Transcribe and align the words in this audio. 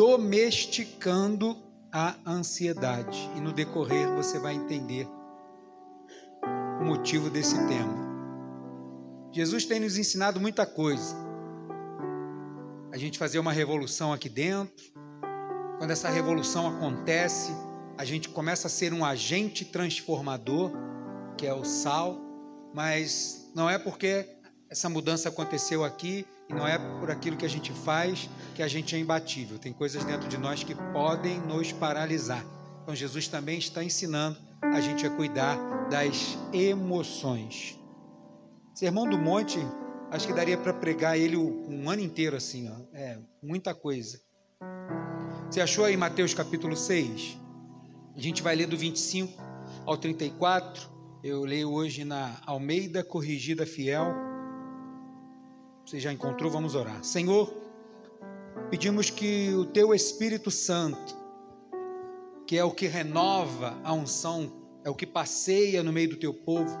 domesticando 0.00 1.58
a 1.92 2.16
ansiedade. 2.26 3.30
E 3.36 3.40
no 3.42 3.52
decorrer 3.52 4.10
você 4.16 4.38
vai 4.38 4.54
entender 4.54 5.06
o 6.80 6.84
motivo 6.86 7.28
desse 7.28 7.54
tema. 7.68 8.08
Jesus 9.30 9.66
tem 9.66 9.78
nos 9.78 9.98
ensinado 9.98 10.40
muita 10.40 10.64
coisa. 10.64 11.14
A 12.90 12.96
gente 12.96 13.18
fazer 13.18 13.38
uma 13.40 13.52
revolução 13.52 14.10
aqui 14.10 14.30
dentro. 14.30 14.90
Quando 15.76 15.90
essa 15.90 16.08
revolução 16.08 16.66
acontece, 16.66 17.52
a 17.98 18.04
gente 18.06 18.30
começa 18.30 18.68
a 18.68 18.70
ser 18.70 18.94
um 18.94 19.04
agente 19.04 19.66
transformador, 19.66 20.72
que 21.36 21.46
é 21.46 21.52
o 21.52 21.62
sal, 21.62 22.18
mas 22.72 23.52
não 23.54 23.68
é 23.68 23.78
porque 23.78 24.26
essa 24.70 24.88
mudança 24.88 25.28
aconteceu 25.28 25.84
aqui 25.84 26.24
e 26.50 26.54
não 26.54 26.66
é 26.66 26.78
por 26.98 27.10
aquilo 27.10 27.36
que 27.36 27.46
a 27.46 27.48
gente 27.48 27.72
faz 27.72 28.28
que 28.54 28.62
a 28.62 28.68
gente 28.68 28.94
é 28.96 28.98
imbatível. 28.98 29.58
Tem 29.58 29.72
coisas 29.72 30.04
dentro 30.04 30.28
de 30.28 30.36
nós 30.36 30.64
que 30.64 30.74
podem 30.92 31.38
nos 31.40 31.70
paralisar. 31.70 32.44
Então 32.82 32.94
Jesus 32.94 33.28
também 33.28 33.58
está 33.58 33.84
ensinando 33.84 34.36
a 34.60 34.80
gente 34.80 35.06
a 35.06 35.10
cuidar 35.10 35.56
das 35.88 36.36
emoções. 36.52 37.78
Sermão 38.74 39.08
do 39.08 39.16
Monte, 39.16 39.58
acho 40.10 40.26
que 40.26 40.32
daria 40.32 40.58
para 40.58 40.72
pregar 40.72 41.16
ele 41.16 41.36
um 41.36 41.88
ano 41.88 42.02
inteiro 42.02 42.36
assim, 42.36 42.68
ó. 42.68 42.74
É, 42.92 43.18
muita 43.40 43.74
coisa. 43.74 44.20
Você 45.48 45.60
achou 45.60 45.84
aí 45.84 45.96
Mateus 45.96 46.34
capítulo 46.34 46.76
6? 46.76 47.38
A 48.16 48.20
gente 48.20 48.42
vai 48.42 48.56
ler 48.56 48.66
do 48.66 48.76
25 48.76 49.40
ao 49.86 49.96
34. 49.96 50.90
Eu 51.22 51.44
leio 51.44 51.70
hoje 51.70 52.04
na 52.04 52.40
Almeida 52.44 53.04
Corrigida 53.04 53.64
Fiel. 53.64 54.29
Você 55.90 55.98
já 55.98 56.12
encontrou? 56.12 56.48
Vamos 56.48 56.76
orar. 56.76 57.02
Senhor, 57.02 57.52
pedimos 58.70 59.10
que 59.10 59.52
o 59.52 59.64
teu 59.64 59.92
Espírito 59.92 60.48
Santo, 60.48 61.16
que 62.46 62.56
é 62.56 62.62
o 62.62 62.70
que 62.70 62.86
renova 62.86 63.76
a 63.82 63.92
unção, 63.92 64.52
é 64.84 64.88
o 64.88 64.94
que 64.94 65.04
passeia 65.04 65.82
no 65.82 65.92
meio 65.92 66.10
do 66.10 66.16
teu 66.16 66.32
povo, 66.32 66.78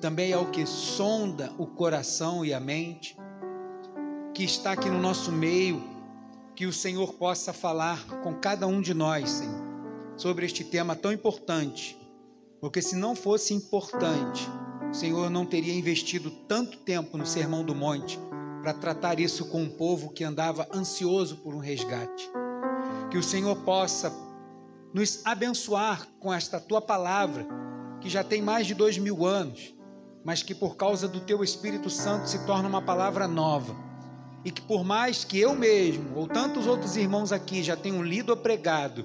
também 0.00 0.30
é 0.30 0.38
o 0.38 0.52
que 0.52 0.64
sonda 0.66 1.52
o 1.58 1.66
coração 1.66 2.44
e 2.44 2.54
a 2.54 2.60
mente, 2.60 3.16
que 4.32 4.44
está 4.44 4.70
aqui 4.70 4.88
no 4.88 5.00
nosso 5.00 5.32
meio, 5.32 5.82
que 6.54 6.64
o 6.64 6.72
Senhor 6.72 7.12
possa 7.14 7.52
falar 7.52 8.06
com 8.22 8.34
cada 8.34 8.68
um 8.68 8.80
de 8.80 8.94
nós, 8.94 9.30
Senhor, 9.30 9.64
sobre 10.16 10.46
este 10.46 10.62
tema 10.62 10.94
tão 10.94 11.12
importante, 11.12 11.98
porque 12.60 12.80
se 12.80 12.94
não 12.94 13.16
fosse 13.16 13.52
importante, 13.52 14.48
o 14.88 14.94
Senhor 14.94 15.28
não 15.28 15.44
teria 15.44 15.74
investido 15.74 16.30
tanto 16.30 16.78
tempo 16.78 17.18
no 17.18 17.26
Sermão 17.26 17.64
do 17.64 17.74
Monte 17.74 18.16
para 18.64 18.72
tratar 18.72 19.20
isso 19.20 19.44
com 19.44 19.62
um 19.62 19.68
povo 19.68 20.08
que 20.08 20.24
andava 20.24 20.66
ansioso 20.72 21.36
por 21.36 21.54
um 21.54 21.58
resgate. 21.58 22.30
Que 23.10 23.18
o 23.18 23.22
Senhor 23.22 23.54
possa 23.56 24.10
nos 24.94 25.20
abençoar 25.26 26.08
com 26.18 26.32
esta 26.32 26.58
tua 26.58 26.80
palavra, 26.80 27.46
que 28.00 28.08
já 28.08 28.24
tem 28.24 28.40
mais 28.40 28.66
de 28.66 28.72
dois 28.72 28.96
mil 28.96 29.26
anos, 29.26 29.74
mas 30.24 30.42
que 30.42 30.54
por 30.54 30.76
causa 30.76 31.06
do 31.06 31.20
teu 31.20 31.44
Espírito 31.44 31.90
Santo 31.90 32.26
se 32.26 32.46
torna 32.46 32.66
uma 32.66 32.80
palavra 32.80 33.28
nova. 33.28 33.76
E 34.42 34.50
que 34.50 34.62
por 34.62 34.82
mais 34.82 35.24
que 35.24 35.38
eu 35.38 35.54
mesmo 35.54 36.16
ou 36.16 36.26
tantos 36.26 36.66
outros 36.66 36.96
irmãos 36.96 37.32
aqui 37.32 37.62
já 37.62 37.76
tenham 37.76 38.02
lido 38.02 38.30
ou 38.30 38.36
pregado, 38.38 39.04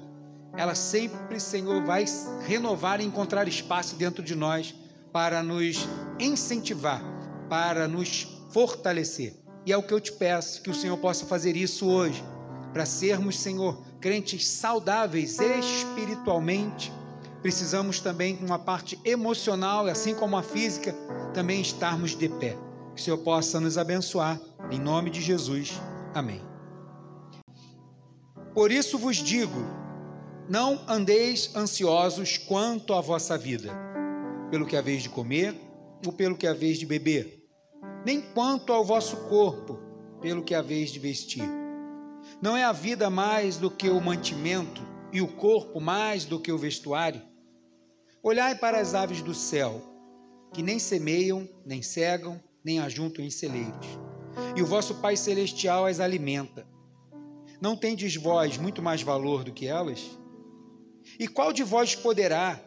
ela 0.56 0.74
sempre, 0.74 1.38
Senhor, 1.38 1.84
vai 1.84 2.06
renovar 2.46 2.98
e 2.98 3.04
encontrar 3.04 3.46
espaço 3.46 3.94
dentro 3.96 4.22
de 4.22 4.34
nós 4.34 4.74
para 5.12 5.42
nos 5.42 5.86
incentivar, 6.18 7.02
para 7.50 7.86
nos 7.86 8.26
fortalecer. 8.50 9.39
E 9.66 9.72
é 9.72 9.76
o 9.76 9.82
que 9.82 9.92
eu 9.92 10.00
te 10.00 10.12
peço, 10.12 10.62
que 10.62 10.70
o 10.70 10.74
Senhor 10.74 10.96
possa 10.96 11.26
fazer 11.26 11.56
isso 11.56 11.86
hoje, 11.86 12.24
para 12.72 12.86
sermos, 12.86 13.38
Senhor, 13.38 13.78
crentes 14.00 14.46
saudáveis 14.46 15.38
espiritualmente. 15.38 16.92
Precisamos 17.42 18.00
também, 18.00 18.38
uma 18.42 18.58
parte 18.58 18.98
emocional, 19.04 19.86
assim 19.86 20.14
como 20.14 20.36
a 20.36 20.42
física, 20.42 20.94
também 21.34 21.60
estarmos 21.60 22.16
de 22.16 22.28
pé. 22.28 22.56
Que 22.94 23.00
o 23.00 23.04
Senhor 23.04 23.18
possa 23.18 23.60
nos 23.60 23.76
abençoar, 23.76 24.40
em 24.70 24.78
nome 24.78 25.10
de 25.10 25.20
Jesus. 25.20 25.80
Amém. 26.14 26.42
Por 28.54 28.70
isso 28.70 28.98
vos 28.98 29.16
digo: 29.16 29.62
não 30.48 30.80
andeis 30.88 31.54
ansiosos 31.54 32.38
quanto 32.38 32.94
à 32.94 33.00
vossa 33.00 33.36
vida, 33.38 33.72
pelo 34.50 34.66
que 34.66 34.76
haveis 34.76 35.02
de 35.02 35.08
comer 35.08 35.54
ou 36.04 36.12
pelo 36.12 36.36
que 36.36 36.46
haveis 36.46 36.78
de 36.78 36.86
beber 36.86 37.39
nem 38.04 38.20
quanto 38.20 38.72
ao 38.72 38.84
vosso 38.84 39.16
corpo, 39.28 39.78
pelo 40.20 40.42
que 40.42 40.54
haveis 40.54 40.90
de 40.90 40.98
vestir. 40.98 41.44
Não 42.40 42.56
é 42.56 42.64
a 42.64 42.72
vida 42.72 43.10
mais 43.10 43.56
do 43.56 43.70
que 43.70 43.88
o 43.88 44.00
mantimento, 44.00 44.82
e 45.12 45.20
o 45.20 45.28
corpo 45.28 45.80
mais 45.80 46.24
do 46.24 46.38
que 46.38 46.52
o 46.52 46.58
vestuário? 46.58 47.22
Olhai 48.22 48.54
para 48.54 48.78
as 48.78 48.94
aves 48.94 49.22
do 49.22 49.34
céu, 49.34 49.82
que 50.52 50.62
nem 50.62 50.78
semeiam, 50.78 51.48
nem 51.64 51.82
cegam, 51.82 52.40
nem 52.64 52.78
ajuntam 52.78 53.24
em 53.24 53.30
celeiros, 53.30 53.86
e 54.56 54.62
o 54.62 54.66
vosso 54.66 54.96
Pai 54.96 55.16
Celestial 55.16 55.86
as 55.86 56.00
alimenta. 56.00 56.66
Não 57.60 57.76
tendes 57.76 58.14
vós 58.16 58.56
muito 58.56 58.80
mais 58.80 59.02
valor 59.02 59.44
do 59.44 59.52
que 59.52 59.66
elas? 59.66 60.18
E 61.18 61.26
qual 61.26 61.52
de 61.52 61.62
vós 61.62 61.94
poderá, 61.94 62.60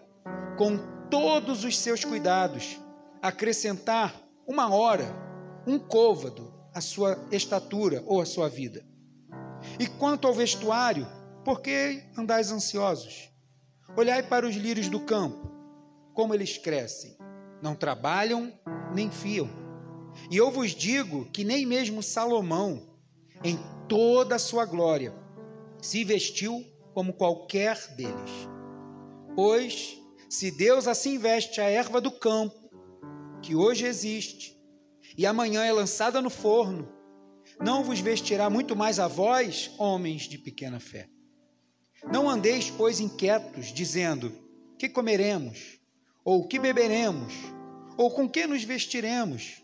com 0.58 0.78
todos 1.10 1.64
os 1.64 1.78
seus 1.78 2.04
cuidados, 2.04 2.80
acrescentar 3.22 4.14
uma 4.46 4.74
hora, 4.74 5.23
um 5.66 5.80
côvado, 5.80 6.54
a 6.74 6.82
sua 6.82 7.18
estatura 7.32 8.04
ou 8.06 8.22
a 8.22 8.26
sua 8.26 8.50
vida. 8.50 8.86
E 9.80 9.88
quanto 9.88 10.28
ao 10.28 10.34
vestuário, 10.34 11.08
por 11.44 11.62
que 11.62 12.04
andais 12.18 12.52
ansiosos? 12.52 13.30
Olhai 13.96 14.24
para 14.24 14.48
os 14.48 14.56
lírios 14.56 14.90
do 14.90 15.00
campo, 15.00 15.52
como 16.14 16.34
eles 16.34 16.58
crescem, 16.58 17.16
não 17.62 17.76
trabalham 17.76 18.52
nem 18.94 19.10
fiam. 19.10 19.50
E 20.30 20.38
eu 20.38 20.52
vos 20.52 20.72
digo 20.72 21.26
que 21.32 21.44
nem 21.44 21.66
mesmo 21.66 22.04
Salomão, 22.04 22.98
em 23.44 23.58
toda 23.88 24.36
a 24.36 24.40
sua 24.40 24.66
glória, 24.66 25.14
se 25.82 26.04
vestiu 26.04 26.64
como 26.94 27.14
qualquer 27.14 27.78
deles. 27.96 28.32
Pois, 29.36 29.98
se 30.30 30.52
Deus 30.52 30.88
assim 30.88 31.18
veste 31.18 31.60
a 31.60 31.70
erva 31.70 32.00
do 32.00 32.12
campo, 32.12 32.56
que 33.42 33.56
hoje 33.56 33.86
existe 33.86 34.53
e 35.18 35.26
amanhã 35.26 35.64
é 35.64 35.72
lançada 35.72 36.22
no 36.22 36.30
forno, 36.30 36.88
não 37.60 37.84
vos 37.84 38.00
vestirá 38.00 38.50
muito 38.50 38.76
mais 38.76 39.00
a 39.00 39.08
vós, 39.08 39.72
homens 39.78 40.24
de 40.24 40.38
pequena 40.38 40.80
fé. 40.80 41.10
Não 42.12 42.30
andeis, 42.30 42.70
pois, 42.70 43.00
inquietos, 43.00 43.68
dizendo: 43.68 44.32
que 44.78 44.90
comeremos? 44.90 45.80
Ou 46.26 46.48
que 46.48 46.60
beberemos? 46.60 47.34
Ou 47.98 48.12
com 48.12 48.28
que 48.28 48.48
nos 48.48 48.64
vestiremos? 48.64 49.64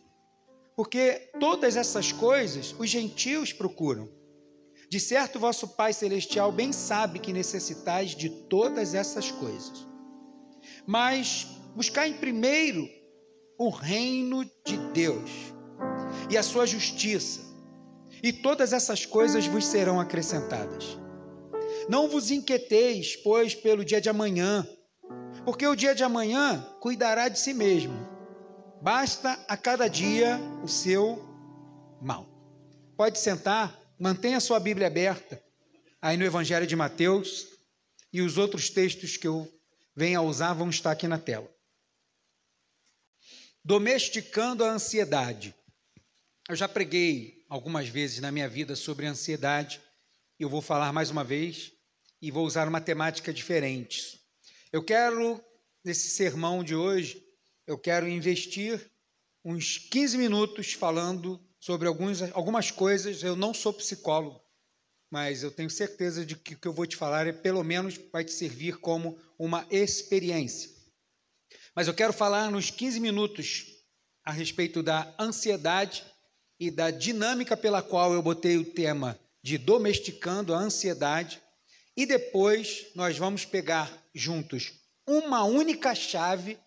Porque 0.76 1.32
todas 1.40 1.76
essas 1.76 2.12
coisas 2.12 2.74
os 2.78 2.90
gentios 2.90 3.52
procuram. 3.52 4.10
De 4.90 5.00
certo, 5.00 5.40
vosso 5.40 5.68
Pai 5.68 5.94
Celestial 5.94 6.52
bem 6.52 6.72
sabe 6.72 7.20
que 7.20 7.34
necessitais 7.34 8.16
de 8.16 8.30
todas 8.30 8.94
essas 8.94 9.30
coisas. 9.30 9.86
Mas 10.86 11.46
buscai 11.76 12.14
primeiro 12.14 12.88
o 13.60 13.68
reino 13.70 14.46
de 14.66 14.78
Deus 14.94 15.30
e 16.30 16.38
a 16.38 16.42
sua 16.42 16.66
justiça, 16.66 17.42
e 18.24 18.32
todas 18.32 18.72
essas 18.72 19.06
coisas 19.06 19.46
vos 19.48 19.66
serão 19.66 20.00
acrescentadas. 20.00 20.98
Não 21.90 22.08
vos 22.08 22.32
inquieteis, 22.32 23.18
pois, 23.18 23.54
pelo 23.54 23.84
dia 23.84 24.00
de 24.00 24.10
amanhã, 24.10 24.66
porque 25.44 25.68
o 25.68 25.76
dia 25.76 25.94
de 25.94 26.06
amanhã 26.06 26.66
cuidará 26.80 27.28
de 27.28 27.38
si 27.38 27.54
mesmo. 27.54 27.94
Basta 28.82 29.38
a 29.50 29.58
cada 29.58 29.90
dia 29.90 30.40
o 30.64 30.68
seu 30.68 31.22
mal. 32.02 32.26
Pode 32.96 33.20
sentar, 33.20 33.78
mantenha 34.00 34.40
sua 34.40 34.60
Bíblia 34.60 34.88
aberta 34.88 35.42
aí 36.02 36.16
no 36.16 36.24
Evangelho 36.24 36.66
de 36.66 36.78
Mateus 36.78 37.46
e 38.14 38.22
os 38.22 38.38
outros 38.38 38.70
textos 38.70 39.18
que 39.18 39.28
eu 39.28 39.52
venho 39.94 40.18
a 40.18 40.24
usar 40.24 40.54
vão 40.54 40.70
estar 40.70 40.92
aqui 40.92 41.10
na 41.10 41.18
tela 41.18 41.59
domesticando 43.64 44.64
a 44.64 44.72
ansiedade. 44.72 45.56
Eu 46.48 46.56
já 46.56 46.68
preguei 46.68 47.46
algumas 47.50 47.88
vezes 47.88 48.20
na 48.20 48.32
minha 48.32 48.48
vida 48.48 48.76
sobre 48.76 49.06
ansiedade, 49.06 49.82
e 50.40 50.44
eu 50.44 50.50
vou 50.50 50.62
falar 50.62 50.94
mais 50.94 51.10
uma 51.10 51.24
vez 51.24 51.72
e 52.22 52.32
vou 52.32 52.46
usar 52.46 52.68
uma 52.68 52.82
temática 52.82 53.34
diferente. 53.34 54.20
Eu 54.72 54.84
quero, 54.84 55.44
nesse 55.84 56.10
sermão 56.10 56.64
de 56.64 56.76
hoje, 56.76 57.24
eu 57.68 57.78
quero 57.78 58.08
investir 58.08 58.90
uns 59.44 59.78
15 59.78 60.18
minutos 60.18 60.74
falando 60.74 61.40
sobre 61.60 61.88
alguns, 61.88 62.22
algumas 62.34 62.72
coisas. 62.72 63.22
Eu 63.22 63.36
não 63.36 63.54
sou 63.54 63.74
psicólogo, 63.74 64.42
mas 65.12 65.44
eu 65.44 65.52
tenho 65.52 65.70
certeza 65.70 66.26
de 66.26 66.36
que 66.36 66.54
o 66.54 66.58
que 66.58 66.68
eu 66.68 66.74
vou 66.74 66.86
te 66.86 66.96
falar 66.96 67.28
é 67.28 67.34
pelo 67.34 67.64
menos 67.64 68.00
vai 68.12 68.24
te 68.24 68.32
servir 68.32 68.78
como 68.78 69.20
uma 69.38 69.68
experiência. 69.70 70.79
Mas 71.80 71.88
eu 71.88 71.94
quero 71.94 72.12
falar 72.12 72.52
nos 72.52 72.70
15 72.70 73.00
minutos 73.00 73.68
a 74.26 74.34
respeito 74.34 74.84
da 74.84 75.16
ansiedade 75.18 76.04
e 76.60 76.70
da 76.70 76.92
dinâmica 76.92 77.56
pela 77.56 77.82
qual 77.82 78.12
eu 78.12 78.22
botei 78.22 78.58
o 78.58 78.66
tema 78.66 79.18
de 79.42 79.58
domesticando 79.58 80.54
a 80.54 80.58
ansiedade 80.58 81.42
e 81.96 82.06
depois 82.06 82.88
nós 82.96 83.18
vamos 83.18 83.46
pegar 83.46 83.90
juntos 84.14 84.74
uma 85.08 85.46
única 85.46 85.96
chave 85.96 86.60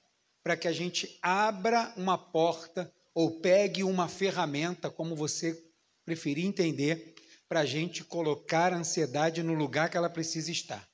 para 0.43 0.57
que 0.57 0.67
a 0.67 0.73
gente 0.73 1.19
abra 1.21 1.93
uma 1.95 2.17
porta 2.17 2.91
ou 3.15 3.39
pegue 3.39 3.85
uma 3.85 4.09
ferramenta, 4.09 4.89
como 4.89 5.15
você 5.15 5.63
preferir 6.07 6.47
entender, 6.47 7.15
para 7.51 7.61
a 7.61 7.67
gente 7.67 8.03
colocar 8.03 8.73
a 8.73 8.79
ansiedade 8.79 9.43
no 9.43 9.53
lugar 9.53 9.91
que 9.91 9.97
ela 9.99 10.09
precisa 10.09 10.51
estar. 10.51 10.89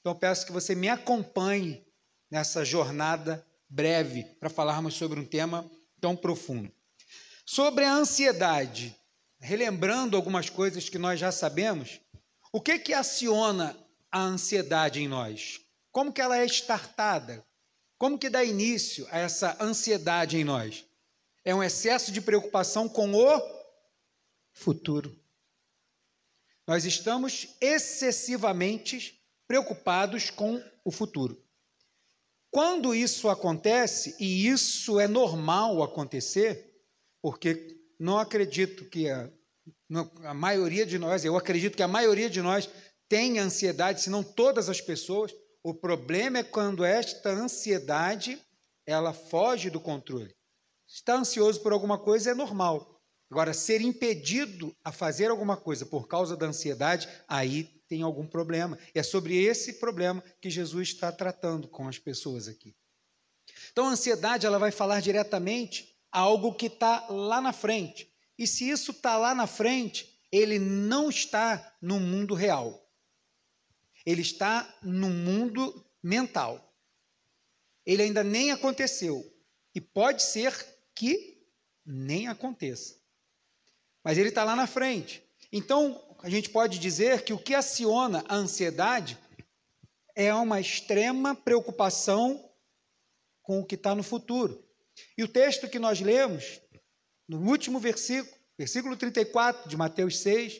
Então 0.00 0.18
peço 0.18 0.46
que 0.46 0.52
você 0.52 0.74
me 0.74 0.88
acompanhe 0.88 1.86
nessa 2.30 2.64
jornada 2.64 3.44
breve 3.68 4.24
para 4.40 4.48
falarmos 4.48 4.94
sobre 4.94 5.20
um 5.20 5.24
tema 5.24 5.68
tão 6.00 6.16
profundo. 6.16 6.72
Sobre 7.44 7.84
a 7.84 7.92
ansiedade, 7.92 8.96
relembrando 9.40 10.16
algumas 10.16 10.50
coisas 10.50 10.88
que 10.88 10.98
nós 10.98 11.18
já 11.18 11.32
sabemos, 11.32 12.00
o 12.52 12.60
que 12.60 12.78
que 12.78 12.94
aciona 12.94 13.76
a 14.10 14.20
ansiedade 14.20 15.00
em 15.00 15.08
nós? 15.08 15.60
Como 15.90 16.12
que 16.12 16.20
ela 16.20 16.38
é 16.38 16.44
startada? 16.46 17.44
Como 17.96 18.18
que 18.18 18.30
dá 18.30 18.44
início 18.44 19.06
a 19.10 19.18
essa 19.18 19.56
ansiedade 19.60 20.36
em 20.36 20.44
nós? 20.44 20.84
É 21.44 21.54
um 21.54 21.62
excesso 21.62 22.12
de 22.12 22.20
preocupação 22.20 22.88
com 22.88 23.12
o 23.14 23.58
futuro. 24.52 25.18
Nós 26.66 26.84
estamos 26.84 27.56
excessivamente 27.60 29.18
preocupados 29.46 30.30
com 30.30 30.62
o 30.84 30.90
futuro. 30.90 31.42
Quando 32.50 32.94
isso 32.94 33.28
acontece, 33.28 34.16
e 34.18 34.48
isso 34.48 34.98
é 34.98 35.06
normal 35.06 35.82
acontecer, 35.82 36.74
porque 37.22 37.76
não 37.98 38.18
acredito 38.18 38.88
que 38.88 39.08
a, 39.10 39.30
a 40.24 40.34
maioria 40.34 40.86
de 40.86 40.98
nós, 40.98 41.24
eu 41.24 41.36
acredito 41.36 41.76
que 41.76 41.82
a 41.82 41.88
maioria 41.88 42.30
de 42.30 42.40
nós 42.40 42.68
tem 43.08 43.38
ansiedade, 43.38 44.02
se 44.02 44.10
não 44.10 44.22
todas 44.22 44.68
as 44.68 44.80
pessoas. 44.80 45.34
O 45.62 45.74
problema 45.74 46.38
é 46.38 46.42
quando 46.42 46.84
esta 46.84 47.30
ansiedade 47.30 48.40
ela 48.86 49.12
foge 49.12 49.68
do 49.68 49.80
controle. 49.80 50.34
Estar 50.86 51.16
ansioso 51.16 51.60
por 51.60 51.72
alguma 51.72 51.98
coisa 51.98 52.30
é 52.30 52.34
normal. 52.34 52.97
Agora, 53.30 53.52
ser 53.52 53.80
impedido 53.82 54.74
a 54.82 54.90
fazer 54.90 55.30
alguma 55.30 55.56
coisa 55.56 55.84
por 55.84 56.08
causa 56.08 56.36
da 56.36 56.46
ansiedade, 56.46 57.08
aí 57.26 57.64
tem 57.86 58.02
algum 58.02 58.26
problema. 58.26 58.78
É 58.94 59.02
sobre 59.02 59.36
esse 59.36 59.74
problema 59.74 60.22
que 60.40 60.48
Jesus 60.48 60.88
está 60.88 61.12
tratando 61.12 61.68
com 61.68 61.86
as 61.86 61.98
pessoas 61.98 62.48
aqui. 62.48 62.74
Então, 63.70 63.86
a 63.86 63.90
ansiedade 63.90 64.46
ela 64.46 64.58
vai 64.58 64.70
falar 64.70 65.00
diretamente 65.00 65.94
a 66.10 66.20
algo 66.20 66.54
que 66.54 66.66
está 66.66 67.06
lá 67.08 67.40
na 67.40 67.52
frente. 67.52 68.10
E 68.38 68.46
se 68.46 68.68
isso 68.68 68.92
está 68.92 69.18
lá 69.18 69.34
na 69.34 69.46
frente, 69.46 70.18
ele 70.32 70.58
não 70.58 71.10
está 71.10 71.76
no 71.80 72.00
mundo 72.00 72.34
real. 72.34 72.86
Ele 74.06 74.22
está 74.22 74.78
no 74.82 75.10
mundo 75.10 75.84
mental. 76.02 76.74
Ele 77.84 78.02
ainda 78.02 78.24
nem 78.24 78.52
aconteceu. 78.52 79.22
E 79.74 79.80
pode 79.80 80.22
ser 80.22 80.54
que 80.94 81.46
nem 81.84 82.28
aconteça. 82.28 82.97
Mas 84.08 84.16
ele 84.16 84.30
está 84.30 84.42
lá 84.42 84.56
na 84.56 84.66
frente. 84.66 85.22
Então, 85.52 86.02
a 86.22 86.30
gente 86.30 86.48
pode 86.48 86.78
dizer 86.78 87.24
que 87.24 87.34
o 87.34 87.38
que 87.38 87.54
aciona 87.54 88.24
a 88.26 88.36
ansiedade 88.36 89.18
é 90.16 90.32
uma 90.32 90.58
extrema 90.58 91.34
preocupação 91.34 92.42
com 93.42 93.60
o 93.60 93.66
que 93.66 93.74
está 93.74 93.94
no 93.94 94.02
futuro. 94.02 94.64
E 95.18 95.22
o 95.22 95.28
texto 95.28 95.68
que 95.68 95.78
nós 95.78 96.00
lemos, 96.00 96.58
no 97.28 97.38
último 97.50 97.78
versículo, 97.78 98.34
versículo 98.56 98.96
34 98.96 99.68
de 99.68 99.76
Mateus 99.76 100.20
6, 100.20 100.58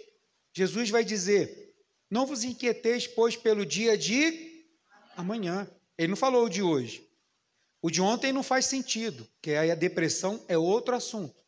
Jesus 0.54 0.90
vai 0.90 1.02
dizer: 1.02 1.74
Não 2.10 2.26
vos 2.26 2.44
inquieteis, 2.44 3.06
pois, 3.06 3.34
pelo 3.34 3.64
dia 3.64 3.96
de 3.96 4.66
amanhã. 5.16 5.66
Ele 5.96 6.08
não 6.08 6.16
falou 6.16 6.44
o 6.44 6.50
de 6.50 6.62
hoje. 6.62 7.02
O 7.80 7.90
de 7.90 8.02
ontem 8.02 8.30
não 8.30 8.42
faz 8.42 8.66
sentido, 8.66 9.26
que 9.40 9.52
aí 9.52 9.70
a 9.70 9.74
depressão 9.74 10.44
é 10.48 10.58
outro 10.58 10.94
assunto. 10.94 11.38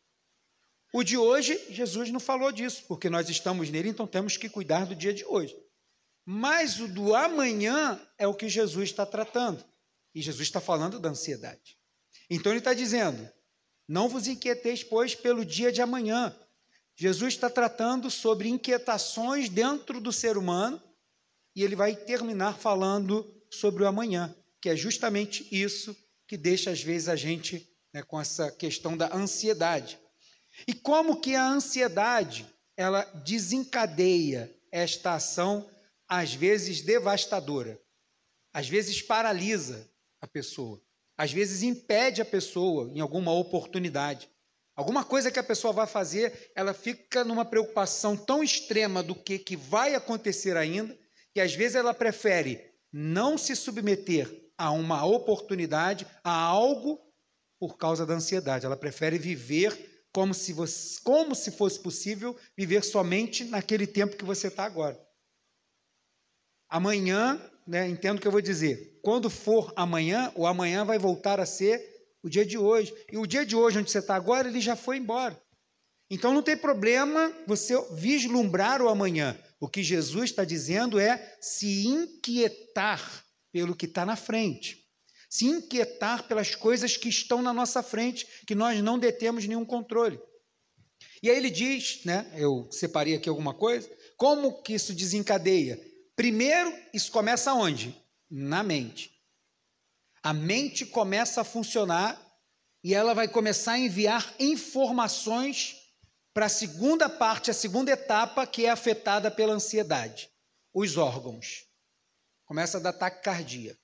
O 0.93 1.03
de 1.03 1.17
hoje, 1.17 1.59
Jesus 1.69 2.11
não 2.11 2.19
falou 2.19 2.51
disso, 2.51 2.83
porque 2.87 3.09
nós 3.09 3.29
estamos 3.29 3.69
nele, 3.69 3.89
então 3.89 4.05
temos 4.05 4.35
que 4.35 4.49
cuidar 4.49 4.85
do 4.85 4.95
dia 4.95 5.13
de 5.13 5.25
hoje. 5.25 5.55
Mas 6.25 6.79
o 6.79 6.87
do 6.87 7.15
amanhã 7.15 7.99
é 8.17 8.27
o 8.27 8.33
que 8.33 8.49
Jesus 8.49 8.89
está 8.89 9.05
tratando. 9.05 9.63
E 10.13 10.21
Jesus 10.21 10.47
está 10.47 10.59
falando 10.59 10.99
da 10.99 11.09
ansiedade. 11.09 11.77
Então 12.29 12.51
ele 12.51 12.59
está 12.59 12.73
dizendo: 12.73 13.29
não 13.87 14.09
vos 14.09 14.27
inquieteis, 14.27 14.83
pois, 14.83 15.15
pelo 15.15 15.45
dia 15.45 15.71
de 15.71 15.81
amanhã. 15.81 16.35
Jesus 16.95 17.33
está 17.33 17.49
tratando 17.49 18.11
sobre 18.11 18.49
inquietações 18.49 19.49
dentro 19.49 19.99
do 19.99 20.11
ser 20.11 20.37
humano 20.37 20.81
e 21.55 21.63
ele 21.63 21.75
vai 21.75 21.95
terminar 21.95 22.57
falando 22.57 23.25
sobre 23.49 23.83
o 23.83 23.87
amanhã, 23.87 24.33
que 24.61 24.69
é 24.69 24.75
justamente 24.75 25.47
isso 25.51 25.95
que 26.27 26.37
deixa 26.37 26.69
às 26.71 26.81
vezes 26.81 27.09
a 27.09 27.15
gente 27.15 27.67
né, 27.93 28.01
com 28.03 28.19
essa 28.19 28.51
questão 28.51 28.95
da 28.95 29.13
ansiedade. 29.15 29.99
E 30.67 30.73
como 30.73 31.19
que 31.19 31.35
a 31.35 31.47
ansiedade 31.47 32.45
ela 32.77 33.03
desencadeia 33.23 34.53
esta 34.71 35.13
ação 35.13 35.69
às 36.07 36.33
vezes 36.33 36.81
devastadora, 36.81 37.79
às 38.53 38.67
vezes 38.67 39.01
paralisa 39.01 39.89
a 40.19 40.27
pessoa, 40.27 40.81
às 41.17 41.31
vezes 41.31 41.63
impede 41.63 42.21
a 42.21 42.25
pessoa 42.25 42.91
em 42.93 42.99
alguma 42.99 43.31
oportunidade. 43.33 44.29
Alguma 44.75 45.03
coisa 45.03 45.29
que 45.29 45.39
a 45.39 45.43
pessoa 45.43 45.73
vai 45.73 45.85
fazer, 45.85 46.51
ela 46.55 46.73
fica 46.73 47.23
numa 47.23 47.45
preocupação 47.45 48.17
tão 48.17 48.43
extrema 48.43 49.03
do 49.03 49.13
que, 49.13 49.37
que 49.37 49.55
vai 49.55 49.95
acontecer 49.95 50.57
ainda, 50.57 50.97
que 51.33 51.39
às 51.39 51.53
vezes 51.53 51.75
ela 51.75 51.93
prefere 51.93 52.71
não 52.91 53.37
se 53.37 53.55
submeter 53.55 54.51
a 54.57 54.71
uma 54.71 55.05
oportunidade, 55.05 56.07
a 56.23 56.31
algo, 56.31 56.99
por 57.59 57.77
causa 57.77 58.05
da 58.05 58.13
ansiedade. 58.15 58.65
Ela 58.65 58.77
prefere 58.77 59.17
viver 59.17 59.90
como 60.13 60.33
se, 60.33 60.53
você, 60.53 60.99
como 61.03 61.33
se 61.33 61.51
fosse 61.51 61.79
possível 61.79 62.37
viver 62.57 62.83
somente 62.83 63.45
naquele 63.45 63.87
tempo 63.87 64.17
que 64.17 64.25
você 64.25 64.47
está 64.47 64.65
agora. 64.65 64.99
Amanhã, 66.69 67.41
né, 67.65 67.87
entendo 67.87 68.17
o 68.17 68.21
que 68.21 68.27
eu 68.27 68.31
vou 68.31 68.41
dizer. 68.41 68.99
Quando 69.01 69.29
for 69.29 69.73
amanhã, 69.75 70.31
o 70.35 70.45
amanhã 70.45 70.83
vai 70.83 70.99
voltar 70.99 71.39
a 71.39 71.45
ser 71.45 71.81
o 72.23 72.29
dia 72.29 72.45
de 72.45 72.57
hoje. 72.57 72.93
E 73.11 73.17
o 73.17 73.25
dia 73.25 73.45
de 73.45 73.55
hoje, 73.55 73.79
onde 73.79 73.91
você 73.91 73.99
está 73.99 74.15
agora, 74.15 74.47
ele 74.47 74.61
já 74.61 74.75
foi 74.75 74.97
embora. 74.97 75.41
Então 76.09 76.33
não 76.33 76.43
tem 76.43 76.57
problema 76.57 77.33
você 77.47 77.73
vislumbrar 77.93 78.81
o 78.81 78.89
amanhã. 78.89 79.37
O 79.59 79.67
que 79.69 79.81
Jesus 79.81 80.25
está 80.25 80.43
dizendo 80.43 80.99
é 80.99 81.37
se 81.39 81.87
inquietar 81.87 83.25
pelo 83.51 83.75
que 83.75 83.85
está 83.85 84.05
na 84.05 84.15
frente 84.15 84.80
se 85.31 85.45
inquietar 85.45 86.27
pelas 86.27 86.55
coisas 86.55 86.97
que 86.97 87.07
estão 87.07 87.41
na 87.41 87.53
nossa 87.53 87.81
frente, 87.81 88.27
que 88.45 88.53
nós 88.53 88.83
não 88.83 88.99
detemos 88.99 89.47
nenhum 89.47 89.63
controle. 89.63 90.21
E 91.23 91.29
aí 91.29 91.37
ele 91.37 91.49
diz, 91.49 92.03
né, 92.03 92.29
eu 92.35 92.67
separei 92.69 93.15
aqui 93.15 93.29
alguma 93.29 93.53
coisa, 93.53 93.89
como 94.17 94.61
que 94.61 94.73
isso 94.73 94.93
desencadeia? 94.93 95.79
Primeiro, 96.17 96.77
isso 96.93 97.09
começa 97.13 97.53
onde? 97.53 97.95
Na 98.29 98.61
mente. 98.61 99.09
A 100.21 100.33
mente 100.33 100.85
começa 100.85 101.39
a 101.39 101.45
funcionar 101.45 102.21
e 102.83 102.93
ela 102.93 103.13
vai 103.13 103.29
começar 103.29 103.73
a 103.73 103.79
enviar 103.79 104.35
informações 104.37 105.77
para 106.33 106.47
a 106.47 106.49
segunda 106.49 107.07
parte, 107.09 107.49
a 107.49 107.53
segunda 107.53 107.91
etapa, 107.91 108.45
que 108.45 108.65
é 108.65 108.69
afetada 108.69 109.31
pela 109.31 109.53
ansiedade. 109.53 110.29
Os 110.73 110.97
órgãos. 110.97 111.67
Começa 112.45 112.79
a 112.79 112.81
dar 112.81 112.91
taquicardia 112.91 113.79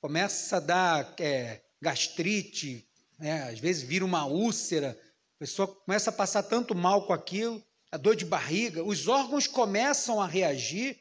começa 0.00 0.56
a 0.56 0.60
dar 0.60 1.14
é, 1.18 1.60
gastrite, 1.80 2.88
né? 3.18 3.44
às 3.44 3.58
vezes 3.58 3.82
vira 3.82 4.04
uma 4.04 4.26
úlcera, 4.26 4.98
a 5.36 5.38
pessoa 5.38 5.68
começa 5.68 6.10
a 6.10 6.12
passar 6.12 6.42
tanto 6.42 6.74
mal 6.74 7.06
com 7.06 7.12
aquilo, 7.12 7.62
a 7.90 7.96
dor 7.96 8.16
de 8.16 8.24
barriga, 8.24 8.82
os 8.84 9.08
órgãos 9.08 9.46
começam 9.46 10.20
a 10.20 10.26
reagir 10.26 10.98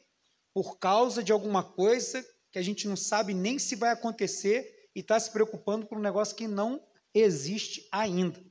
por 0.54 0.80
causa 0.80 1.24
de 1.24 1.32
alguma 1.32 1.64
coisa 1.64 2.26
que 2.52 2.58
a 2.58 2.62
gente 2.62 2.88
não 2.88 2.96
sabe 2.96 3.34
nem 3.34 3.60
se 3.60 3.76
vai 3.76 3.92
acontecer 3.92 4.90
e 4.96 5.02
está 5.02 5.20
se 5.20 5.30
preocupando 5.30 5.86
por 5.86 5.98
um 5.98 6.02
negócio 6.02 6.36
que 6.36 6.48
não 6.48 6.82
existe 7.14 7.88
ainda. 7.92 8.42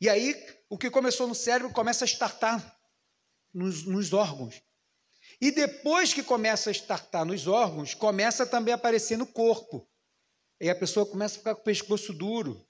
E 0.00 0.08
aí, 0.08 0.36
o 0.68 0.76
que 0.76 0.90
começou 0.90 1.26
no 1.26 1.34
cérebro 1.34 1.72
começa 1.72 2.04
a 2.04 2.06
startar 2.06 2.78
nos, 3.52 3.84
nos 3.84 4.12
órgãos. 4.12 4.60
E 5.40 5.50
depois 5.50 6.12
que 6.12 6.22
começa 6.22 6.68
a 6.68 6.72
estartar 6.72 7.24
nos 7.24 7.46
órgãos, 7.46 7.94
começa 7.94 8.46
também 8.46 8.72
a 8.72 8.76
aparecer 8.76 9.16
no 9.16 9.26
corpo. 9.26 9.88
E 10.60 10.68
a 10.68 10.74
pessoa 10.74 11.06
começa 11.06 11.36
a 11.36 11.38
ficar 11.38 11.54
com 11.54 11.62
o 11.62 11.64
pescoço 11.64 12.12
duro, 12.12 12.62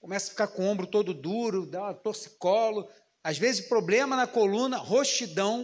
começa 0.00 0.26
a 0.26 0.30
ficar 0.30 0.48
com 0.48 0.62
o 0.62 0.66
ombro 0.66 0.86
todo 0.86 1.14
duro, 1.14 1.64
dá 1.64 1.82
uma 1.82 1.94
torcicolo, 1.94 2.90
às 3.22 3.38
vezes 3.38 3.68
problema 3.68 4.16
na 4.16 4.26
coluna, 4.26 4.76
roxidão. 4.76 5.62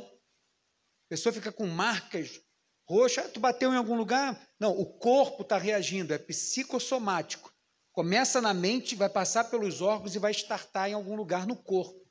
A 1.06 1.08
pessoa 1.08 1.32
fica 1.32 1.50
com 1.50 1.66
marcas 1.66 2.40
roxas. 2.88 3.26
Ah, 3.26 3.28
tu 3.28 3.40
bateu 3.40 3.72
em 3.72 3.76
algum 3.76 3.96
lugar? 3.96 4.40
Não, 4.60 4.78
o 4.78 4.86
corpo 4.86 5.42
está 5.42 5.58
reagindo, 5.58 6.14
é 6.14 6.18
psicossomático. 6.18 7.52
Começa 7.92 8.40
na 8.40 8.54
mente, 8.54 8.94
vai 8.94 9.08
passar 9.08 9.44
pelos 9.44 9.80
órgãos 9.80 10.14
e 10.14 10.18
vai 10.18 10.30
estartar 10.30 10.88
em 10.88 10.94
algum 10.94 11.16
lugar 11.16 11.46
no 11.46 11.56
corpo. 11.56 12.03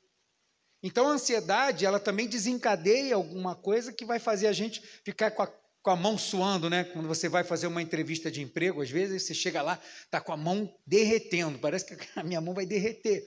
Então 0.86 1.08
a 1.08 1.12
ansiedade, 1.12 1.86
ela 1.86 1.98
também 1.98 2.28
desencadeia 2.28 3.14
alguma 3.14 3.56
coisa 3.56 3.90
que 3.90 4.04
vai 4.04 4.18
fazer 4.18 4.48
a 4.48 4.52
gente 4.52 4.82
ficar 5.02 5.30
com 5.30 5.40
a, 5.40 5.46
com 5.46 5.90
a 5.90 5.96
mão 5.96 6.18
suando, 6.18 6.68
né? 6.68 6.84
Quando 6.84 7.08
você 7.08 7.26
vai 7.26 7.42
fazer 7.42 7.66
uma 7.66 7.80
entrevista 7.80 8.30
de 8.30 8.42
emprego, 8.42 8.82
às 8.82 8.90
vezes 8.90 9.22
você 9.22 9.32
chega 9.32 9.62
lá, 9.62 9.80
tá 10.10 10.20
com 10.20 10.30
a 10.30 10.36
mão 10.36 10.70
derretendo, 10.86 11.58
parece 11.58 11.96
que 11.96 12.06
a 12.14 12.22
minha 12.22 12.38
mão 12.38 12.52
vai 12.52 12.66
derreter. 12.66 13.26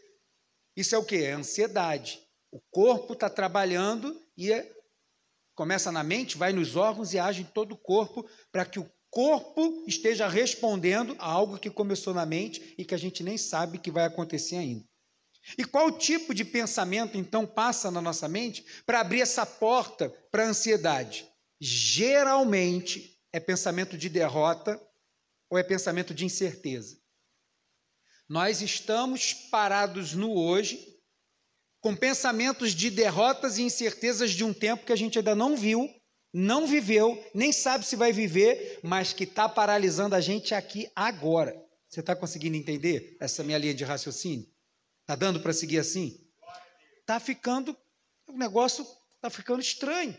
Isso 0.76 0.94
é 0.94 1.00
o 1.00 1.04
que? 1.04 1.16
É 1.16 1.32
ansiedade. 1.32 2.22
O 2.52 2.62
corpo 2.70 3.14
está 3.14 3.28
trabalhando 3.28 4.16
e 4.38 4.54
é, 4.54 4.72
começa 5.56 5.92
na 5.92 6.04
mente, 6.04 6.38
vai 6.38 6.54
nos 6.54 6.76
órgãos 6.76 7.16
e 7.16 7.18
age 7.18 7.42
em 7.42 7.46
todo 7.46 7.72
o 7.72 7.78
corpo 7.78 8.24
para 8.52 8.66
que 8.66 8.78
o 8.78 8.88
corpo 9.10 9.84
esteja 9.88 10.28
respondendo 10.28 11.16
a 11.18 11.26
algo 11.26 11.58
que 11.58 11.72
começou 11.72 12.14
na 12.14 12.24
mente 12.24 12.76
e 12.78 12.86
que 12.86 12.94
a 12.94 13.00
gente 13.00 13.24
nem 13.24 13.36
sabe 13.36 13.80
que 13.80 13.90
vai 13.90 14.06
acontecer 14.06 14.58
ainda. 14.58 14.87
E 15.56 15.64
qual 15.64 15.92
tipo 15.92 16.34
de 16.34 16.44
pensamento 16.44 17.18
então 17.18 17.46
passa 17.46 17.92
na 17.92 18.02
nossa 18.02 18.28
mente 18.28 18.66
para 18.86 19.00
abrir 19.00 19.22
essa 19.22 19.46
porta 19.46 20.10
para 20.32 20.44
a 20.44 20.50
ansiedade? 20.50 21.30
Geralmente 21.60 23.20
é 23.32 23.40
pensamento 23.40 23.98
de 23.98 24.10
derrota 24.10 24.82
ou 25.50 25.58
é 25.58 25.64
pensamento 25.64 26.14
de 26.14 26.26
incerteza. 26.26 26.98
Nós 28.28 28.62
estamos 28.62 29.34
parados 29.34 30.14
no 30.14 30.34
hoje 30.34 30.98
com 31.80 31.96
pensamentos 31.96 32.74
de 32.74 32.90
derrotas 32.90 33.58
e 33.58 33.64
incertezas 33.64 34.32
de 34.32 34.44
um 34.44 34.54
tempo 34.54 34.86
que 34.86 34.92
a 34.92 34.98
gente 34.98 35.18
ainda 35.18 35.36
não 35.36 35.56
viu, 35.56 35.90
não 36.34 36.68
viveu, 36.68 37.24
nem 37.34 37.54
sabe 37.54 37.86
se 37.86 37.96
vai 37.96 38.12
viver, 38.12 38.80
mas 38.84 39.14
que 39.14 39.24
está 39.24 39.48
paralisando 39.48 40.14
a 40.14 40.20
gente 40.20 40.54
aqui 40.54 40.92
agora. 40.94 41.56
Você 41.88 42.02
está 42.02 42.16
conseguindo 42.16 42.58
entender 42.58 43.16
essa 43.22 43.44
minha 43.44 43.58
linha 43.58 43.74
de 43.74 43.86
raciocínio? 43.86 44.46
Está 45.08 45.16
dando 45.16 45.40
para 45.40 45.54
seguir 45.54 45.80
assim? 45.80 46.20
Está 47.00 47.18
ficando, 47.18 47.74
o 48.28 48.34
negócio 48.34 48.86
está 49.16 49.30
ficando 49.30 49.62
estranho. 49.62 50.14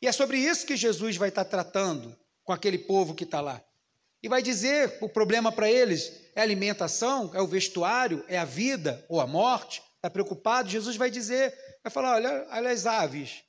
E 0.00 0.06
é 0.06 0.12
sobre 0.12 0.38
isso 0.38 0.64
que 0.64 0.76
Jesus 0.76 1.16
vai 1.16 1.30
estar 1.30 1.44
tá 1.44 1.50
tratando 1.50 2.16
com 2.44 2.52
aquele 2.52 2.78
povo 2.78 3.12
que 3.12 3.24
está 3.24 3.40
lá. 3.40 3.60
E 4.22 4.28
vai 4.28 4.40
dizer 4.40 4.98
o 5.00 5.08
problema 5.08 5.50
para 5.50 5.68
eles 5.68 6.12
é 6.36 6.40
alimentação, 6.40 7.32
é 7.34 7.42
o 7.42 7.46
vestuário, 7.48 8.24
é 8.28 8.38
a 8.38 8.44
vida 8.44 9.04
ou 9.08 9.20
a 9.20 9.26
morte. 9.26 9.82
Está 9.96 10.08
preocupado? 10.08 10.70
Jesus 10.70 10.94
vai 10.94 11.10
dizer, 11.10 11.52
vai 11.82 11.90
falar: 11.90 12.14
olha, 12.14 12.46
olha 12.50 12.70
as 12.70 12.86
aves, 12.86 13.42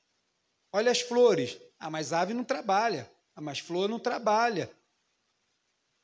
olha 0.71 0.91
as 0.91 1.01
flores. 1.01 1.59
Ah, 1.79 1.91
mas 1.91 2.11
ave 2.11 2.33
não 2.33 2.43
trabalha. 2.43 3.07
Ah, 3.35 3.41
mas 3.41 3.59
flor 3.59 3.87
não 3.87 3.99
trabalha. 3.99 4.67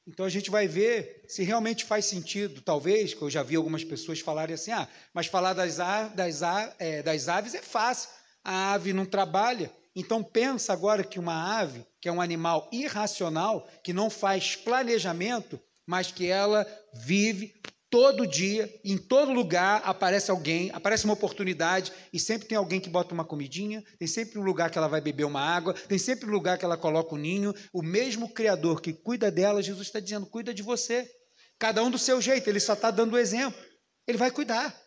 Então 0.09 0.25
a 0.25 0.29
gente 0.29 0.49
vai 0.49 0.67
ver 0.67 1.23
se 1.27 1.43
realmente 1.43 1.85
faz 1.85 2.05
sentido, 2.05 2.61
talvez, 2.61 3.13
que 3.13 3.21
eu 3.21 3.29
já 3.29 3.43
vi 3.43 3.55
algumas 3.55 3.83
pessoas 3.83 4.19
falarem 4.19 4.55
assim, 4.55 4.71
ah, 4.71 4.87
mas 5.13 5.27
falar 5.27 5.53
das, 5.53 5.77
das, 6.15 6.41
é, 6.79 7.03
das 7.03 7.29
aves 7.29 7.53
é 7.53 7.61
fácil, 7.61 8.09
a 8.43 8.73
ave 8.73 8.91
não 8.91 9.05
trabalha. 9.05 9.71
Então 9.95 10.23
pensa 10.23 10.73
agora 10.73 11.03
que 11.03 11.19
uma 11.19 11.59
ave, 11.59 11.85
que 12.01 12.09
é 12.09 12.11
um 12.11 12.21
animal 12.21 12.67
irracional, 12.71 13.69
que 13.83 13.93
não 13.93 14.09
faz 14.09 14.55
planejamento, 14.55 15.61
mas 15.85 16.11
que 16.11 16.25
ela 16.25 16.65
vive 16.91 17.53
Todo 17.89 18.27
dia, 18.27 18.71
em 18.83 18.97
todo 18.97 19.33
lugar, 19.33 19.81
aparece 19.83 20.29
alguém, 20.29 20.69
aparece 20.73 21.05
uma 21.05 21.15
oportunidade, 21.15 21.91
e 22.13 22.19
sempre 22.19 22.47
tem 22.47 22.55
alguém 22.55 22.79
que 22.79 22.89
bota 22.89 23.15
uma 23.15 23.25
comidinha, 23.25 23.83
tem 23.97 24.07
sempre 24.07 24.37
um 24.37 24.43
lugar 24.43 24.69
que 24.69 24.77
ela 24.77 24.87
vai 24.87 25.01
beber 25.01 25.23
uma 25.23 25.41
água, 25.41 25.73
tem 25.73 25.97
sempre 25.97 26.27
um 26.27 26.31
lugar 26.31 26.59
que 26.59 26.65
ela 26.65 26.77
coloca 26.77 27.15
o 27.15 27.17
um 27.17 27.21
ninho. 27.21 27.51
O 27.73 27.81
mesmo 27.81 28.31
Criador 28.31 28.79
que 28.79 28.93
cuida 28.93 29.31
dela, 29.31 29.63
Jesus 29.63 29.87
está 29.87 29.99
dizendo: 29.99 30.27
cuida 30.27 30.53
de 30.53 30.61
você. 30.61 31.09
Cada 31.57 31.83
um 31.83 31.89
do 31.89 31.97
seu 31.97 32.21
jeito, 32.21 32.47
ele 32.47 32.59
só 32.59 32.73
está 32.73 32.91
dando 32.91 33.13
o 33.13 33.17
exemplo. 33.17 33.59
Ele 34.07 34.19
vai 34.19 34.29
cuidar. 34.29 34.79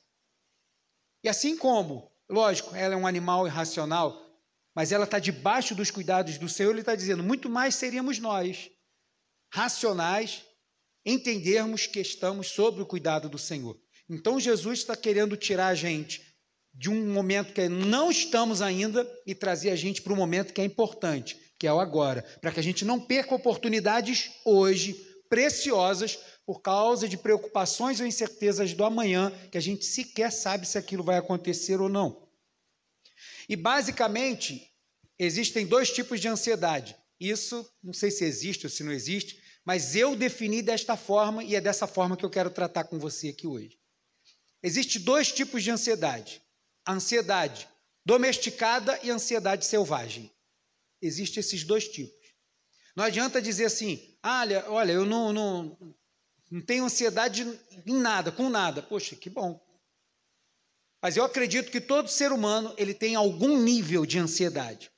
E 1.24 1.28
assim 1.28 1.56
como, 1.56 2.08
lógico, 2.30 2.74
ela 2.74 2.94
é 2.94 2.96
um 2.96 3.06
animal 3.06 3.48
irracional, 3.48 4.16
mas 4.74 4.92
ela 4.92 5.04
está 5.04 5.18
debaixo 5.18 5.74
dos 5.74 5.90
cuidados 5.90 6.38
do 6.38 6.48
Senhor, 6.48 6.70
ele 6.70 6.80
está 6.80 6.94
dizendo: 6.94 7.22
muito 7.24 7.50
mais 7.50 7.74
seríamos 7.74 8.20
nós, 8.20 8.70
racionais, 9.52 10.44
entendermos 11.04 11.86
que 11.86 12.00
estamos 12.00 12.48
sob 12.48 12.80
o 12.82 12.86
cuidado 12.86 13.28
do 13.28 13.38
Senhor. 13.38 13.78
Então 14.08 14.38
Jesus 14.38 14.80
está 14.80 14.96
querendo 14.96 15.36
tirar 15.36 15.68
a 15.68 15.74
gente 15.74 16.22
de 16.74 16.88
um 16.88 17.12
momento 17.12 17.52
que 17.52 17.68
não 17.68 18.10
estamos 18.10 18.62
ainda 18.62 19.08
e 19.26 19.34
trazer 19.34 19.70
a 19.70 19.76
gente 19.76 20.00
para 20.00 20.12
um 20.12 20.16
momento 20.16 20.52
que 20.52 20.60
é 20.60 20.64
importante, 20.64 21.38
que 21.58 21.66
é 21.66 21.72
o 21.72 21.80
agora, 21.80 22.22
para 22.40 22.50
que 22.50 22.60
a 22.60 22.62
gente 22.62 22.84
não 22.84 22.98
perca 22.98 23.34
oportunidades 23.34 24.30
hoje 24.44 24.94
preciosas 25.28 26.18
por 26.44 26.60
causa 26.60 27.08
de 27.08 27.16
preocupações 27.16 28.00
ou 28.00 28.06
incertezas 28.06 28.74
do 28.74 28.84
amanhã, 28.84 29.32
que 29.50 29.58
a 29.58 29.60
gente 29.60 29.84
sequer 29.84 30.30
sabe 30.30 30.66
se 30.66 30.76
aquilo 30.76 31.04
vai 31.04 31.16
acontecer 31.16 31.80
ou 31.80 31.88
não. 31.88 32.28
E 33.48 33.56
basicamente 33.56 34.70
existem 35.18 35.66
dois 35.66 35.90
tipos 35.90 36.20
de 36.20 36.28
ansiedade. 36.28 36.96
Isso 37.20 37.66
não 37.82 37.92
sei 37.92 38.10
se 38.10 38.24
existe 38.24 38.66
ou 38.66 38.70
se 38.70 38.82
não 38.82 38.92
existe, 38.92 39.41
mas 39.64 39.94
eu 39.94 40.16
defini 40.16 40.60
desta 40.62 40.96
forma 40.96 41.44
e 41.44 41.54
é 41.54 41.60
dessa 41.60 41.86
forma 41.86 42.16
que 42.16 42.24
eu 42.24 42.30
quero 42.30 42.50
tratar 42.50 42.84
com 42.84 42.98
você 42.98 43.28
aqui 43.28 43.46
hoje. 43.46 43.78
Existem 44.62 45.02
dois 45.02 45.30
tipos 45.30 45.62
de 45.62 45.70
ansiedade: 45.70 46.42
a 46.84 46.92
ansiedade 46.92 47.68
domesticada 48.04 48.98
e 49.02 49.10
a 49.10 49.14
ansiedade 49.14 49.64
selvagem. 49.64 50.32
Existem 51.00 51.40
esses 51.40 51.64
dois 51.64 51.88
tipos. 51.88 52.22
Não 52.94 53.04
adianta 53.04 53.40
dizer 53.40 53.66
assim, 53.66 54.16
olha, 54.24 54.64
olha, 54.68 54.92
eu 54.92 55.04
não, 55.04 55.32
não, 55.32 55.94
não 56.50 56.60
tenho 56.60 56.84
ansiedade 56.84 57.42
em 57.86 57.94
nada, 57.94 58.30
com 58.30 58.50
nada. 58.50 58.82
Poxa, 58.82 59.16
que 59.16 59.30
bom. 59.30 59.60
Mas 61.00 61.16
eu 61.16 61.24
acredito 61.24 61.70
que 61.70 61.80
todo 61.80 62.08
ser 62.08 62.30
humano 62.30 62.74
ele 62.76 62.94
tem 62.94 63.14
algum 63.14 63.60
nível 63.60 64.04
de 64.06 64.18
ansiedade. 64.18 64.90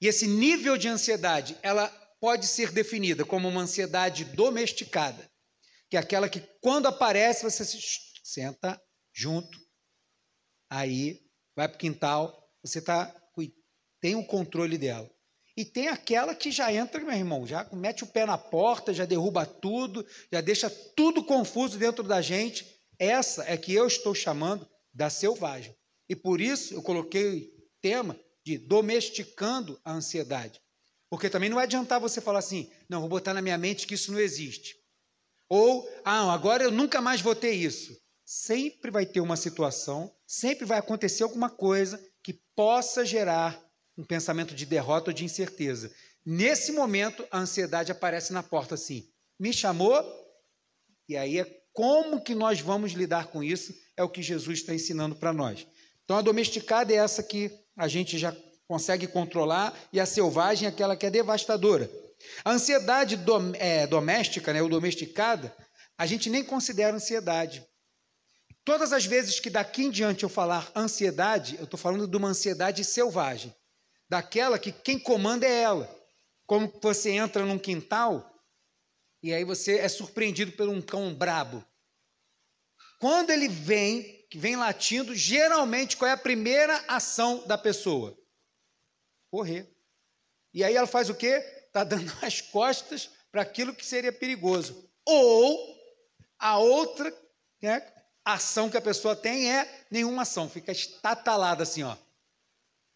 E 0.00 0.06
esse 0.06 0.26
nível 0.26 0.78
de 0.78 0.88
ansiedade, 0.88 1.56
ela 1.62 1.88
pode 2.22 2.46
ser 2.46 2.70
definida 2.70 3.24
como 3.24 3.48
uma 3.48 3.62
ansiedade 3.62 4.24
domesticada, 4.24 5.28
que 5.90 5.96
é 5.96 6.00
aquela 6.00 6.28
que 6.28 6.40
quando 6.60 6.86
aparece 6.86 7.42
você 7.42 7.64
se 7.64 7.80
senta 8.22 8.80
junto, 9.12 9.58
aí 10.70 11.20
vai 11.56 11.66
para 11.66 11.74
o 11.74 11.80
quintal, 11.80 12.48
você 12.62 12.80
tá, 12.80 13.12
tem 14.00 14.14
o 14.14 14.24
controle 14.24 14.78
dela. 14.78 15.10
E 15.56 15.64
tem 15.64 15.88
aquela 15.88 16.32
que 16.32 16.52
já 16.52 16.72
entra, 16.72 17.00
meu 17.00 17.12
irmão, 17.12 17.44
já 17.44 17.68
mete 17.72 18.04
o 18.04 18.06
pé 18.06 18.24
na 18.24 18.38
porta, 18.38 18.94
já 18.94 19.04
derruba 19.04 19.44
tudo, 19.44 20.06
já 20.32 20.40
deixa 20.40 20.70
tudo 20.70 21.24
confuso 21.24 21.76
dentro 21.76 22.04
da 22.04 22.22
gente. 22.22 22.64
Essa 23.00 23.42
é 23.50 23.56
que 23.56 23.74
eu 23.74 23.88
estou 23.88 24.14
chamando 24.14 24.64
da 24.94 25.10
selvagem. 25.10 25.76
E 26.08 26.14
por 26.14 26.40
isso 26.40 26.72
eu 26.72 26.82
coloquei 26.82 27.48
o 27.58 27.62
tema 27.80 28.16
de 28.46 28.58
domesticando 28.58 29.80
a 29.84 29.92
ansiedade. 29.92 30.62
Porque 31.12 31.28
também 31.28 31.50
não 31.50 31.56
vai 31.56 31.64
adiantar 31.64 32.00
você 32.00 32.22
falar 32.22 32.38
assim, 32.38 32.70
não, 32.88 33.00
vou 33.00 33.08
botar 33.10 33.34
na 33.34 33.42
minha 33.42 33.58
mente 33.58 33.86
que 33.86 33.92
isso 33.92 34.10
não 34.10 34.18
existe. 34.18 34.76
Ou, 35.46 35.86
ah, 36.06 36.32
agora 36.32 36.64
eu 36.64 36.70
nunca 36.70 37.02
mais 37.02 37.20
vou 37.20 37.34
ter 37.34 37.52
isso. 37.52 37.94
Sempre 38.24 38.90
vai 38.90 39.04
ter 39.04 39.20
uma 39.20 39.36
situação, 39.36 40.10
sempre 40.26 40.64
vai 40.64 40.78
acontecer 40.78 41.22
alguma 41.22 41.50
coisa 41.50 42.02
que 42.22 42.40
possa 42.56 43.04
gerar 43.04 43.62
um 43.94 44.06
pensamento 44.06 44.54
de 44.54 44.64
derrota 44.64 45.10
ou 45.10 45.14
de 45.14 45.22
incerteza. 45.22 45.94
Nesse 46.24 46.72
momento, 46.72 47.28
a 47.30 47.40
ansiedade 47.40 47.92
aparece 47.92 48.32
na 48.32 48.42
porta 48.42 48.74
assim: 48.74 49.06
me 49.38 49.52
chamou, 49.52 50.02
e 51.06 51.14
aí 51.14 51.40
é 51.40 51.62
como 51.74 52.22
que 52.22 52.34
nós 52.34 52.62
vamos 52.62 52.92
lidar 52.92 53.26
com 53.26 53.44
isso, 53.44 53.74
é 53.98 54.02
o 54.02 54.08
que 54.08 54.22
Jesus 54.22 54.60
está 54.60 54.74
ensinando 54.74 55.14
para 55.14 55.30
nós. 55.30 55.66
Então, 56.04 56.16
a 56.16 56.22
domesticada 56.22 56.90
é 56.90 56.96
essa 56.96 57.22
que 57.22 57.50
a 57.76 57.86
gente 57.86 58.16
já 58.16 58.34
consegue 58.72 59.06
controlar, 59.06 59.78
e 59.92 60.00
a 60.00 60.06
selvagem 60.06 60.64
é 60.64 60.70
aquela 60.70 60.96
que 60.96 61.04
é 61.04 61.10
devastadora. 61.10 61.90
A 62.42 62.52
ansiedade 62.52 63.18
dom, 63.18 63.52
é, 63.56 63.86
doméstica, 63.86 64.50
né, 64.50 64.62
ou 64.62 64.68
domesticada, 64.70 65.54
a 65.98 66.06
gente 66.06 66.30
nem 66.30 66.42
considera 66.42 66.96
ansiedade. 66.96 67.62
Todas 68.64 68.94
as 68.94 69.04
vezes 69.04 69.38
que 69.38 69.50
daqui 69.50 69.84
em 69.84 69.90
diante 69.90 70.22
eu 70.22 70.28
falar 70.30 70.72
ansiedade, 70.74 71.56
eu 71.58 71.64
estou 71.64 71.78
falando 71.78 72.08
de 72.08 72.16
uma 72.16 72.28
ansiedade 72.28 72.82
selvagem, 72.82 73.54
daquela 74.08 74.58
que 74.58 74.72
quem 74.72 74.98
comanda 74.98 75.46
é 75.46 75.60
ela. 75.60 75.94
Como 76.46 76.72
você 76.82 77.10
entra 77.10 77.44
num 77.44 77.58
quintal 77.58 78.26
e 79.22 79.34
aí 79.34 79.44
você 79.44 79.80
é 79.80 79.88
surpreendido 79.88 80.52
por 80.52 80.66
um 80.66 80.80
cão 80.80 81.12
brabo. 81.12 81.62
Quando 82.98 83.28
ele 83.28 83.48
vem, 83.48 84.26
que 84.30 84.38
vem 84.38 84.56
latindo, 84.56 85.14
geralmente 85.14 85.94
qual 85.94 86.08
é 86.08 86.12
a 86.14 86.16
primeira 86.16 86.82
ação 86.88 87.46
da 87.46 87.58
pessoa? 87.58 88.21
Correr. 89.32 89.66
E 90.52 90.62
aí 90.62 90.76
ela 90.76 90.86
faz 90.86 91.08
o 91.08 91.14
quê? 91.14 91.42
Está 91.66 91.82
dando 91.82 92.12
as 92.20 92.42
costas 92.42 93.08
para 93.32 93.40
aquilo 93.40 93.74
que 93.74 93.84
seria 93.84 94.12
perigoso. 94.12 94.86
Ou 95.06 95.74
a 96.38 96.58
outra 96.58 97.12
né, 97.62 97.82
ação 98.22 98.68
que 98.68 98.76
a 98.76 98.82
pessoa 98.82 99.16
tem 99.16 99.50
é 99.50 99.86
nenhuma 99.90 100.22
ação, 100.22 100.50
fica 100.50 100.70
estatalada 100.70 101.62
assim, 101.62 101.82
ó. 101.82 101.96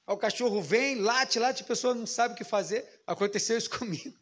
Aí 0.06 0.14
o 0.14 0.18
cachorro 0.18 0.62
vem, 0.62 0.96
late, 0.96 1.38
late, 1.38 1.62
a 1.62 1.66
pessoa 1.66 1.94
não 1.94 2.06
sabe 2.06 2.34
o 2.34 2.36
que 2.36 2.44
fazer. 2.44 3.02
Aconteceu 3.06 3.56
isso 3.56 3.70
comigo. 3.76 4.14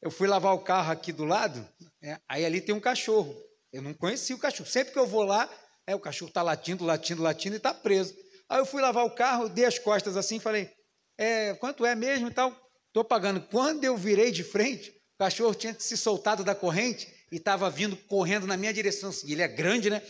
Eu 0.00 0.10
fui 0.10 0.28
lavar 0.28 0.54
o 0.54 0.60
carro 0.60 0.92
aqui 0.92 1.12
do 1.12 1.24
lado, 1.24 1.68
né, 2.00 2.18
aí 2.28 2.44
ali 2.44 2.60
tem 2.60 2.74
um 2.74 2.80
cachorro. 2.80 3.36
Eu 3.72 3.82
não 3.82 3.92
conhecia 3.92 4.34
o 4.34 4.38
cachorro. 4.38 4.68
Sempre 4.68 4.92
que 4.92 4.98
eu 4.98 5.06
vou 5.06 5.24
lá, 5.24 5.50
é, 5.86 5.94
o 5.94 6.00
cachorro 6.00 6.28
está 6.28 6.42
latindo, 6.42 6.84
latindo, 6.84 7.22
latindo 7.22 7.56
e 7.56 7.58
está 7.58 7.74
preso. 7.74 8.16
Aí 8.48 8.58
eu 8.58 8.66
fui 8.66 8.80
lavar 8.80 9.04
o 9.04 9.14
carro, 9.14 9.48
dei 9.48 9.64
as 9.64 9.78
costas 9.78 10.16
assim, 10.16 10.40
falei, 10.40 10.72
é, 11.20 11.54
quanto 11.54 11.84
é 11.84 11.94
mesmo 11.94 12.28
e 12.28 12.30
tal? 12.32 12.50
Estou 12.86 13.04
pagando. 13.04 13.42
Quando 13.42 13.84
eu 13.84 13.94
virei 13.94 14.32
de 14.32 14.42
frente, 14.42 14.88
o 14.88 15.18
cachorro 15.18 15.54
tinha 15.54 15.76
se 15.78 15.94
soltado 15.94 16.42
da 16.42 16.54
corrente 16.54 17.06
e 17.30 17.36
estava 17.36 17.68
vindo 17.68 17.94
correndo 17.94 18.46
na 18.46 18.56
minha 18.56 18.72
direção. 18.72 19.10
Assim, 19.10 19.30
ele 19.30 19.42
é 19.42 19.48
grande, 19.48 19.90
né? 19.90 20.02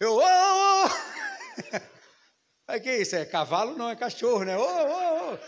Eu, 0.00 0.12
ô, 0.12 0.20
ô, 0.20 0.84
ô! 0.84 0.88
Aí 2.68 2.80
que 2.80 2.96
isso? 2.96 3.16
É 3.16 3.24
cavalo? 3.24 3.76
Não, 3.76 3.90
é 3.90 3.96
cachorro, 3.96 4.44
né? 4.44 4.56
Ô, 4.56 4.62
ô, 4.62 5.34
ô! 5.34 5.38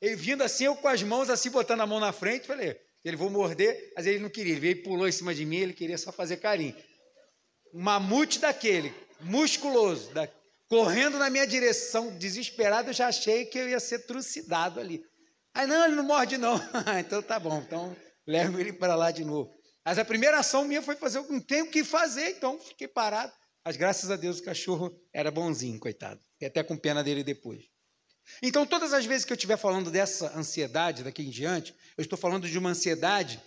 Ele 0.00 0.16
vindo 0.16 0.42
assim, 0.42 0.64
eu 0.64 0.74
com 0.74 0.88
as 0.88 1.02
mãos 1.04 1.30
assim, 1.30 1.50
botando 1.50 1.82
a 1.82 1.86
mão 1.86 2.00
na 2.00 2.12
frente, 2.12 2.48
falei, 2.48 2.76
ele 3.04 3.16
vou 3.16 3.30
morder, 3.30 3.92
mas 3.94 4.06
ele 4.06 4.18
não 4.18 4.28
queria, 4.28 4.52
ele 4.52 4.60
veio 4.60 4.82
pulou 4.82 5.06
em 5.06 5.12
cima 5.12 5.32
de 5.32 5.44
mim, 5.46 5.58
ele 5.58 5.72
queria 5.72 5.96
só 5.96 6.10
fazer 6.10 6.38
carinho. 6.38 6.74
Um 7.72 7.80
mamute 7.80 8.40
daquele, 8.40 8.92
musculoso, 9.20 10.12
da, 10.12 10.28
correndo 10.68 11.18
na 11.18 11.30
minha 11.30 11.46
direção, 11.46 12.16
desesperado, 12.16 12.90
eu 12.90 12.94
já 12.94 13.08
achei 13.08 13.44
que 13.44 13.58
eu 13.58 13.68
ia 13.68 13.80
ser 13.80 14.06
trucidado 14.06 14.80
ali. 14.80 15.02
Aí, 15.54 15.66
não, 15.66 15.84
ele 15.84 15.94
não 15.94 16.04
morde 16.04 16.36
não. 16.36 16.60
então 16.98 17.22
tá 17.22 17.38
bom, 17.38 17.58
então 17.58 17.96
levo 18.26 18.60
ele 18.60 18.72
para 18.72 18.94
lá 18.94 19.10
de 19.10 19.24
novo. 19.24 19.50
Mas 19.84 19.98
a 19.98 20.04
primeira 20.04 20.38
ação 20.38 20.64
minha 20.64 20.82
foi 20.82 20.96
fazer, 20.96 21.20
não 21.30 21.40
tenho 21.40 21.66
o 21.66 21.70
que 21.70 21.84
fazer, 21.84 22.30
então 22.30 22.58
fiquei 22.58 22.88
parado. 22.88 23.32
Mas 23.64 23.76
graças 23.76 24.10
a 24.10 24.16
Deus 24.16 24.38
o 24.38 24.44
cachorro 24.44 24.92
era 25.12 25.30
bonzinho, 25.30 25.78
coitado. 25.78 26.20
Fiquei 26.32 26.48
até 26.48 26.62
com 26.62 26.76
pena 26.76 27.02
dele 27.02 27.22
depois. 27.22 27.64
Então, 28.42 28.66
todas 28.66 28.92
as 28.92 29.06
vezes 29.06 29.24
que 29.24 29.32
eu 29.32 29.36
estiver 29.36 29.56
falando 29.56 29.90
dessa 29.90 30.36
ansiedade 30.36 31.04
daqui 31.04 31.22
em 31.22 31.30
diante, 31.30 31.74
eu 31.96 32.02
estou 32.02 32.18
falando 32.18 32.48
de 32.48 32.58
uma 32.58 32.70
ansiedade 32.70 33.40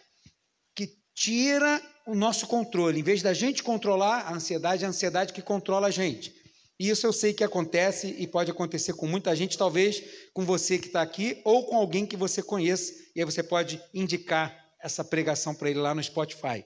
que 0.74 0.90
tira 1.14 1.82
o 2.08 2.16
nosso 2.16 2.48
controle. 2.48 3.00
Em 3.00 3.04
vez 3.04 3.22
da 3.22 3.34
gente 3.34 3.62
controlar 3.62 4.22
a 4.22 4.34
ansiedade, 4.34 4.84
é 4.84 4.88
a 4.88 4.90
ansiedade 4.90 5.34
que 5.34 5.42
controla 5.42 5.88
a 5.88 5.92
gente. 5.92 6.34
E 6.80 6.90
isso 6.90 7.06
eu 7.06 7.12
sei 7.12 7.34
que 7.34 7.44
acontece 7.44 8.08
e 8.18 8.26
pode 8.26 8.50
acontecer 8.50 8.94
com 8.94 9.06
muita 9.06 9.36
gente, 9.36 9.58
talvez 9.58 10.02
com 10.34 10.46
você 10.46 10.80
que 10.80 10.88
está 10.88 11.02
aqui 11.02 11.42
ou 11.44 11.66
com 11.66 11.76
alguém 11.76 12.06
que 12.06 12.16
você 12.16 12.42
conheça, 12.42 12.94
e 13.14 13.20
aí 13.20 13.26
você 13.26 13.44
pode 13.44 13.84
indicar 13.94 14.74
essa 14.80 15.04
pregação 15.04 15.54
para 15.54 15.70
ele 15.70 15.80
lá 15.80 15.94
no 15.94 16.02
Spotify. 16.02 16.66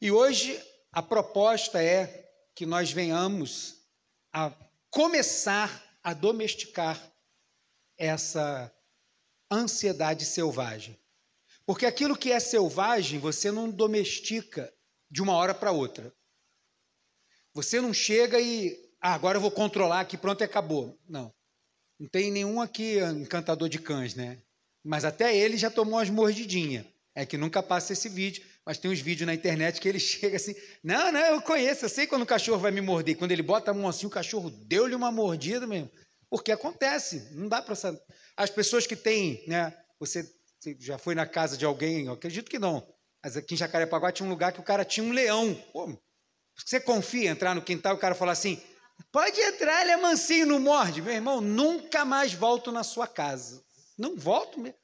E 0.00 0.10
hoje 0.10 0.60
a 0.90 1.00
proposta 1.00 1.80
é 1.80 2.28
que 2.56 2.66
nós 2.66 2.90
venhamos 2.90 3.76
a 4.32 4.52
começar 4.90 5.96
a 6.02 6.12
domesticar 6.12 7.00
essa 7.96 8.74
ansiedade 9.48 10.24
selvagem. 10.24 10.98
Porque 11.64 11.86
aquilo 11.86 12.16
que 12.16 12.32
é 12.32 12.40
selvagem, 12.40 13.20
você 13.20 13.52
não 13.52 13.70
domestica 13.70 14.74
de 15.08 15.22
uma 15.22 15.34
hora 15.34 15.54
para 15.54 15.70
outra. 15.70 16.12
Você 17.54 17.80
não 17.80 17.92
chega 17.92 18.40
e 18.40 18.78
ah, 19.00 19.14
agora 19.14 19.36
eu 19.36 19.42
vou 19.42 19.50
controlar 19.50 20.00
aqui, 20.00 20.16
pronto 20.16 20.42
acabou. 20.44 20.98
Não. 21.08 21.32
Não 21.98 22.08
tem 22.08 22.30
nenhum 22.30 22.60
aqui 22.60 22.98
encantador 22.98 23.68
de 23.68 23.78
cães, 23.78 24.14
né? 24.14 24.38
Mas 24.84 25.04
até 25.04 25.36
ele 25.36 25.56
já 25.56 25.70
tomou 25.70 25.94
umas 25.94 26.10
mordidinhas. 26.10 26.84
É 27.14 27.26
que 27.26 27.36
nunca 27.36 27.62
passa 27.62 27.92
esse 27.92 28.08
vídeo, 28.08 28.42
mas 28.64 28.78
tem 28.78 28.90
uns 28.90 29.00
vídeos 29.00 29.26
na 29.26 29.34
internet 29.34 29.80
que 29.80 29.88
ele 29.88 30.00
chega 30.00 30.36
assim: 30.36 30.54
Não, 30.82 31.12
não, 31.12 31.20
eu 31.20 31.42
conheço, 31.42 31.84
eu 31.84 31.88
sei 31.88 32.06
quando 32.06 32.22
o 32.22 32.26
cachorro 32.26 32.58
vai 32.58 32.70
me 32.70 32.80
morder. 32.80 33.16
Quando 33.16 33.32
ele 33.32 33.42
bota 33.42 33.70
a 33.70 33.74
mão 33.74 33.88
assim, 33.88 34.06
o 34.06 34.10
cachorro 34.10 34.50
deu-lhe 34.50 34.94
uma 34.94 35.12
mordida 35.12 35.66
mesmo. 35.66 35.90
Porque 36.30 36.50
acontece, 36.50 37.28
não 37.32 37.48
dá 37.48 37.60
para. 37.60 37.74
As 38.36 38.48
pessoas 38.48 38.86
que 38.86 38.96
têm, 38.96 39.44
né? 39.46 39.76
Você, 40.00 40.26
você 40.58 40.74
já 40.80 40.96
foi 40.96 41.14
na 41.14 41.26
casa 41.26 41.56
de 41.56 41.66
alguém, 41.66 42.06
eu 42.06 42.14
acredito 42.14 42.50
que 42.50 42.58
não. 42.58 42.86
Mas 43.22 43.36
aqui 43.36 43.54
em 43.54 43.58
Jacarepaguá 43.58 44.10
tinha 44.10 44.26
um 44.26 44.30
lugar 44.30 44.52
que 44.52 44.60
o 44.60 44.64
cara 44.64 44.84
tinha 44.84 45.04
um 45.04 45.12
leão. 45.12 45.54
Pô, 45.72 45.86
você 46.56 46.80
confia 46.80 47.30
entrar 47.30 47.54
no 47.54 47.62
quintal 47.62 47.94
e 47.94 47.96
o 47.96 48.00
cara 48.00 48.14
falar 48.14 48.32
assim: 48.32 48.60
pode 49.10 49.40
entrar, 49.40 49.82
ele 49.82 49.92
é 49.92 49.96
mansinho, 49.96 50.46
não 50.46 50.60
morde. 50.60 51.02
Meu 51.02 51.14
irmão, 51.14 51.40
nunca 51.40 52.04
mais 52.04 52.32
volto 52.32 52.70
na 52.70 52.82
sua 52.82 53.06
casa. 53.06 53.62
Não 53.98 54.16
volto 54.16 54.60
mesmo. 54.60 54.78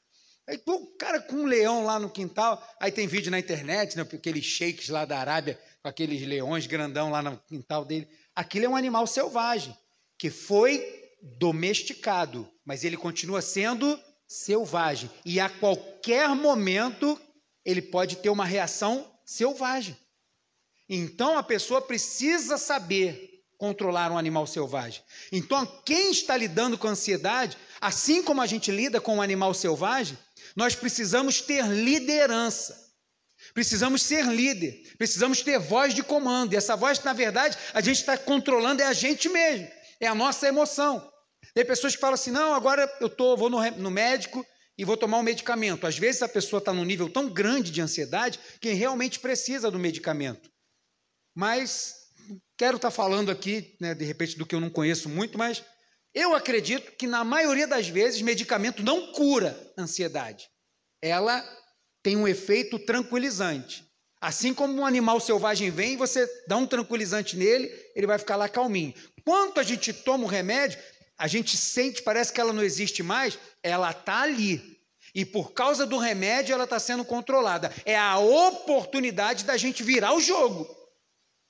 Aí, 0.49 0.61
o 0.67 0.87
cara 0.97 1.21
com 1.21 1.37
um 1.37 1.45
leão 1.45 1.85
lá 1.85 1.99
no 1.99 2.09
quintal, 2.09 2.67
aí 2.81 2.91
tem 2.91 3.07
vídeo 3.07 3.31
na 3.31 3.39
internet, 3.39 3.97
né, 3.97 4.03
aqueles 4.03 4.45
sheiks 4.45 4.89
lá 4.89 5.05
da 5.05 5.19
Arábia, 5.19 5.61
com 5.83 5.89
aqueles 5.89 6.27
leões 6.27 6.67
grandão 6.67 7.11
lá 7.11 7.21
no 7.21 7.37
quintal 7.47 7.85
dele. 7.85 8.09
Aquilo 8.35 8.65
é 8.65 8.69
um 8.69 8.77
animal 8.77 9.07
selvagem, 9.07 9.77
que 10.19 10.31
foi 10.31 10.83
domesticado, 11.39 12.51
mas 12.65 12.83
ele 12.83 12.97
continua 12.97 13.43
sendo 13.43 14.01
selvagem. 14.27 15.11
E 15.23 15.39
a 15.39 15.51
qualquer 15.51 16.31
momento 16.31 17.21
ele 17.63 17.83
pode 17.83 18.17
ter 18.17 18.31
uma 18.31 18.47
reação 18.47 19.07
selvagem. 19.27 19.97
Então 20.89 21.37
a 21.37 21.43
pessoa 21.43 21.83
precisa 21.83 22.57
saber 22.57 23.43
controlar 23.57 24.13
um 24.13 24.19
animal 24.19 24.47
selvagem. 24.47 25.03
Então, 25.33 25.67
quem 25.85 26.13
está 26.13 26.37
lidando 26.37 26.79
com 26.79 26.87
ansiedade, 26.87 27.59
assim 27.81 28.23
como 28.23 28.41
a 28.41 28.47
gente 28.47 28.71
lida 28.71 29.01
com 29.01 29.17
um 29.17 29.23
animal 29.23 29.53
selvagem, 29.53 30.17
nós 30.55 30.77
precisamos 30.77 31.41
ter 31.41 31.67
liderança. 31.67 32.87
Precisamos 33.53 34.03
ser 34.03 34.25
líder, 34.27 34.81
precisamos 34.97 35.43
ter 35.43 35.59
voz 35.59 35.93
de 35.93 36.03
comando. 36.03 36.53
E 36.53 36.57
essa 36.57 36.77
voz, 36.77 37.03
na 37.03 37.13
verdade, 37.13 37.59
a 37.75 37.81
gente 37.81 37.97
está 37.97 38.17
controlando 38.17 38.83
é 38.83 38.87
a 38.87 38.93
gente 38.93 39.29
mesmo 39.29 39.69
é 40.01 40.07
a 40.07 40.15
nossa 40.15 40.47
emoção. 40.47 41.11
Tem 41.55 41.65
pessoas 41.65 41.95
que 41.95 42.01
falam 42.01 42.15
assim: 42.15 42.31
não, 42.31 42.55
agora 42.55 42.91
eu 43.01 43.09
tô, 43.09 43.37
vou 43.37 43.51
no, 43.51 43.59
no 43.73 43.91
médico 43.91 44.45
e 44.77 44.85
vou 44.85 44.97
tomar 44.97 45.19
um 45.19 45.23
medicamento. 45.23 45.87
Às 45.87 45.99
vezes 45.99 46.23
a 46.23 46.29
pessoa 46.29 46.59
está 46.59 46.73
num 46.73 46.85
nível 46.85 47.09
tão 47.09 47.29
grande 47.29 47.71
de 47.71 47.81
ansiedade 47.81 48.39
que 48.61 48.73
realmente 48.73 49.19
precisa 49.19 49.71
do 49.71 49.79
medicamento. 49.79 50.51
Mas 51.39 51.95
quero 52.57 52.79
estar 52.79 52.89
tá 52.89 52.95
falando 52.95 53.31
aqui, 53.31 53.77
né, 53.81 53.95
de 53.95 54.05
repente, 54.05 54.37
do 54.37 54.45
que 54.45 54.57
eu 54.57 54.61
não 54.61 54.69
conheço 54.69 55.09
muito, 55.09 55.39
mas 55.39 55.63
eu 56.13 56.35
acredito 56.35 56.91
que 56.97 57.07
na 57.07 57.23
maioria 57.23 57.65
das 57.65 57.87
vezes 57.87 58.21
medicamento 58.23 58.83
não 58.83 59.13
cura 59.13 59.57
ansiedade. 59.79 60.49
Ela 61.01 61.49
tem 62.03 62.17
um 62.17 62.27
efeito 62.27 62.77
tranquilizante. 62.81 63.85
Assim 64.21 64.53
como 64.53 64.75
um 64.75 64.85
animal 64.85 65.21
selvagem 65.21 65.71
vem, 65.71 65.97
você 65.97 66.29
dá 66.49 66.57
um 66.57 66.67
tranquilizante 66.67 67.37
nele, 67.37 67.71
ele 67.95 68.09
vai 68.09 68.19
ficar 68.19 68.35
lá 68.35 68.49
calminho. 68.49 68.93
Quanto 69.25 69.61
a 69.61 69.63
gente 69.63 69.93
toma 69.93 70.25
o 70.25 70.29
remédio, 70.29 70.81
a 71.17 71.29
gente 71.29 71.57
sente, 71.57 72.03
parece 72.03 72.33
que 72.33 72.41
ela 72.41 72.53
não 72.53 72.65
existe 72.65 73.01
mais, 73.01 73.39
ela 73.63 73.93
está 73.93 74.23
ali. 74.23 74.77
E 75.15 75.25
por 75.25 75.53
causa 75.53 75.87
do 75.87 75.99
remédio, 75.99 76.53
ela 76.53 76.65
está 76.65 76.81
sendo 76.81 77.05
controlada. 77.05 77.73
É 77.85 77.97
a 77.97 78.19
oportunidade 78.19 79.45
da 79.45 79.57
gente 79.57 79.85
virar 79.85 80.13
o 80.15 80.21
jogo. 80.21 80.78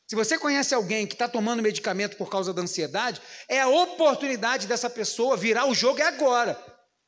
Se 0.08 0.16
você 0.16 0.38
conhece 0.38 0.74
alguém 0.74 1.06
que 1.06 1.12
está 1.12 1.28
tomando 1.28 1.62
medicamento 1.62 2.16
por 2.16 2.30
causa 2.30 2.54
da 2.54 2.62
ansiedade, 2.62 3.20
é 3.46 3.60
a 3.60 3.68
oportunidade 3.68 4.66
dessa 4.66 4.88
pessoa 4.88 5.36
virar 5.36 5.66
o 5.66 5.74
jogo 5.74 6.00
é 6.00 6.04
agora, 6.04 6.58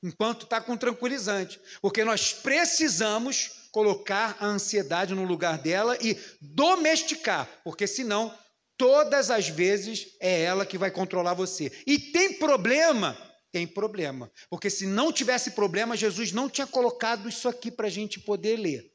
enquanto 0.03 0.43
está 0.45 0.61
com 0.61 0.77
tranquilizante. 0.77 1.59
Porque 1.81 2.05
nós 2.05 2.35
precisamos 2.35 3.69
colocar 3.73 4.37
a 4.39 4.45
ansiedade 4.45 5.15
no 5.15 5.25
lugar 5.25 5.57
dela 5.57 5.97
e 5.99 6.19
domesticar, 6.43 7.49
porque 7.65 7.87
senão 7.87 8.37
todas 8.77 9.31
as 9.31 9.49
vezes 9.49 10.09
é 10.21 10.43
ela 10.43 10.67
que 10.67 10.77
vai 10.77 10.91
controlar 10.91 11.33
você. 11.33 11.73
E 11.87 11.99
tem 11.99 12.35
problema? 12.35 13.17
Tem 13.51 13.67
problema. 13.67 14.31
Porque 14.51 14.69
se 14.69 14.87
não 14.87 15.11
tivesse 15.11 15.53
problema, 15.53 15.97
Jesus 15.97 16.33
não 16.33 16.51
tinha 16.51 16.67
colocado 16.67 17.31
isso 17.31 17.49
aqui 17.49 17.71
para 17.71 17.87
a 17.87 17.91
gente 17.91 18.21
poder 18.21 18.59
ler. 18.59 18.93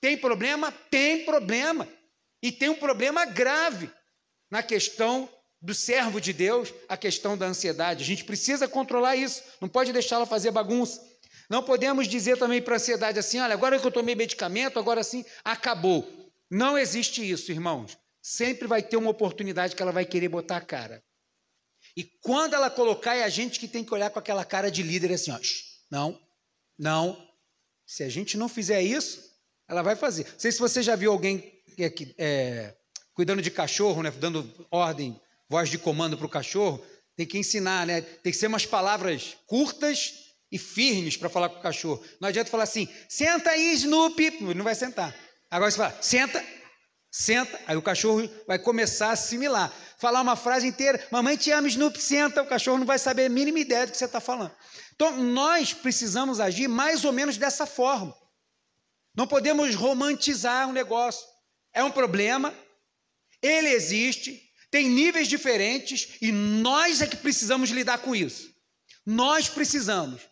Tem 0.00 0.18
problema? 0.18 0.72
Tem 0.90 1.24
problema. 1.24 1.86
E 2.46 2.52
tem 2.52 2.68
um 2.68 2.76
problema 2.76 3.24
grave 3.24 3.90
na 4.50 4.62
questão 4.62 5.28
do 5.60 5.74
servo 5.74 6.20
de 6.20 6.32
Deus, 6.32 6.72
a 6.88 6.96
questão 6.96 7.36
da 7.36 7.46
ansiedade. 7.46 8.02
A 8.02 8.06
gente 8.06 8.24
precisa 8.24 8.68
controlar 8.68 9.16
isso, 9.16 9.42
não 9.60 9.68
pode 9.68 9.92
deixá-la 9.92 10.26
fazer 10.26 10.50
bagunça. 10.50 11.00
Não 11.48 11.62
podemos 11.62 12.06
dizer 12.08 12.38
também 12.38 12.62
para 12.62 12.74
a 12.74 12.76
ansiedade 12.76 13.18
assim: 13.18 13.40
olha, 13.40 13.54
agora 13.54 13.78
que 13.78 13.86
eu 13.86 13.92
tomei 13.92 14.14
medicamento, 14.14 14.78
agora 14.78 15.02
sim, 15.02 15.24
acabou. 15.44 16.06
Não 16.50 16.78
existe 16.78 17.28
isso, 17.28 17.50
irmãos 17.50 17.98
sempre 18.26 18.66
vai 18.66 18.82
ter 18.82 18.96
uma 18.96 19.10
oportunidade 19.10 19.76
que 19.76 19.80
ela 19.80 19.92
vai 19.92 20.04
querer 20.04 20.28
botar 20.28 20.56
a 20.56 20.60
cara. 20.60 21.00
E 21.96 22.02
quando 22.02 22.54
ela 22.54 22.68
colocar, 22.68 23.14
é 23.14 23.22
a 23.22 23.28
gente 23.28 23.60
que 23.60 23.68
tem 23.68 23.84
que 23.84 23.94
olhar 23.94 24.10
com 24.10 24.18
aquela 24.18 24.44
cara 24.44 24.68
de 24.68 24.82
líder 24.82 25.12
assim, 25.12 25.30
ó, 25.30 25.38
não, 25.88 26.20
não. 26.76 27.16
Se 27.86 28.02
a 28.02 28.08
gente 28.08 28.36
não 28.36 28.48
fizer 28.48 28.82
isso, 28.82 29.32
ela 29.68 29.80
vai 29.80 29.94
fazer. 29.94 30.26
Não 30.28 30.40
sei 30.40 30.50
se 30.50 30.58
você 30.58 30.82
já 30.82 30.96
viu 30.96 31.12
alguém 31.12 31.55
é, 31.84 31.94
é, 32.18 32.74
cuidando 33.12 33.42
de 33.42 33.50
cachorro, 33.50 34.02
né, 34.02 34.10
dando 34.10 34.66
ordem, 34.70 35.20
voz 35.48 35.68
de 35.68 35.78
comando 35.78 36.16
para 36.16 36.26
o 36.26 36.30
cachorro. 36.30 36.84
Tem 37.16 37.26
que 37.26 37.38
ensinar, 37.38 37.86
né? 37.86 38.00
Tem 38.00 38.32
que 38.32 38.38
ser 38.38 38.46
umas 38.46 38.66
palavras 38.66 39.36
curtas 39.46 40.34
e 40.52 40.58
firmes 40.58 41.16
para 41.16 41.30
falar 41.30 41.48
com 41.48 41.58
o 41.58 41.62
cachorro. 41.62 42.02
Não 42.20 42.28
adianta 42.28 42.50
falar 42.50 42.64
assim, 42.64 42.88
senta 43.08 43.50
aí, 43.50 43.74
Snoopy. 43.74 44.42
Não 44.54 44.64
vai 44.64 44.74
sentar. 44.74 45.14
Agora 45.50 45.70
você 45.70 45.78
fala, 45.78 45.96
senta, 46.02 46.44
Senta, 47.18 47.58
aí 47.66 47.74
o 47.74 47.80
cachorro 47.80 48.28
vai 48.46 48.58
começar 48.58 49.08
a 49.08 49.12
assimilar. 49.12 49.72
Falar 49.96 50.20
uma 50.20 50.36
frase 50.36 50.66
inteira, 50.66 51.02
mamãe 51.10 51.34
te 51.34 51.50
ama, 51.50 51.66
Snoopy, 51.66 51.98
senta, 51.98 52.42
o 52.42 52.46
cachorro 52.46 52.76
não 52.76 52.84
vai 52.84 52.98
saber 52.98 53.24
a 53.24 53.30
mínima 53.30 53.58
ideia 53.58 53.86
do 53.86 53.92
que 53.92 53.96
você 53.96 54.04
está 54.04 54.20
falando. 54.20 54.52
Então, 54.94 55.16
nós 55.22 55.72
precisamos 55.72 56.40
agir 56.40 56.68
mais 56.68 57.06
ou 57.06 57.12
menos 57.12 57.38
dessa 57.38 57.64
forma. 57.64 58.14
Não 59.14 59.26
podemos 59.26 59.74
romantizar 59.74 60.68
um 60.68 60.72
negócio. 60.72 61.26
É 61.76 61.84
um 61.84 61.90
problema, 61.90 62.54
ele 63.42 63.68
existe, 63.68 64.42
tem 64.70 64.88
níveis 64.88 65.28
diferentes 65.28 66.16
e 66.22 66.32
nós 66.32 67.02
é 67.02 67.06
que 67.06 67.18
precisamos 67.18 67.68
lidar 67.68 67.98
com 67.98 68.16
isso. 68.16 68.50
Nós 69.04 69.46
precisamos. 69.50 70.22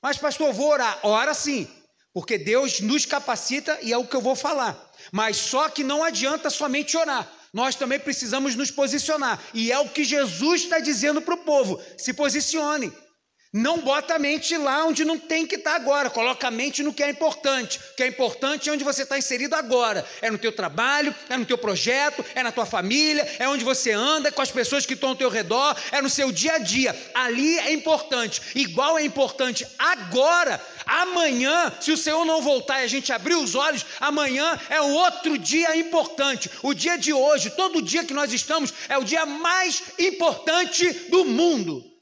Mas, 0.00 0.18
pastor, 0.18 0.52
vou 0.52 0.70
orar. 0.70 1.00
Ora 1.02 1.34
sim, 1.34 1.68
porque 2.12 2.38
Deus 2.38 2.80
nos 2.80 3.04
capacita 3.04 3.76
e 3.82 3.92
é 3.92 3.98
o 3.98 4.06
que 4.06 4.14
eu 4.14 4.20
vou 4.20 4.36
falar. 4.36 4.88
Mas 5.10 5.36
só 5.36 5.68
que 5.68 5.82
não 5.82 6.04
adianta 6.04 6.48
somente 6.48 6.96
orar. 6.96 7.28
Nós 7.52 7.74
também 7.74 7.98
precisamos 7.98 8.54
nos 8.54 8.70
posicionar. 8.70 9.42
E 9.52 9.72
é 9.72 9.78
o 9.80 9.88
que 9.88 10.04
Jesus 10.04 10.62
está 10.62 10.78
dizendo 10.78 11.20
para 11.20 11.34
o 11.34 11.38
povo: 11.38 11.82
se 11.98 12.12
posicione. 12.12 12.92
Não 13.56 13.78
bota 13.78 14.16
a 14.16 14.18
mente 14.18 14.56
lá 14.56 14.84
onde 14.84 15.04
não 15.04 15.16
tem 15.16 15.46
que 15.46 15.54
estar 15.54 15.70
tá 15.70 15.76
agora. 15.76 16.10
Coloca 16.10 16.48
a 16.48 16.50
mente 16.50 16.82
no 16.82 16.92
que 16.92 17.04
é 17.04 17.10
importante. 17.10 17.78
O 17.78 17.94
que 17.94 18.02
é 18.02 18.08
importante 18.08 18.68
é 18.68 18.72
onde 18.72 18.82
você 18.82 19.04
está 19.04 19.16
inserido 19.16 19.54
agora. 19.54 20.04
É 20.20 20.28
no 20.28 20.36
teu 20.36 20.50
trabalho, 20.50 21.14
é 21.28 21.36
no 21.36 21.46
teu 21.46 21.56
projeto, 21.56 22.24
é 22.34 22.42
na 22.42 22.50
tua 22.50 22.66
família, 22.66 23.24
é 23.38 23.48
onde 23.48 23.62
você 23.62 23.92
anda 23.92 24.32
com 24.32 24.42
as 24.42 24.50
pessoas 24.50 24.84
que 24.84 24.94
estão 24.94 25.10
ao 25.10 25.14
teu 25.14 25.28
redor, 25.28 25.76
é 25.92 26.02
no 26.02 26.10
seu 26.10 26.32
dia 26.32 26.54
a 26.54 26.58
dia. 26.58 27.00
Ali 27.14 27.56
é 27.60 27.72
importante. 27.72 28.42
Igual 28.56 28.98
é 28.98 29.04
importante 29.04 29.64
agora. 29.78 30.60
Amanhã, 30.84 31.72
se 31.80 31.92
o 31.92 31.96
Senhor 31.96 32.24
não 32.24 32.42
voltar 32.42 32.80
e 32.80 32.84
a 32.86 32.88
gente 32.88 33.12
abrir 33.12 33.36
os 33.36 33.54
olhos, 33.54 33.86
amanhã 34.00 34.58
é 34.68 34.80
outro 34.80 35.38
dia 35.38 35.76
importante. 35.76 36.50
O 36.60 36.74
dia 36.74 36.98
de 36.98 37.12
hoje, 37.12 37.50
todo 37.50 37.80
dia 37.80 38.02
que 38.02 38.12
nós 38.12 38.32
estamos, 38.32 38.74
é 38.88 38.98
o 38.98 39.04
dia 39.04 39.24
mais 39.24 39.80
importante 39.96 40.90
do 41.08 41.24
mundo 41.24 41.93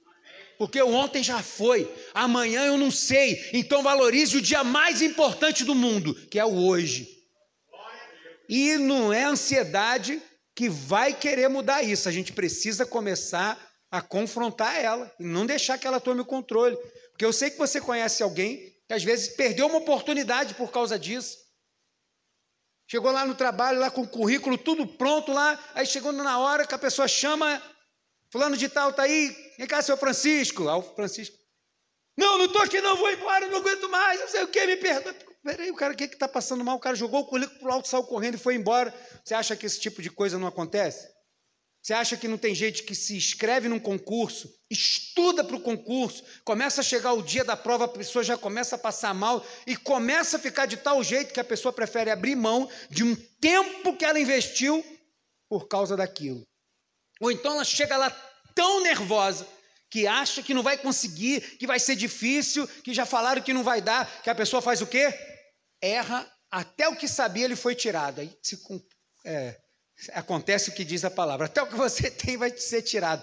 porque 0.63 0.81
ontem 0.81 1.25
já 1.25 1.43
foi, 1.43 1.93
amanhã 2.15 2.65
eu 2.67 2.79
não 2.79 2.89
sei. 2.89 3.51
Então 3.53 3.83
valorize 3.83 4.37
o 4.37 4.41
dia 4.41 4.63
mais 4.63 5.03
importante 5.03 5.65
do 5.65 5.75
mundo, 5.75 6.15
que 6.29 6.39
é 6.39 6.45
o 6.45 6.69
hoje. 6.69 7.09
E 8.49 8.77
não 8.77 9.13
é 9.13 9.25
ansiedade 9.25 10.23
que 10.55 10.69
vai 10.69 11.15
querer 11.15 11.49
mudar 11.49 11.83
isso. 11.83 12.09
A 12.09 12.13
gente 12.13 12.33
precisa 12.33 12.87
começar 12.87 13.59
a 13.91 14.01
confrontar 14.01 14.79
ela 14.79 15.13
e 15.19 15.25
não 15.25 15.45
deixar 15.45 15.79
que 15.79 15.87
ela 15.89 15.99
tome 15.99 16.21
o 16.21 16.25
controle. 16.25 16.77
Porque 17.11 17.25
eu 17.25 17.33
sei 17.33 17.51
que 17.51 17.59
você 17.59 17.81
conhece 17.81 18.23
alguém 18.23 18.73
que 18.87 18.95
às 18.95 19.03
vezes 19.03 19.35
perdeu 19.35 19.67
uma 19.67 19.79
oportunidade 19.79 20.55
por 20.55 20.71
causa 20.71 20.97
disso. 20.97 21.39
Chegou 22.89 23.11
lá 23.11 23.27
no 23.27 23.35
trabalho, 23.35 23.81
lá 23.81 23.91
com 23.91 24.03
o 24.03 24.09
currículo 24.09 24.57
tudo 24.57 24.87
pronto 24.87 25.33
lá, 25.33 25.59
aí 25.75 25.85
chegou 25.85 26.13
na 26.13 26.39
hora 26.39 26.65
que 26.65 26.75
a 26.75 26.79
pessoa 26.79 27.09
chama, 27.09 27.61
Fulano 28.33 28.57
de 28.57 28.67
tal 28.67 28.89
está 28.89 29.03
aí, 29.03 29.37
vem 29.59 29.67
cá, 29.67 29.83
seu 29.83 29.95
Francisco. 29.95 30.67
Ah, 30.67 30.79
o 30.79 30.83
Francisco. 30.83 31.37
Não, 32.17 32.39
não 32.39 32.47
estou 32.47 32.63
aqui, 32.63 32.81
não, 32.81 32.97
vou 32.97 33.11
embora, 33.11 33.47
não 33.47 33.59
aguento 33.59 33.91
mais, 33.91 34.21
não 34.21 34.29
sei 34.29 34.43
o 34.43 34.49
que, 34.49 34.67
me 34.67 34.77
perdoa. 34.77 35.15
Peraí, 35.45 35.71
o 35.71 35.75
cara, 35.75 35.93
o 35.93 35.97
que 35.97 36.05
está 36.05 36.27
passando 36.27 36.65
mal? 36.65 36.77
O 36.77 36.81
cara 36.81 36.97
jogou 36.97 37.21
o 37.21 37.27
currículo 37.27 37.59
para 37.59 37.69
o 37.69 37.73
alto, 37.73 37.89
saiu 37.89 38.05
correndo 38.05 38.37
e 38.37 38.39
foi 38.39 38.55
embora. 38.55 38.95
Você 39.23 39.35
acha 39.35 39.55
que 39.55 39.67
esse 39.67 39.79
tipo 39.79 40.01
de 40.01 40.11
coisa 40.11 40.39
não 40.39 40.47
acontece? 40.47 41.09
Você 41.83 41.93
acha 41.93 42.17
que 42.17 42.27
não 42.27 42.39
tem 42.39 42.55
gente 42.55 42.85
que 42.85 42.95
se 42.95 43.15
inscreve 43.15 43.69
num 43.69 43.81
concurso, 43.81 44.49
estuda 44.71 45.45
para 45.45 45.57
o 45.57 45.61
concurso, 45.61 46.25
começa 46.45 46.81
a 46.81 46.85
chegar 46.85 47.13
o 47.13 47.23
dia 47.23 47.45
da 47.45 47.57
prova, 47.57 47.85
a 47.85 47.89
pessoa 47.89 48.23
já 48.23 48.39
começa 48.39 48.77
a 48.77 48.79
passar 48.79 49.13
mal 49.13 49.45
e 49.67 49.77
começa 49.77 50.37
a 50.37 50.41
ficar 50.41 50.65
de 50.65 50.79
tal 50.79 51.03
jeito 51.03 51.35
que 51.35 51.41
a 51.41 51.45
pessoa 51.45 51.73
prefere 51.73 52.11
abrir 52.11 52.37
mão 52.37 52.71
de 52.89 53.03
um 53.03 53.15
tempo 53.41 53.97
que 53.97 54.05
ela 54.05 54.21
investiu 54.21 54.83
por 55.49 55.67
causa 55.67 55.97
daquilo. 55.97 56.47
Ou 57.23 57.31
então 57.31 57.53
ela 57.53 57.65
chega 57.65 57.97
lá 57.97 58.11
tão 58.53 58.83
nervosa 58.83 59.47
que 59.89 60.09
acha 60.09 60.43
que 60.43 60.53
não 60.53 60.63
vai 60.63 60.77
conseguir, 60.77 61.41
que 61.57 61.69
vai 61.69 61.79
ser 61.79 61.95
difícil, 61.95 62.67
que 62.83 62.93
já 62.93 63.07
falaram 63.07 63.41
que 63.41 63.53
não 63.53 63.63
vai 63.63 63.81
dar, 63.81 64.11
que 64.23 64.29
a 64.29 64.35
pessoa 64.35 64.61
faz 64.61 64.83
o 64.83 64.87
quê? 64.87 65.15
Erra, 65.81 66.29
até 66.51 66.89
o 66.89 66.97
que 66.97 67.07
sabia 67.07 67.45
ele 67.45 67.55
foi 67.55 67.77
tirado. 67.77 68.21
Aí 68.21 68.37
se, 68.43 68.61
é, 69.25 69.57
acontece 70.15 70.71
o 70.71 70.73
que 70.73 70.85
diz 70.85 71.05
a 71.05 71.11
palavra, 71.11 71.47
até 71.47 71.63
o 71.63 71.67
que 71.69 71.77
você 71.77 72.11
tem 72.11 72.37
vai 72.37 72.57
ser 72.57 72.83
tirado. 72.83 73.23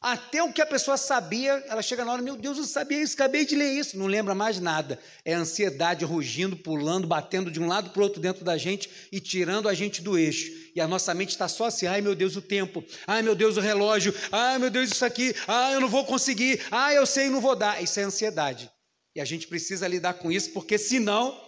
Até 0.00 0.40
o 0.42 0.52
que 0.52 0.62
a 0.62 0.66
pessoa 0.66 0.96
sabia, 0.96 1.52
ela 1.66 1.82
chega 1.82 2.04
na 2.04 2.12
hora, 2.12 2.22
meu 2.22 2.36
Deus, 2.36 2.56
eu 2.56 2.64
sabia 2.64 3.02
isso, 3.02 3.14
acabei 3.14 3.44
de 3.44 3.56
ler 3.56 3.72
isso, 3.72 3.98
não 3.98 4.06
lembra 4.06 4.32
mais 4.32 4.60
nada. 4.60 4.96
É 5.24 5.34
ansiedade 5.34 6.04
rugindo, 6.04 6.56
pulando, 6.56 7.06
batendo 7.06 7.50
de 7.50 7.60
um 7.60 7.66
lado 7.66 7.90
para 7.90 8.00
o 8.00 8.04
outro 8.04 8.20
dentro 8.20 8.44
da 8.44 8.56
gente 8.56 8.88
e 9.10 9.20
tirando 9.20 9.68
a 9.68 9.74
gente 9.74 10.00
do 10.00 10.16
eixo. 10.16 10.59
E 10.74 10.80
a 10.80 10.86
nossa 10.86 11.12
mente 11.14 11.30
está 11.30 11.48
só 11.48 11.66
assim, 11.66 11.86
ai 11.86 12.00
meu 12.00 12.14
Deus, 12.14 12.36
o 12.36 12.42
tempo, 12.42 12.84
ai 13.06 13.22
meu 13.22 13.34
Deus, 13.34 13.56
o 13.56 13.60
relógio, 13.60 14.14
ai 14.30 14.58
meu 14.58 14.70
Deus, 14.70 14.90
isso 14.90 15.04
aqui, 15.04 15.34
ai 15.46 15.74
eu 15.74 15.80
não 15.80 15.88
vou 15.88 16.04
conseguir, 16.04 16.60
ai 16.70 16.96
eu 16.96 17.06
sei, 17.06 17.28
não 17.28 17.40
vou 17.40 17.56
dar. 17.56 17.82
Isso 17.82 17.98
é 17.98 18.02
ansiedade. 18.02 18.70
E 19.14 19.20
a 19.20 19.24
gente 19.24 19.46
precisa 19.46 19.88
lidar 19.88 20.14
com 20.14 20.30
isso, 20.30 20.52
porque 20.52 20.78
senão 20.78 21.38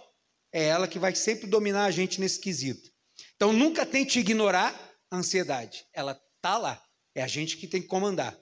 é 0.53 0.65
ela 0.65 0.87
que 0.87 0.99
vai 0.99 1.15
sempre 1.15 1.47
dominar 1.47 1.85
a 1.85 1.91
gente 1.91 2.19
nesse 2.19 2.39
quesito. 2.39 2.89
Então 3.35 3.53
nunca 3.53 3.85
tente 3.85 4.19
ignorar 4.19 4.73
a 5.09 5.17
ansiedade, 5.17 5.85
ela 5.93 6.19
está 6.35 6.57
lá. 6.57 6.81
É 7.15 7.21
a 7.23 7.27
gente 7.27 7.57
que 7.57 7.67
tem 7.67 7.81
que 7.81 7.87
comandar. 7.87 8.37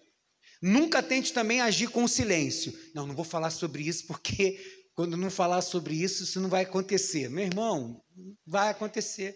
Nunca 0.62 1.02
tente 1.02 1.34
também 1.34 1.60
agir 1.60 1.89
com 1.89 2.08
silêncio. 2.08 2.74
Não, 2.94 3.08
não 3.08 3.15
vou 3.15 3.26
falar 3.26 3.50
sobre 3.50 3.84
isso 3.84 4.06
porque 4.06 4.60
quando 4.94 5.17
não 5.17 5.32
falar 5.32 5.62
sobre 5.62 5.96
isso, 5.96 6.24
isso 6.24 6.39
não 6.39 6.50
vai 6.50 6.63
acontecer. 6.63 7.30
Meu 7.30 7.46
irmão, 7.46 8.04
vai 8.46 8.70
acontecer. 8.70 9.36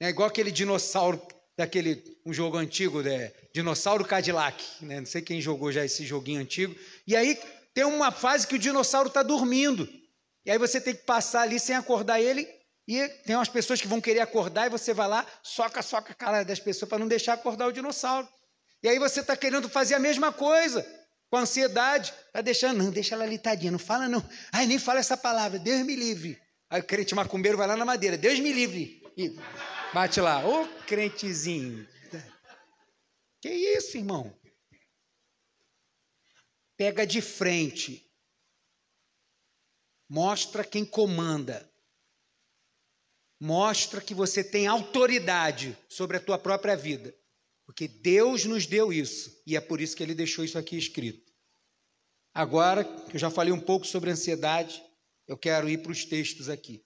É 0.00 0.08
igual 0.08 0.28
aquele 0.28 0.50
dinossauro 0.50 1.20
daquele 1.56 2.02
um 2.24 2.32
jogo 2.32 2.56
antigo, 2.56 3.02
né? 3.02 3.32
dinossauro 3.52 4.04
Cadillac, 4.04 4.64
né? 4.82 5.00
Não 5.00 5.06
sei 5.06 5.20
quem 5.20 5.40
jogou 5.40 5.70
já 5.70 5.84
esse 5.84 6.06
joguinho 6.06 6.40
antigo. 6.40 6.74
E 7.06 7.14
aí 7.14 7.38
tem 7.74 7.84
uma 7.84 8.10
fase 8.10 8.46
que 8.46 8.54
o 8.54 8.58
dinossauro 8.58 9.08
está 9.08 9.22
dormindo. 9.22 9.88
E 10.44 10.50
aí 10.50 10.58
você 10.58 10.80
tem 10.80 10.94
que 10.94 11.02
passar 11.02 11.42
ali 11.42 11.60
sem 11.60 11.76
acordar 11.76 12.20
ele. 12.20 12.48
E 12.88 13.06
tem 13.24 13.36
umas 13.36 13.48
pessoas 13.48 13.80
que 13.80 13.86
vão 13.86 14.00
querer 14.00 14.20
acordar 14.20 14.66
e 14.66 14.70
você 14.70 14.92
vai 14.92 15.06
lá, 15.06 15.24
soca, 15.42 15.82
soca 15.82 16.12
a 16.12 16.14
cara 16.14 16.42
das 16.42 16.58
pessoas 16.58 16.88
para 16.88 16.98
não 16.98 17.06
deixar 17.06 17.34
acordar 17.34 17.68
o 17.68 17.72
dinossauro. 17.72 18.26
E 18.82 18.88
aí 18.88 18.98
você 18.98 19.20
está 19.20 19.36
querendo 19.36 19.68
fazer 19.68 19.94
a 19.94 19.98
mesma 19.98 20.32
coisa, 20.32 20.84
com 21.30 21.36
ansiedade, 21.36 22.12
está 22.26 22.40
deixando, 22.40 22.78
não, 22.78 22.90
deixa 22.90 23.14
ela 23.14 23.24
ali 23.24 23.38
tadinha, 23.38 23.70
não 23.70 23.78
fala 23.78 24.08
não. 24.08 24.24
Ai, 24.50 24.66
nem 24.66 24.78
fala 24.78 24.98
essa 24.98 25.16
palavra, 25.16 25.58
Deus 25.58 25.84
me 25.84 25.94
livre. 25.94 26.40
Aí 26.68 26.80
o 26.80 26.84
crente 26.84 27.14
macumbeiro 27.14 27.58
vai 27.58 27.68
lá 27.68 27.76
na 27.76 27.84
madeira, 27.84 28.16
Deus 28.16 28.40
me 28.40 28.52
livre. 28.52 29.02
E 29.16 29.36
bate 29.92 30.20
lá, 30.20 30.46
ô 30.46 30.66
crentezinho. 30.86 31.86
Que 33.40 33.48
isso, 33.48 33.96
irmão? 33.96 34.36
Pega 36.76 37.06
de 37.06 37.20
frente. 37.20 38.06
Mostra 40.08 40.64
quem 40.64 40.84
comanda. 40.84 41.70
Mostra 43.38 44.00
que 44.00 44.14
você 44.14 44.44
tem 44.44 44.66
autoridade 44.66 45.76
sobre 45.88 46.18
a 46.18 46.20
tua 46.20 46.38
própria 46.38 46.76
vida. 46.76 47.14
Porque 47.64 47.88
Deus 47.88 48.44
nos 48.44 48.66
deu 48.66 48.92
isso 48.92 49.40
e 49.46 49.56
é 49.56 49.60
por 49.60 49.80
isso 49.80 49.96
que 49.96 50.02
ele 50.02 50.14
deixou 50.14 50.44
isso 50.44 50.58
aqui 50.58 50.76
escrito. 50.76 51.32
Agora 52.34 52.84
que 52.84 53.16
eu 53.16 53.20
já 53.20 53.30
falei 53.30 53.52
um 53.52 53.60
pouco 53.60 53.86
sobre 53.86 54.10
ansiedade, 54.10 54.82
eu 55.26 55.38
quero 55.38 55.68
ir 55.68 55.82
para 55.82 55.92
os 55.92 56.04
textos 56.04 56.48
aqui. 56.48 56.84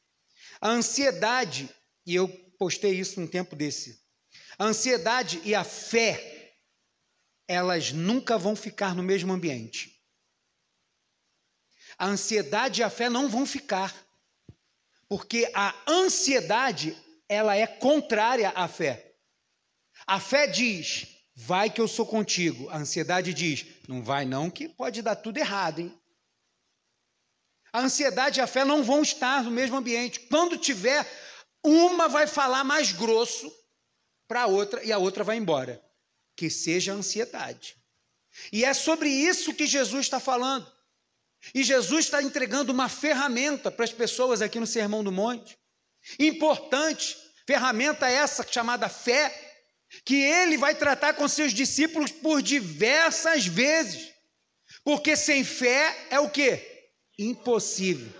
A 0.61 0.71
ansiedade, 0.71 1.69
e 2.07 2.15
eu 2.15 2.29
postei 2.59 2.99
isso 2.99 3.21
num 3.21 3.27
tempo 3.27 3.55
desse, 3.55 4.03
a 4.59 4.65
ansiedade 4.65 5.41
e 5.45 5.55
a 5.55 5.65
fé, 5.65 6.55
elas 7.47 7.93
nunca 7.93 8.39
vão 8.39 8.55
ficar 8.55 8.95
no 8.95 9.03
mesmo 9.03 9.33
ambiente. 9.33 9.95
A 11.99 12.07
ansiedade 12.07 12.81
e 12.81 12.85
a 12.85 12.91
fé 12.91 13.09
não 13.09 13.29
vão 13.29 13.47
ficar, 13.47 13.95
porque 15.09 15.51
a 15.55 15.75
ansiedade, 15.87 16.97
ela 17.29 17.57
é 17.57 17.67
contrária 17.67 18.51
à 18.51 18.67
fé. 18.67 19.15
A 20.07 20.19
fé 20.19 20.47
diz: 20.47 21.07
vai 21.35 21.71
que 21.71 21.81
eu 21.81 21.89
sou 21.89 22.07
contigo. 22.07 22.69
A 22.71 22.79
ansiedade 22.79 23.33
diz: 23.33 23.67
não 23.89 24.03
vai 24.03 24.25
não, 24.25 24.51
que 24.51 24.69
pode 24.69 25.03
dar 25.03 25.17
tudo 25.17 25.39
errado, 25.39 25.81
hein? 25.81 26.01
A 27.73 27.81
ansiedade 27.81 28.39
e 28.39 28.43
a 28.43 28.47
fé 28.47 28.65
não 28.65 28.85
vão 28.85 29.03
estar 29.03 29.43
no 29.43 29.51
mesmo 29.51 29.77
ambiente. 29.77 30.21
Quando 30.21 30.57
tiver, 30.57 31.05
uma 31.65 32.09
vai 32.09 32.27
falar 32.27 32.63
mais 32.63 32.93
grosso 32.93 33.51
para 34.29 34.43
a 34.43 34.47
outra 34.47 34.85
e 34.85 34.93
a 34.93 34.99
outra 34.99 35.25
vai 35.25 35.37
embora. 35.37 35.83
Que 36.37 36.51
seja 36.51 36.93
a 36.93 36.97
ansiedade. 36.97 37.77
E 38.53 38.65
é 38.65 38.75
sobre 38.75 39.09
isso 39.09 39.55
que 39.55 39.67
Jesus 39.67 40.07
está 40.07 40.21
falando. 40.21 40.71
E 41.55 41.63
Jesus 41.63 42.07
está 42.07 42.23
entregando 42.23 42.73
uma 42.73 42.89
ferramenta 42.89 43.71
para 43.71 43.85
as 43.85 43.93
pessoas 43.93 44.43
aqui 44.43 44.59
no 44.59 44.67
Sermão 44.67 45.05
do 45.05 45.13
Monte. 45.13 45.59
Importante, 46.19 47.17
ferramenta 47.47 48.09
essa 48.09 48.47
chamada 48.47 48.89
fé, 48.89 49.33
que 50.05 50.17
ele 50.17 50.57
vai 50.57 50.75
tratar 50.75 51.15
com 51.15 51.29
seus 51.29 51.53
discípulos 51.53 52.11
por 52.11 52.43
diversas 52.43 53.47
vezes. 53.47 54.13
Porque 54.83 55.17
sem 55.17 55.45
fé 55.45 56.07
é 56.11 56.19
o 56.19 56.29
que? 56.29 56.61
Impossível. 57.19 58.13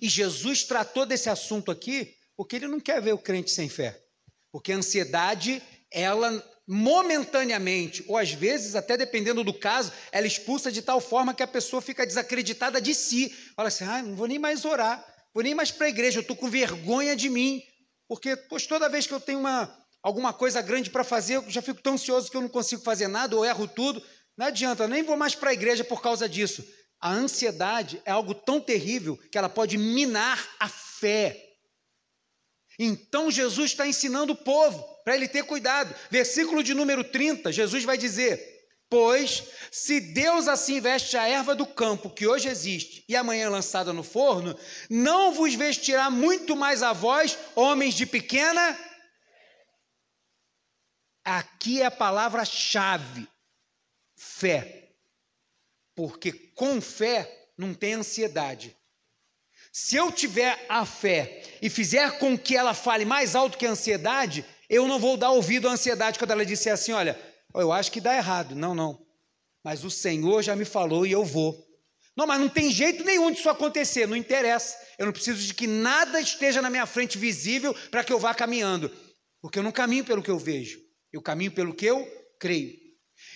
E 0.00 0.08
Jesus 0.08 0.64
tratou 0.64 1.06
desse 1.06 1.28
assunto 1.28 1.70
aqui 1.70 2.16
porque 2.36 2.56
ele 2.56 2.68
não 2.68 2.80
quer 2.80 3.00
ver 3.00 3.12
o 3.12 3.18
crente 3.18 3.50
sem 3.50 3.68
fé. 3.68 4.00
Porque 4.52 4.72
a 4.72 4.76
ansiedade, 4.76 5.62
ela 5.90 6.42
momentaneamente, 6.66 8.04
ou 8.08 8.16
às 8.16 8.32
vezes, 8.32 8.74
até 8.74 8.96
dependendo 8.96 9.44
do 9.44 9.52
caso, 9.52 9.92
ela 10.10 10.26
expulsa 10.26 10.72
de 10.72 10.80
tal 10.80 11.00
forma 11.00 11.34
que 11.34 11.42
a 11.42 11.46
pessoa 11.46 11.82
fica 11.82 12.06
desacreditada 12.06 12.80
de 12.80 12.94
si. 12.94 13.28
Fala 13.54 13.68
assim: 13.68 13.84
ah, 13.84 14.02
não 14.02 14.16
vou 14.16 14.26
nem 14.26 14.38
mais 14.38 14.64
orar, 14.64 15.04
vou 15.32 15.42
nem 15.42 15.54
mais 15.54 15.70
para 15.70 15.86
a 15.86 15.90
igreja, 15.90 16.18
eu 16.18 16.22
estou 16.22 16.36
com 16.36 16.48
vergonha 16.48 17.14
de 17.14 17.28
mim. 17.28 17.62
Porque, 18.08 18.36
pois, 18.36 18.66
toda 18.66 18.88
vez 18.88 19.06
que 19.06 19.12
eu 19.12 19.20
tenho 19.20 19.38
uma, 19.38 19.74
alguma 20.02 20.32
coisa 20.32 20.60
grande 20.62 20.90
para 20.90 21.04
fazer, 21.04 21.36
eu 21.36 21.50
já 21.50 21.62
fico 21.62 21.82
tão 21.82 21.94
ansioso 21.94 22.30
que 22.30 22.36
eu 22.36 22.40
não 22.40 22.48
consigo 22.48 22.82
fazer 22.82 23.08
nada, 23.08 23.36
ou 23.36 23.44
erro 23.44 23.66
tudo. 23.66 24.02
Não 24.36 24.46
adianta, 24.46 24.88
nem 24.88 25.02
vou 25.02 25.16
mais 25.16 25.34
para 25.34 25.50
a 25.50 25.54
igreja 25.54 25.84
por 25.84 26.02
causa 26.02 26.28
disso. 26.28 26.64
A 27.00 27.10
ansiedade 27.10 28.00
é 28.04 28.10
algo 28.10 28.34
tão 28.34 28.60
terrível 28.60 29.16
que 29.30 29.38
ela 29.38 29.48
pode 29.48 29.76
minar 29.76 30.42
a 30.58 30.68
fé. 30.68 31.43
Então 32.78 33.30
Jesus 33.30 33.70
está 33.70 33.86
ensinando 33.86 34.32
o 34.32 34.36
povo 34.36 34.82
para 35.04 35.14
ele 35.14 35.28
ter 35.28 35.44
cuidado. 35.44 35.94
Versículo 36.10 36.62
de 36.62 36.74
número 36.74 37.04
30, 37.04 37.52
Jesus 37.52 37.84
vai 37.84 37.96
dizer: 37.96 38.54
Pois, 38.88 39.44
se 39.70 40.00
Deus 40.00 40.46
assim 40.48 40.80
veste 40.80 41.16
a 41.16 41.26
erva 41.26 41.54
do 41.54 41.66
campo 41.66 42.10
que 42.10 42.26
hoje 42.26 42.48
existe 42.48 43.04
e 43.08 43.16
amanhã 43.16 43.46
é 43.46 43.48
lançada 43.48 43.92
no 43.92 44.02
forno, 44.02 44.58
não 44.88 45.32
vos 45.32 45.54
vestirá 45.54 46.10
muito 46.10 46.54
mais 46.54 46.82
a 46.82 46.92
vós, 46.92 47.38
homens 47.54 47.94
de 47.94 48.06
pequena. 48.06 48.78
Aqui 51.24 51.82
é 51.82 51.86
a 51.86 51.90
palavra-chave: 51.90 53.28
fé. 54.16 54.92
Porque 55.94 56.32
com 56.32 56.80
fé 56.80 57.50
não 57.56 57.72
tem 57.72 57.94
ansiedade. 57.94 58.76
Se 59.76 59.96
eu 59.96 60.12
tiver 60.12 60.64
a 60.68 60.86
fé 60.86 61.42
e 61.60 61.68
fizer 61.68 62.20
com 62.20 62.38
que 62.38 62.56
ela 62.56 62.72
fale 62.72 63.04
mais 63.04 63.34
alto 63.34 63.58
que 63.58 63.66
a 63.66 63.70
ansiedade, 63.72 64.44
eu 64.70 64.86
não 64.86 65.00
vou 65.00 65.16
dar 65.16 65.32
ouvido 65.32 65.68
à 65.68 65.72
ansiedade 65.72 66.16
quando 66.16 66.30
ela 66.30 66.46
disser 66.46 66.72
assim: 66.72 66.92
olha, 66.92 67.20
eu 67.52 67.72
acho 67.72 67.90
que 67.90 68.00
dá 68.00 68.16
errado. 68.16 68.54
Não, 68.54 68.72
não. 68.72 69.04
Mas 69.64 69.82
o 69.82 69.90
Senhor 69.90 70.42
já 70.42 70.54
me 70.54 70.64
falou 70.64 71.04
e 71.04 71.10
eu 71.10 71.24
vou. 71.24 71.60
Não, 72.16 72.24
mas 72.24 72.38
não 72.38 72.48
tem 72.48 72.70
jeito 72.70 73.02
nenhum 73.02 73.32
disso 73.32 73.50
acontecer, 73.50 74.06
não 74.06 74.14
interessa. 74.14 74.78
Eu 74.96 75.06
não 75.06 75.12
preciso 75.12 75.44
de 75.44 75.52
que 75.52 75.66
nada 75.66 76.20
esteja 76.20 76.62
na 76.62 76.70
minha 76.70 76.86
frente 76.86 77.18
visível 77.18 77.74
para 77.90 78.04
que 78.04 78.12
eu 78.12 78.20
vá 78.20 78.32
caminhando, 78.32 78.92
porque 79.42 79.58
eu 79.58 79.62
não 79.64 79.72
caminho 79.72 80.04
pelo 80.04 80.22
que 80.22 80.30
eu 80.30 80.38
vejo, 80.38 80.78
eu 81.12 81.20
caminho 81.20 81.50
pelo 81.50 81.74
que 81.74 81.84
eu 81.84 82.06
creio. 82.38 82.78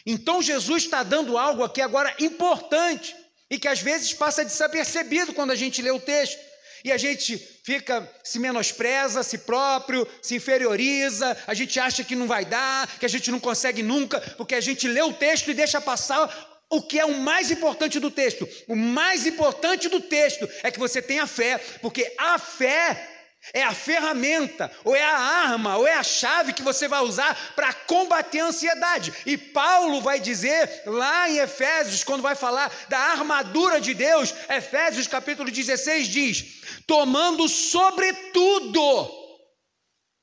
Então 0.07 0.41
Jesus 0.41 0.85
está 0.85 1.03
dando 1.03 1.37
algo 1.37 1.65
aqui 1.65 1.81
agora 1.81 2.15
importante 2.21 3.17
e 3.51 3.59
que 3.59 3.69
às 3.69 3.81
vezes 3.81 4.13
passa 4.13 4.45
desapercebido 4.45 5.33
quando 5.33 5.53
a 5.53 5.57
gente 5.57 5.81
lê 5.83 5.91
o 5.91 6.01
texto. 6.01 6.39
E 6.85 6.93
a 6.93 6.97
gente 6.97 7.37
fica, 7.65 8.09
se 8.23 8.39
menospreza 8.39 9.23
si 9.23 9.39
próprio, 9.39 10.07
se 10.23 10.37
inferioriza, 10.37 11.37
a 11.47 11.55
gente 11.55 11.79
acha 11.81 12.05
que 12.05 12.15
não 12.15 12.27
vai 12.27 12.45
dar, 12.45 12.87
que 12.99 13.07
a 13.07 13.09
gente 13.09 13.31
não 13.31 13.41
consegue 13.41 13.83
nunca, 13.83 14.21
porque 14.37 14.55
a 14.55 14.61
gente 14.61 14.87
lê 14.87 15.03
o 15.03 15.13
texto 15.13 15.51
e 15.51 15.55
deixa 15.55 15.81
passar 15.81 16.29
o 16.71 16.83
que 16.83 16.99
é 16.99 17.05
o 17.05 17.19
mais 17.19 17.51
importante 17.51 17.99
do 17.99 18.11
texto. 18.11 18.49
O 18.69 18.77
mais 18.77 19.27
importante 19.27 19.89
do 19.89 20.01
texto 20.01 20.49
é 20.63 20.71
que 20.71 20.79
você 20.79 21.03
tenha 21.03 21.27
fé, 21.27 21.59
porque 21.81 22.15
a 22.17 22.39
fé 22.39 23.18
é 23.55 23.63
a 23.63 23.73
ferramenta, 23.73 24.71
ou 24.85 24.95
é 24.95 25.03
a 25.03 25.17
arma, 25.17 25.77
ou 25.77 25.87
é 25.87 25.95
a 25.95 26.03
chave 26.03 26.53
que 26.53 26.63
você 26.63 26.87
vai 26.87 27.01
usar 27.01 27.35
para 27.55 27.73
combater 27.73 28.41
a 28.41 28.47
ansiedade. 28.47 29.13
E 29.25 29.37
Paulo 29.37 30.01
vai 30.01 30.21
dizer 30.21 30.83
lá 30.87 31.31
em 31.31 31.39
Efésios, 31.39 32.05
quando 32.05 32.23
vai 32.23 32.35
falar 32.35 32.71
da 32.89 32.99
armadura 32.99 33.81
de 33.81 33.95
Deus, 33.95 34.35
Efésios 34.49 35.07
capítulo 35.07 35.51
16 35.51 36.09
diz: 36.09 36.45
tomando 36.87 37.49
sobretudo 37.49 39.11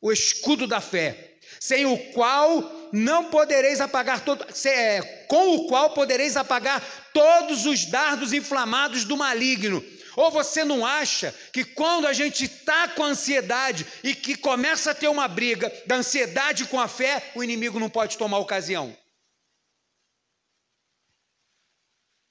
o 0.02 0.12
escudo 0.12 0.68
da 0.68 0.80
fé, 0.80 1.38
sem 1.60 1.86
o 1.86 1.98
qual 2.12 2.90
não 2.92 3.26
podereis 3.26 3.82
apagar 3.82 4.22
todo, 4.22 4.46
é, 4.66 5.02
com 5.28 5.56
o 5.56 5.68
qual 5.68 5.92
podereis 5.92 6.38
apagar 6.38 6.82
todos 7.14 7.66
os 7.66 7.86
dardos 7.86 8.34
inflamados 8.34 9.04
do 9.04 9.18
maligno. 9.18 9.84
Ou 10.16 10.32
você 10.32 10.64
não 10.64 10.86
acha 10.86 11.34
que 11.52 11.64
quando 11.64 12.08
a 12.08 12.14
gente 12.14 12.46
está 12.46 12.88
com 12.88 13.04
ansiedade 13.04 13.86
e 14.04 14.16
que 14.16 14.36
começa 14.36 14.92
a 14.92 14.96
ter 14.96 15.08
uma 15.08 15.28
briga 15.28 15.72
da 15.86 15.96
ansiedade 15.96 16.66
com 16.66 16.80
a 16.80 16.88
fé, 16.88 17.32
o 17.36 17.44
inimigo 17.44 17.80
não 17.80 17.90
pode 17.90 18.18
tomar 18.18 18.38
ocasião? 18.40 18.96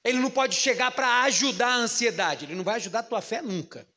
Ele 0.03 0.19
não 0.19 0.29
pode 0.29 0.55
chegar 0.55 0.91
para 0.91 1.23
ajudar 1.23 1.69
a 1.69 1.77
ansiedade, 1.77 2.45
ele 2.45 2.55
não 2.55 2.63
vai 2.63 2.75
ajudar 2.75 2.99
a 2.99 3.03
tua 3.03 3.21
fé 3.21 3.41
nunca. 3.41 3.87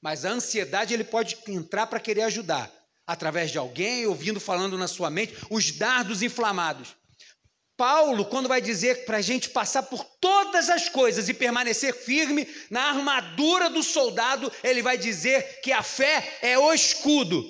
Mas 0.00 0.24
a 0.24 0.30
ansiedade 0.30 0.94
ele 0.94 1.04
pode 1.04 1.38
entrar 1.48 1.86
para 1.86 1.98
querer 1.98 2.22
ajudar, 2.22 2.70
através 3.06 3.50
de 3.50 3.58
alguém, 3.58 4.06
ouvindo 4.06 4.38
falando 4.38 4.76
na 4.76 4.86
sua 4.86 5.10
mente, 5.10 5.34
os 5.50 5.72
dardos 5.72 6.22
inflamados. 6.22 6.94
Paulo, 7.78 8.24
quando 8.24 8.48
vai 8.48 8.60
dizer 8.60 9.04
para 9.04 9.18
a 9.18 9.22
gente 9.22 9.50
passar 9.50 9.84
por 9.84 10.04
todas 10.20 10.68
as 10.68 10.88
coisas 10.88 11.28
e 11.28 11.32
permanecer 11.32 11.94
firme 11.94 12.44
na 12.68 12.88
armadura 12.88 13.70
do 13.70 13.84
soldado, 13.84 14.50
ele 14.64 14.82
vai 14.82 14.98
dizer 14.98 15.60
que 15.62 15.70
a 15.70 15.80
fé 15.80 16.38
é 16.42 16.58
o 16.58 16.74
escudo. 16.74 17.40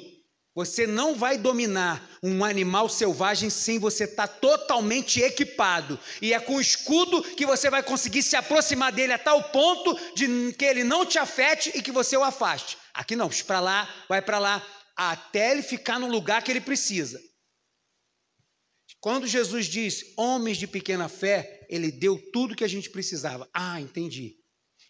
Você 0.55 0.87
não 0.87 1.15
vai 1.15 1.39
dominar 1.39 2.07
um 2.23 2.45
animal 2.45 2.91
selvagem 2.91 3.49
sem 3.49 3.79
você 3.79 4.05
estar 4.05 4.29
tá 4.29 4.35
totalmente 4.35 5.19
equipado. 5.23 5.99
E 6.21 6.35
é 6.35 6.39
com 6.39 6.57
o 6.57 6.61
escudo 6.61 7.23
que 7.23 7.47
você 7.47 7.71
vai 7.71 7.83
conseguir 7.83 8.23
se 8.23 8.37
aproximar 8.37 8.93
dele 8.93 9.15
a 9.15 9.19
tal 9.19 9.43
ponto 9.45 9.99
de 10.15 10.53
que 10.53 10.65
ele 10.67 10.85
não 10.85 11.07
te 11.07 11.19
afete 11.19 11.73
e 11.75 11.81
que 11.81 11.91
você 11.91 12.19
o 12.19 12.23
afaste. 12.23 12.77
Aqui 12.93 13.17
não, 13.17 13.31
para 13.47 13.61
lá, 13.61 13.89
vai 14.07 14.21
para 14.21 14.39
lá, 14.39 14.63
até 14.95 15.53
ele 15.53 15.63
ficar 15.63 15.99
no 15.99 16.07
lugar 16.07 16.43
que 16.43 16.51
ele 16.51 16.61
precisa. 16.61 17.19
Quando 19.01 19.27
Jesus 19.27 19.67
diz 19.67 20.13
homens 20.17 20.57
de 20.57 20.67
pequena 20.67 21.09
fé, 21.09 21.67
ele 21.69 21.91
deu 21.91 22.19
tudo 22.33 22.57
que 22.57 22.65
a 22.65 22.69
gente 22.69 22.91
precisava. 22.91 23.49
Ah, 23.55 23.81
entendi. 23.81 24.37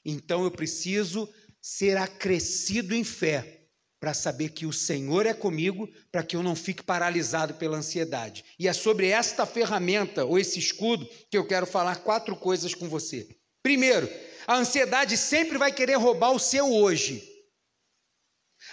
Então 0.04 0.44
eu 0.44 0.50
preciso 0.50 1.28
ser 1.60 1.96
acrescido 1.96 2.94
em 2.94 3.04
fé 3.04 3.66
para 4.00 4.14
saber 4.14 4.50
que 4.50 4.64
o 4.64 4.72
Senhor 4.72 5.26
é 5.26 5.34
comigo, 5.34 5.88
para 6.10 6.22
que 6.22 6.36
eu 6.36 6.42
não 6.42 6.54
fique 6.54 6.82
paralisado 6.82 7.54
pela 7.54 7.76
ansiedade. 7.76 8.44
E 8.58 8.68
é 8.68 8.72
sobre 8.72 9.08
esta 9.08 9.44
ferramenta 9.44 10.24
ou 10.24 10.38
esse 10.38 10.58
escudo 10.58 11.08
que 11.30 11.36
eu 11.36 11.46
quero 11.46 11.66
falar 11.66 11.96
quatro 11.96 12.36
coisas 12.36 12.74
com 12.74 12.88
você. 12.88 13.28
Primeiro, 13.62 14.08
a 14.46 14.56
ansiedade 14.56 15.16
sempre 15.16 15.58
vai 15.58 15.72
querer 15.72 15.96
roubar 15.96 16.30
o 16.30 16.38
seu 16.38 16.72
hoje. 16.72 17.22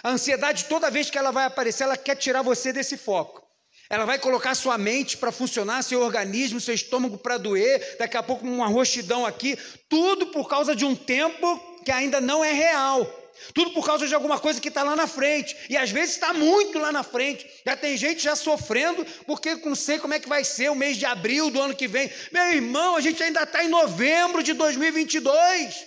A 0.02 0.10
ansiedade, 0.10 0.66
toda 0.66 0.90
vez 0.90 1.10
que 1.10 1.18
ela 1.18 1.30
vai 1.30 1.44
aparecer, 1.44 1.84
ela 1.84 1.96
quer 1.96 2.16
tirar 2.16 2.42
você 2.42 2.72
desse 2.72 2.96
foco. 2.96 3.45
Ela 3.88 4.04
vai 4.04 4.18
colocar 4.18 4.54
sua 4.54 4.76
mente 4.76 5.16
para 5.16 5.30
funcionar, 5.30 5.82
seu 5.82 6.00
organismo, 6.02 6.60
seu 6.60 6.74
estômago 6.74 7.16
para 7.18 7.38
doer, 7.38 7.96
daqui 7.98 8.16
a 8.16 8.22
pouco 8.22 8.44
uma 8.44 8.66
roxidão 8.66 9.24
aqui, 9.24 9.56
tudo 9.88 10.26
por 10.26 10.48
causa 10.48 10.74
de 10.74 10.84
um 10.84 10.94
tempo 10.94 11.58
que 11.84 11.92
ainda 11.92 12.20
não 12.20 12.44
é 12.44 12.52
real. 12.52 13.06
Tudo 13.54 13.70
por 13.70 13.84
causa 13.84 14.08
de 14.08 14.14
alguma 14.14 14.40
coisa 14.40 14.60
que 14.60 14.68
está 14.68 14.82
lá 14.82 14.96
na 14.96 15.06
frente. 15.06 15.56
E 15.68 15.76
às 15.76 15.90
vezes 15.90 16.14
está 16.14 16.32
muito 16.32 16.78
lá 16.78 16.90
na 16.90 17.02
frente. 17.02 17.46
Já 17.64 17.76
tem 17.76 17.96
gente 17.96 18.22
já 18.22 18.34
sofrendo, 18.34 19.04
porque 19.26 19.54
não 19.56 19.74
sei 19.74 19.98
como 19.98 20.14
é 20.14 20.18
que 20.18 20.28
vai 20.28 20.42
ser 20.42 20.70
o 20.70 20.74
mês 20.74 20.96
de 20.96 21.04
abril 21.04 21.50
do 21.50 21.60
ano 21.60 21.76
que 21.76 21.86
vem. 21.86 22.10
Meu 22.32 22.44
irmão, 22.52 22.96
a 22.96 23.00
gente 23.00 23.22
ainda 23.22 23.42
está 23.42 23.62
em 23.62 23.68
novembro 23.68 24.42
de 24.42 24.54
2022. 24.54 25.86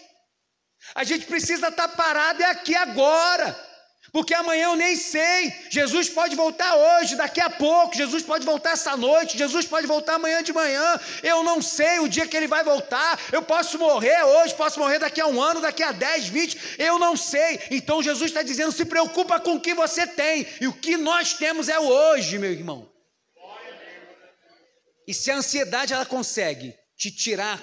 A 0.95 1.03
gente 1.03 1.25
precisa 1.25 1.69
estar 1.69 1.87
tá 1.87 1.95
parado 1.95 2.41
é 2.41 2.45
aqui 2.45 2.75
agora. 2.75 3.68
Porque 4.11 4.33
amanhã 4.33 4.65
eu 4.65 4.75
nem 4.75 4.95
sei. 4.95 5.53
Jesus 5.69 6.09
pode 6.09 6.35
voltar 6.35 6.75
hoje, 6.75 7.15
daqui 7.15 7.39
a 7.39 7.49
pouco. 7.49 7.95
Jesus 7.95 8.23
pode 8.23 8.45
voltar 8.45 8.71
essa 8.71 8.97
noite. 8.97 9.37
Jesus 9.37 9.65
pode 9.65 9.85
voltar 9.85 10.15
amanhã 10.15 10.41
de 10.41 10.51
manhã. 10.51 10.99
Eu 11.21 11.43
não 11.43 11.61
sei 11.61 11.99
o 11.99 12.07
dia 12.07 12.27
que 12.27 12.35
ele 12.35 12.47
vai 12.47 12.63
voltar. 12.63 13.19
Eu 13.31 13.41
posso 13.41 13.77
morrer 13.77 14.23
hoje, 14.23 14.55
posso 14.55 14.79
morrer 14.79 14.99
daqui 14.99 15.21
a 15.21 15.27
um 15.27 15.41
ano, 15.41 15.61
daqui 15.61 15.83
a 15.83 15.91
10, 15.91 16.27
20. 16.27 16.57
Eu 16.79 16.97
não 16.97 17.15
sei. 17.15 17.59
Então 17.71 18.01
Jesus 18.01 18.31
está 18.31 18.41
dizendo: 18.41 18.71
se 18.71 18.85
preocupa 18.85 19.39
com 19.39 19.55
o 19.55 19.61
que 19.61 19.73
você 19.73 20.07
tem. 20.07 20.47
E 20.59 20.67
o 20.67 20.73
que 20.73 20.97
nós 20.97 21.33
temos 21.33 21.69
é 21.69 21.79
o 21.79 21.87
hoje, 21.87 22.37
meu 22.37 22.51
irmão. 22.51 22.89
E 25.07 25.13
se 25.13 25.31
a 25.31 25.37
ansiedade 25.37 25.93
ela 25.93 26.05
consegue 26.05 26.75
te 26.95 27.09
tirar 27.09 27.59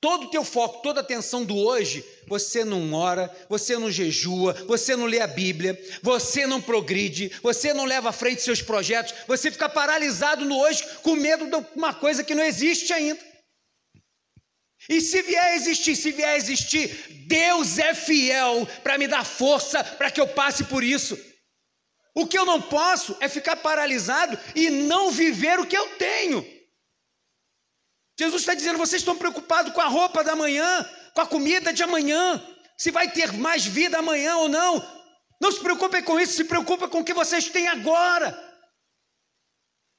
todo 0.00 0.26
o 0.26 0.30
teu 0.30 0.44
foco, 0.44 0.82
toda 0.82 1.00
a 1.00 1.02
atenção 1.02 1.44
do 1.44 1.56
hoje, 1.56 2.04
você 2.26 2.64
não 2.64 2.92
ora, 2.92 3.34
você 3.48 3.76
não 3.76 3.90
jejua, 3.90 4.52
você 4.66 4.94
não 4.94 5.06
lê 5.06 5.20
a 5.20 5.26
Bíblia, 5.26 5.80
você 6.02 6.46
não 6.46 6.60
progride, 6.60 7.32
você 7.42 7.74
não 7.74 7.84
leva 7.84 8.10
à 8.10 8.12
frente 8.12 8.42
seus 8.42 8.62
projetos, 8.62 9.14
você 9.26 9.50
fica 9.50 9.68
paralisado 9.68 10.44
no 10.44 10.58
hoje 10.58 10.84
com 11.02 11.16
medo 11.16 11.46
de 11.46 11.66
uma 11.74 11.92
coisa 11.92 12.22
que 12.22 12.34
não 12.34 12.44
existe 12.44 12.92
ainda. 12.92 13.20
E 14.88 15.00
se 15.00 15.20
vier 15.22 15.42
a 15.42 15.54
existir, 15.56 15.96
se 15.96 16.12
vier 16.12 16.30
a 16.30 16.36
existir, 16.36 17.24
Deus 17.26 17.78
é 17.78 17.92
fiel 17.92 18.66
para 18.82 18.96
me 18.96 19.08
dar 19.08 19.24
força 19.24 19.82
para 19.82 20.10
que 20.10 20.20
eu 20.20 20.28
passe 20.28 20.64
por 20.64 20.84
isso. 20.84 21.18
O 22.14 22.26
que 22.26 22.38
eu 22.38 22.44
não 22.44 22.60
posso 22.60 23.16
é 23.20 23.28
ficar 23.28 23.56
paralisado 23.56 24.38
e 24.54 24.70
não 24.70 25.10
viver 25.10 25.58
o 25.58 25.66
que 25.66 25.76
eu 25.76 25.88
tenho. 25.96 26.57
Jesus 28.18 28.42
está 28.42 28.54
dizendo: 28.54 28.78
vocês 28.78 29.00
estão 29.00 29.16
preocupados 29.16 29.72
com 29.72 29.80
a 29.80 29.86
roupa 29.86 30.24
da 30.24 30.34
manhã, 30.34 30.84
com 31.14 31.20
a 31.20 31.26
comida 31.26 31.72
de 31.72 31.82
amanhã, 31.82 32.44
se 32.76 32.90
vai 32.90 33.10
ter 33.10 33.32
mais 33.32 33.64
vida 33.64 33.98
amanhã 33.98 34.36
ou 34.36 34.48
não. 34.48 34.98
Não 35.40 35.52
se 35.52 35.60
preocupem 35.60 36.02
com 36.02 36.18
isso, 36.18 36.34
se 36.34 36.44
preocupem 36.44 36.88
com 36.88 37.00
o 37.00 37.04
que 37.04 37.14
vocês 37.14 37.48
têm 37.48 37.68
agora. 37.68 38.36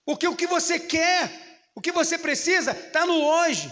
Porque 0.06 0.28
o 0.28 0.36
que 0.36 0.48
você 0.48 0.80
quer, 0.80 1.32
o 1.74 1.80
que 1.80 1.92
você 1.92 2.18
precisa, 2.18 2.72
está 2.72 3.06
no 3.06 3.24
hoje. 3.24 3.72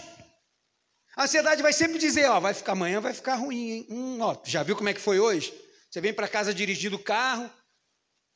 A 1.14 1.24
ansiedade 1.24 1.62
vai 1.62 1.72
sempre 1.72 1.98
dizer, 1.98 2.30
ó, 2.30 2.40
vai 2.40 2.54
ficar 2.54 2.72
amanhã, 2.72 3.00
vai 3.00 3.12
ficar 3.12 3.34
ruim, 3.34 3.70
hein? 3.70 3.86
Hum, 3.90 4.18
ó, 4.20 4.40
já 4.44 4.62
viu 4.62 4.76
como 4.76 4.88
é 4.88 4.94
que 4.94 5.00
foi 5.00 5.18
hoje? 5.18 5.52
Você 5.90 6.00
vem 6.00 6.14
para 6.14 6.28
casa 6.28 6.54
dirigindo 6.54 6.96
o 6.96 7.02
carro, 7.02 7.50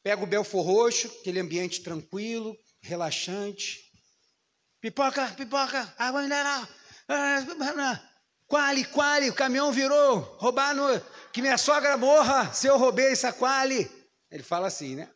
pega 0.03 0.22
o 0.22 0.27
Belfor 0.27 0.66
Roxo, 0.66 1.07
aquele 1.20 1.38
ambiente 1.38 1.81
tranquilo, 1.81 2.57
relaxante. 2.83 3.91
Pipoca, 4.82 5.28
pipoca, 5.36 5.94
ah, 5.96 6.10
quali, 8.48 8.84
quali, 8.86 9.30
o 9.30 9.32
caminhão 9.32 9.70
virou, 9.70 10.18
roubar 10.40 10.74
no, 10.74 11.00
que 11.32 11.40
minha 11.40 11.56
sogra 11.56 11.96
morra 11.96 12.52
se 12.52 12.66
eu 12.66 12.76
roubei 12.76 13.12
essa 13.12 13.32
quali. 13.32 13.88
Ele 14.28 14.42
fala 14.42 14.66
assim, 14.66 14.96
né? 14.96 15.08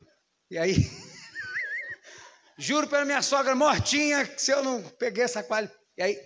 E 0.49 0.57
aí, 0.57 0.77
juro 2.57 2.87
pela 2.87 3.05
minha 3.05 3.21
sogra 3.23 3.57
mortinha 3.57 4.25
se 4.39 4.53
eu 4.53 4.63
não 4.63 4.81
peguei 4.81 5.25
essa 5.25 5.43
quali. 5.43 5.69
E 5.99 6.03
aí, 6.05 6.17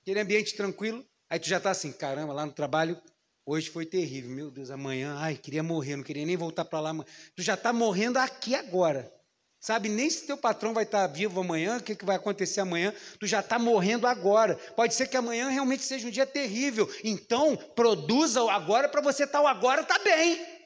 aquele 0.00 0.20
ambiente 0.20 0.54
tranquilo, 0.54 1.04
aí 1.28 1.40
tu 1.40 1.48
já 1.48 1.58
tá 1.58 1.72
assim, 1.72 1.90
caramba, 1.90 2.32
lá 2.32 2.46
no 2.46 2.52
trabalho, 2.52 2.96
hoje 3.44 3.70
foi 3.70 3.86
terrível, 3.86 4.30
meu 4.30 4.52
Deus, 4.52 4.70
amanhã, 4.70 5.16
ai, 5.18 5.34
queria 5.34 5.64
morrer, 5.64 5.96
não 5.96 6.04
queria 6.04 6.24
nem 6.24 6.36
voltar 6.36 6.64
para 6.64 6.78
lá. 6.78 6.94
Tu 7.34 7.42
já 7.42 7.56
tá 7.56 7.72
morrendo 7.72 8.20
aqui 8.20 8.54
agora. 8.54 9.12
Sabe, 9.60 9.88
nem 9.88 10.08
se 10.08 10.24
teu 10.24 10.36
patrão 10.36 10.72
vai 10.72 10.84
estar 10.84 11.06
vivo 11.08 11.40
amanhã, 11.40 11.78
o 11.78 11.82
que, 11.82 11.96
que 11.96 12.04
vai 12.04 12.14
acontecer 12.14 12.60
amanhã, 12.60 12.94
tu 13.18 13.26
já 13.26 13.40
está 13.40 13.58
morrendo 13.58 14.06
agora. 14.06 14.54
Pode 14.76 14.94
ser 14.94 15.08
que 15.08 15.16
amanhã 15.16 15.48
realmente 15.48 15.82
seja 15.82 16.06
um 16.06 16.10
dia 16.10 16.26
terrível. 16.26 16.88
Então, 17.02 17.56
produza 17.74 18.42
o 18.42 18.48
agora 18.48 18.88
para 18.88 19.00
você 19.00 19.24
estar 19.24 19.38
tá, 19.38 19.44
o 19.44 19.48
agora 19.48 19.82
está 19.82 19.98
bem. 19.98 20.58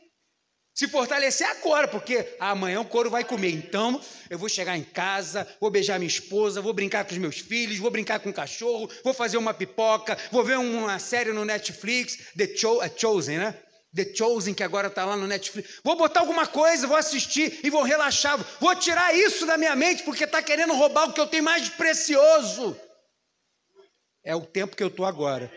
Se 0.75 0.89
fortalecer 0.89 1.47
agora, 1.49 1.87
porque 1.89 2.35
amanhã 2.39 2.81
o 2.81 2.85
couro 2.85 3.11
vai 3.11 3.25
comer. 3.25 3.51
Então, 3.51 4.01
eu 4.29 4.39
vou 4.39 4.49
chegar 4.49 4.77
em 4.77 4.85
casa, 4.85 5.47
vou 5.61 5.71
beijar 5.71 5.99
minha 5.99 6.09
esposa, 6.09 6.63
vou 6.63 6.73
brincar 6.73 7.05
com 7.05 7.13
os 7.13 7.19
meus 7.19 7.39
filhos, 7.39 7.79
vou 7.79 7.91
brincar 7.91 8.21
com 8.21 8.29
o 8.29 8.35
cachorro, 8.35 8.91
vou 9.05 9.13
fazer 9.15 9.39
uma 9.39 9.55
pipoca, 9.55 10.19
vou 10.31 10.45
ver 10.45 10.59
uma 10.59 10.99
série 10.99 11.33
no 11.33 11.45
Netflix, 11.45 12.33
The 12.37 12.57
Cho 12.57 12.83
é 12.83 12.91
Chosen, 12.95 13.39
né? 13.39 13.55
The 13.95 14.15
Chosen, 14.15 14.55
que 14.55 14.63
agora 14.63 14.89
está 14.89 15.05
lá 15.05 15.17
no 15.17 15.27
Netflix. 15.27 15.81
Vou 15.85 15.97
botar 15.97 16.21
alguma 16.21 16.47
coisa, 16.47 16.87
vou 16.87 16.97
assistir 16.97 17.61
e 17.63 17.69
vou 17.69 17.83
relaxar. 17.83 18.39
Vou 18.59 18.75
tirar 18.75 19.15
isso 19.15 19.45
da 19.45 19.59
minha 19.59 19.77
mente, 19.77 20.03
porque 20.03 20.25
está 20.25 20.43
querendo 20.43 20.73
roubar 20.75 21.09
o 21.09 21.13
que 21.13 21.21
eu 21.21 21.27
tenho 21.27 21.45
mais 21.45 21.69
precioso. 21.69 22.79
É 24.25 24.35
o 24.35 24.47
tempo 24.47 24.77
que 24.77 24.83
eu 24.83 24.89
estou 24.89 25.05
agora. 25.05 25.53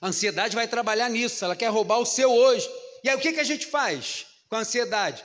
A 0.00 0.08
ansiedade 0.08 0.54
vai 0.54 0.66
trabalhar 0.66 1.08
nisso, 1.08 1.44
ela 1.44 1.56
quer 1.56 1.68
roubar 1.68 1.98
o 1.98 2.06
seu 2.06 2.32
hoje. 2.32 2.68
E 3.04 3.08
aí 3.08 3.16
o 3.16 3.20
que, 3.20 3.32
que 3.32 3.40
a 3.40 3.44
gente 3.44 3.66
faz 3.66 4.26
com 4.48 4.56
a 4.56 4.60
ansiedade? 4.60 5.24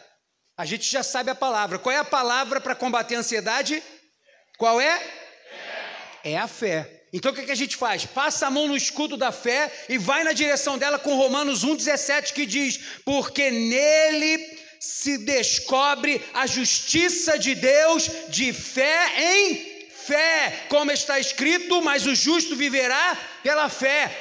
A 0.58 0.66
gente 0.66 0.90
já 0.90 1.04
sabe 1.04 1.32
a 1.32 1.36
palavra. 1.36 1.80
Qual 1.80 1.96
é 1.96 1.98
a 1.98 2.06
palavra 2.06 2.60
para 2.60 2.76
combater 2.76 3.16
a 3.16 3.20
ansiedade? 3.20 3.82
Qual 4.58 4.80
é? 4.82 5.02
É 6.24 6.38
a 6.38 6.48
fé. 6.48 7.01
Então 7.14 7.32
o 7.32 7.36
que, 7.36 7.44
que 7.44 7.52
a 7.52 7.56
gente 7.56 7.76
faz? 7.76 8.06
Passa 8.06 8.48
a 8.48 8.52
mão 8.52 8.68
no 8.68 8.76
escudo 8.76 9.18
da 9.18 9.32
fé 9.32 9.72
e 9.90 9.98
vai 9.98 10.24
na 10.24 10.32
direção 10.32 10.78
dela 10.78 10.98
com 10.98 11.16
Romanos 11.16 11.66
1,17 11.66 12.34
que 12.34 12.46
diz: 12.46 12.80
Porque 13.04 13.52
nele 13.52 14.60
se 14.80 15.18
descobre 15.18 16.22
a 16.34 16.48
justiça 16.48 17.38
de 17.38 17.54
Deus 17.54 18.10
de 18.30 18.54
fé 18.54 19.12
em 19.18 19.72
fé, 19.90 20.66
como 20.68 20.92
está 20.92 21.20
escrito, 21.20 21.82
mas 21.82 22.06
o 22.06 22.16
justo 22.16 22.56
viverá 22.56 23.18
pela 23.44 23.70
fé. 23.70 24.18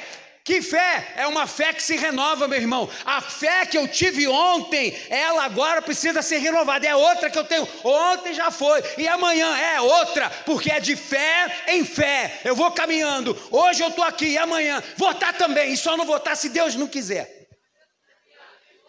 Que 0.51 0.61
fé? 0.61 1.13
É 1.15 1.25
uma 1.27 1.47
fé 1.47 1.71
que 1.71 1.81
se 1.81 1.95
renova, 1.95 2.45
meu 2.45 2.59
irmão. 2.59 2.89
A 3.05 3.21
fé 3.21 3.65
que 3.65 3.77
eu 3.77 3.87
tive 3.87 4.27
ontem, 4.27 4.93
ela 5.09 5.45
agora 5.45 5.81
precisa 5.81 6.21
ser 6.21 6.39
renovada. 6.39 6.85
É 6.85 6.93
outra 6.93 7.29
que 7.29 7.39
eu 7.39 7.45
tenho. 7.45 7.65
Ontem 7.85 8.33
já 8.33 8.51
foi 8.51 8.83
e 8.97 9.07
amanhã 9.07 9.47
é 9.57 9.79
outra, 9.79 10.29
porque 10.45 10.69
é 10.69 10.81
de 10.81 10.97
fé 10.97 11.63
em 11.69 11.85
fé. 11.85 12.41
Eu 12.43 12.53
vou 12.53 12.69
caminhando. 12.69 13.31
Hoje 13.49 13.81
eu 13.81 13.87
estou 13.87 14.03
aqui 14.03 14.25
e 14.25 14.37
amanhã 14.37 14.83
votar 14.97 15.37
também. 15.37 15.71
E 15.71 15.77
só 15.77 15.95
não 15.95 16.05
votar 16.05 16.35
se 16.35 16.49
Deus 16.49 16.75
não 16.75 16.85
quiser. 16.85 17.47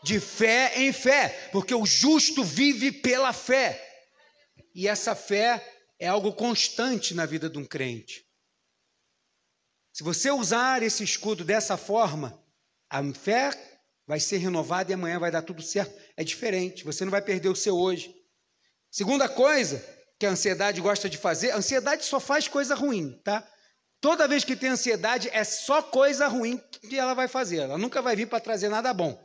De 0.02 0.18
fé 0.18 0.72
em 0.74 0.92
fé, 0.92 1.48
porque 1.52 1.76
o 1.76 1.86
justo 1.86 2.42
vive 2.42 2.90
pela 2.90 3.32
fé. 3.32 3.80
E 4.74 4.88
essa 4.88 5.14
fé 5.14 5.64
é 6.00 6.08
algo 6.08 6.32
constante 6.32 7.14
na 7.14 7.24
vida 7.24 7.48
de 7.48 7.56
um 7.56 7.64
crente. 7.64 8.31
Se 9.92 10.02
você 10.02 10.30
usar 10.30 10.82
esse 10.82 11.04
escudo 11.04 11.44
dessa 11.44 11.76
forma, 11.76 12.42
a 12.88 13.02
fé 13.12 13.50
vai 14.06 14.18
ser 14.18 14.38
renovada 14.38 14.90
e 14.90 14.94
amanhã 14.94 15.18
vai 15.18 15.30
dar 15.30 15.42
tudo 15.42 15.60
certo. 15.60 15.94
É 16.16 16.24
diferente, 16.24 16.84
você 16.84 17.04
não 17.04 17.10
vai 17.10 17.20
perder 17.20 17.50
o 17.50 17.56
seu 17.56 17.76
hoje. 17.76 18.14
Segunda 18.90 19.28
coisa 19.28 19.84
que 20.18 20.24
a 20.24 20.30
ansiedade 20.30 20.80
gosta 20.80 21.10
de 21.10 21.18
fazer, 21.18 21.50
a 21.50 21.56
ansiedade 21.56 22.04
só 22.04 22.18
faz 22.18 22.48
coisa 22.48 22.74
ruim, 22.74 23.20
tá? 23.22 23.46
Toda 24.00 24.26
vez 24.26 24.44
que 24.44 24.56
tem 24.56 24.70
ansiedade, 24.70 25.28
é 25.30 25.44
só 25.44 25.82
coisa 25.82 26.26
ruim 26.26 26.60
que 26.88 26.98
ela 26.98 27.14
vai 27.14 27.28
fazer. 27.28 27.58
Ela 27.58 27.78
nunca 27.78 28.02
vai 28.02 28.16
vir 28.16 28.26
para 28.28 28.40
trazer 28.40 28.68
nada 28.68 28.92
bom. 28.92 29.16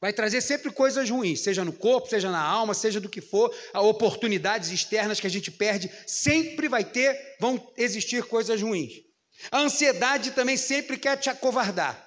Vai 0.00 0.12
trazer 0.12 0.42
sempre 0.42 0.70
coisas 0.70 1.08
ruins, 1.08 1.40
seja 1.40 1.64
no 1.64 1.72
corpo, 1.72 2.08
seja 2.08 2.30
na 2.30 2.40
alma, 2.40 2.74
seja 2.74 3.00
do 3.00 3.08
que 3.08 3.20
for, 3.20 3.52
oportunidades 3.74 4.70
externas 4.70 5.18
que 5.18 5.26
a 5.26 5.30
gente 5.30 5.50
perde, 5.50 5.90
sempre 6.06 6.68
vai 6.68 6.84
ter, 6.84 7.36
vão 7.40 7.72
existir 7.76 8.22
coisas 8.24 8.60
ruins. 8.60 9.06
A 9.50 9.58
ansiedade 9.58 10.32
também 10.32 10.56
sempre 10.56 10.98
quer 10.98 11.16
te 11.16 11.30
acovardar. 11.30 12.02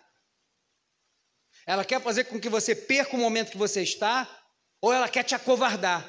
Ela 1.66 1.86
quer 1.86 2.02
fazer 2.02 2.26
com 2.26 2.40
que 2.40 2.50
você 2.50 2.74
perca 2.76 3.16
o 3.16 3.20
momento 3.20 3.52
que 3.52 3.58
você 3.58 3.82
está, 3.82 4.28
ou 4.82 4.92
ela 4.92 5.08
quer 5.08 5.24
te 5.24 5.36
acovardar. 5.36 6.04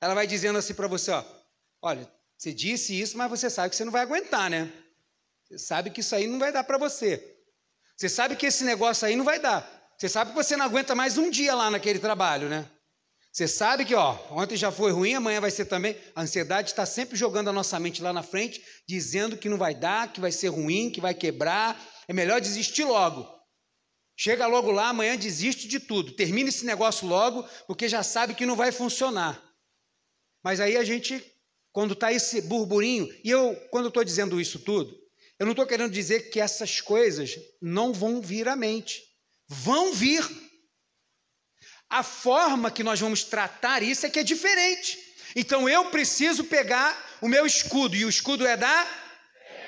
Ela 0.00 0.14
vai 0.14 0.26
dizendo 0.26 0.58
assim 0.58 0.74
para 0.74 0.88
você: 0.88 1.10
ó, 1.10 1.24
olha, 1.82 2.10
você 2.36 2.52
disse 2.52 2.98
isso, 2.98 3.18
mas 3.18 3.28
você 3.28 3.50
sabe 3.50 3.70
que 3.70 3.76
você 3.76 3.84
não 3.84 3.92
vai 3.92 4.02
aguentar, 4.02 4.48
né? 4.48 4.72
Você 5.44 5.58
sabe 5.58 5.90
que 5.90 6.00
isso 6.00 6.14
aí 6.14 6.26
não 6.26 6.38
vai 6.38 6.52
dar 6.52 6.64
para 6.64 6.78
você. 6.78 7.36
Você 7.96 8.08
sabe 8.08 8.36
que 8.36 8.46
esse 8.46 8.64
negócio 8.64 9.06
aí 9.06 9.14
não 9.16 9.24
vai 9.24 9.38
dar. 9.38 9.68
Você 9.98 10.08
sabe 10.08 10.30
que 10.30 10.36
você 10.36 10.56
não 10.56 10.64
aguenta 10.64 10.94
mais 10.94 11.18
um 11.18 11.28
dia 11.28 11.54
lá 11.54 11.70
naquele 11.70 11.98
trabalho, 11.98 12.48
né? 12.48 12.66
Você 13.32 13.46
sabe 13.46 13.84
que, 13.84 13.94
ó, 13.94 14.18
ontem 14.30 14.56
já 14.56 14.72
foi 14.72 14.90
ruim, 14.90 15.14
amanhã 15.14 15.40
vai 15.40 15.50
ser 15.50 15.66
também. 15.66 15.96
A 16.16 16.22
ansiedade 16.22 16.70
está 16.70 16.84
sempre 16.84 17.16
jogando 17.16 17.48
a 17.48 17.52
nossa 17.52 17.78
mente 17.78 18.02
lá 18.02 18.12
na 18.12 18.24
frente, 18.24 18.60
dizendo 18.88 19.36
que 19.36 19.48
não 19.48 19.56
vai 19.56 19.74
dar, 19.74 20.12
que 20.12 20.20
vai 20.20 20.32
ser 20.32 20.48
ruim, 20.48 20.90
que 20.90 21.00
vai 21.00 21.14
quebrar. 21.14 21.80
É 22.08 22.12
melhor 22.12 22.40
desistir 22.40 22.84
logo. 22.84 23.28
Chega 24.16 24.46
logo 24.46 24.70
lá, 24.72 24.88
amanhã 24.88 25.16
desiste 25.16 25.68
de 25.68 25.78
tudo. 25.78 26.12
Termina 26.12 26.48
esse 26.48 26.66
negócio 26.66 27.06
logo, 27.06 27.48
porque 27.66 27.88
já 27.88 28.02
sabe 28.02 28.34
que 28.34 28.44
não 28.44 28.56
vai 28.56 28.72
funcionar. 28.72 29.40
Mas 30.42 30.58
aí 30.58 30.76
a 30.76 30.82
gente, 30.82 31.24
quando 31.72 31.92
está 31.92 32.12
esse 32.12 32.42
burburinho, 32.42 33.08
e 33.22 33.30
eu, 33.30 33.54
quando 33.70 33.88
estou 33.88 34.02
dizendo 34.02 34.40
isso 34.40 34.58
tudo, 34.58 34.94
eu 35.38 35.46
não 35.46 35.52
estou 35.52 35.66
querendo 35.66 35.92
dizer 35.92 36.30
que 36.30 36.40
essas 36.40 36.80
coisas 36.80 37.38
não 37.62 37.92
vão 37.92 38.20
vir 38.20 38.48
à 38.48 38.56
mente. 38.56 39.02
Vão 39.48 39.94
vir. 39.94 40.22
A 41.90 42.04
forma 42.04 42.70
que 42.70 42.84
nós 42.84 43.00
vamos 43.00 43.24
tratar 43.24 43.82
isso 43.82 44.06
é 44.06 44.10
que 44.10 44.20
é 44.20 44.22
diferente. 44.22 44.96
Então 45.34 45.68
eu 45.68 45.86
preciso 45.90 46.44
pegar 46.44 46.96
o 47.20 47.28
meu 47.28 47.44
escudo, 47.44 47.96
e 47.96 48.04
o 48.04 48.08
escudo 48.08 48.46
é 48.46 48.56
da. 48.56 48.86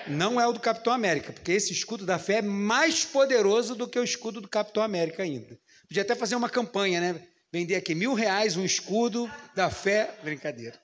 Não 0.07 0.41
é 0.41 0.47
o 0.47 0.53
do 0.53 0.61
Capitão 0.61 0.93
América, 0.93 1.33
porque 1.33 1.53
esse 1.53 1.73
escudo 1.73 2.07
da 2.07 2.19
fé 2.19 2.35
é 2.35 2.43
mais 2.43 3.05
poderoso 3.05 3.75
do 3.75 3.89
que 3.89 3.99
o 3.99 4.05
escudo 4.05 4.41
do 4.41 4.49
Capitão 4.49 4.83
América 4.83 5.23
ainda. 5.23 5.59
Podia 5.89 6.03
até 6.03 6.15
fazer 6.15 6.37
uma 6.37 6.49
campanha, 6.49 7.01
né? 7.01 7.29
Vender 7.53 7.75
aqui 7.75 7.95
mil 7.95 8.15
reais 8.15 8.57
um 8.57 8.65
escudo 8.65 9.31
da 9.55 9.71
fé. 9.71 10.17
Brincadeira. 10.23 10.81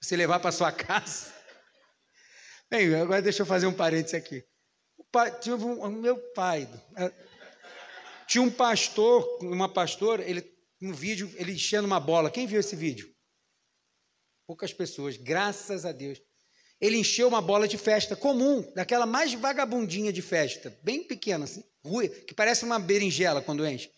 Você 0.00 0.14
levar 0.14 0.40
para 0.40 0.52
sua 0.52 0.70
casa. 0.70 1.34
Bem, 2.70 2.94
agora 2.94 3.22
deixa 3.22 3.42
eu 3.42 3.46
fazer 3.46 3.66
um 3.66 3.72
parênteses 3.72 4.14
aqui. 4.14 4.44
O 4.96 5.04
pai, 5.04 5.38
tinha 5.38 5.56
um, 5.56 5.90
meu 5.90 6.16
pai. 6.34 6.68
É, 6.96 7.12
tinha 8.26 8.42
um 8.42 8.50
pastor, 8.50 9.38
uma 9.42 9.68
pastora, 9.68 10.22
ele 10.22 10.55
um 10.80 10.92
vídeo, 10.92 11.32
ele 11.36 11.52
enchendo 11.52 11.86
uma 11.86 12.00
bola. 12.00 12.30
Quem 12.30 12.46
viu 12.46 12.60
esse 12.60 12.76
vídeo? 12.76 13.10
Poucas 14.46 14.72
pessoas, 14.72 15.16
graças 15.16 15.84
a 15.84 15.92
Deus. 15.92 16.20
Ele 16.80 16.98
encheu 16.98 17.26
uma 17.26 17.40
bola 17.40 17.66
de 17.66 17.78
festa 17.78 18.14
comum, 18.14 18.62
daquela 18.74 19.06
mais 19.06 19.32
vagabundinha 19.32 20.12
de 20.12 20.20
festa, 20.20 20.76
bem 20.82 21.02
pequena, 21.02 21.44
assim, 21.44 21.64
ruim, 21.84 22.08
que 22.08 22.34
parece 22.34 22.64
uma 22.64 22.78
berinjela 22.78 23.40
quando 23.40 23.66
enche. 23.66 23.90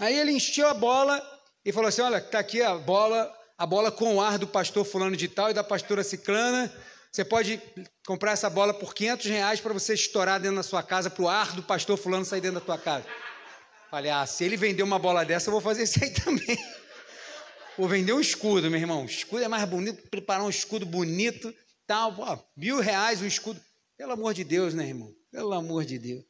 Aí 0.00 0.18
ele 0.18 0.32
encheu 0.32 0.66
a 0.66 0.74
bola 0.74 1.22
e 1.64 1.72
falou 1.72 1.88
assim: 1.88 2.02
Olha, 2.02 2.18
está 2.18 2.40
aqui 2.40 2.60
a 2.60 2.74
bola, 2.74 3.32
a 3.56 3.64
bola 3.64 3.92
com 3.92 4.16
o 4.16 4.20
ar 4.20 4.36
do 4.38 4.48
pastor 4.48 4.84
fulano 4.84 5.16
de 5.16 5.28
tal 5.28 5.50
e 5.50 5.54
da 5.54 5.62
pastora 5.62 6.02
ciclana. 6.02 6.72
Você 7.10 7.24
pode 7.24 7.60
comprar 8.06 8.32
essa 8.32 8.50
bola 8.50 8.74
por 8.74 8.94
500 8.94 9.26
reais 9.26 9.60
para 9.60 9.72
você 9.72 9.94
estourar 9.94 10.40
dentro 10.40 10.56
da 10.56 10.62
sua 10.62 10.82
casa, 10.82 11.08
para 11.08 11.22
o 11.22 11.28
ar 11.28 11.52
do 11.54 11.62
pastor 11.62 11.96
fulano 11.96 12.24
sair 12.24 12.40
dentro 12.40 12.60
da 12.60 12.66
tua 12.66 12.78
casa. 12.78 13.06
Falei, 13.90 14.10
ah, 14.10 14.26
se 14.26 14.44
ele 14.44 14.56
vender 14.56 14.82
uma 14.82 14.98
bola 14.98 15.24
dessa, 15.24 15.48
eu 15.48 15.52
vou 15.52 15.60
fazer 15.60 15.84
isso 15.84 16.02
aí 16.02 16.10
também. 16.10 16.58
Vou 17.78 17.88
vender 17.88 18.12
um 18.12 18.20
escudo, 18.20 18.70
meu 18.70 18.78
irmão. 18.78 19.04
Escudo 19.04 19.44
é 19.44 19.48
mais 19.48 19.68
bonito, 19.68 20.02
preparar 20.10 20.44
um 20.44 20.50
escudo 20.50 20.84
bonito, 20.84 21.54
tal. 21.86 22.12
Mil 22.56 22.80
reais 22.80 23.22
um 23.22 23.26
escudo. 23.26 23.60
Pelo 23.96 24.12
amor 24.12 24.34
de 24.34 24.44
Deus, 24.44 24.74
né, 24.74 24.86
irmão? 24.86 25.12
Pelo 25.30 25.52
amor 25.54 25.84
de 25.84 25.98
Deus. 25.98 26.24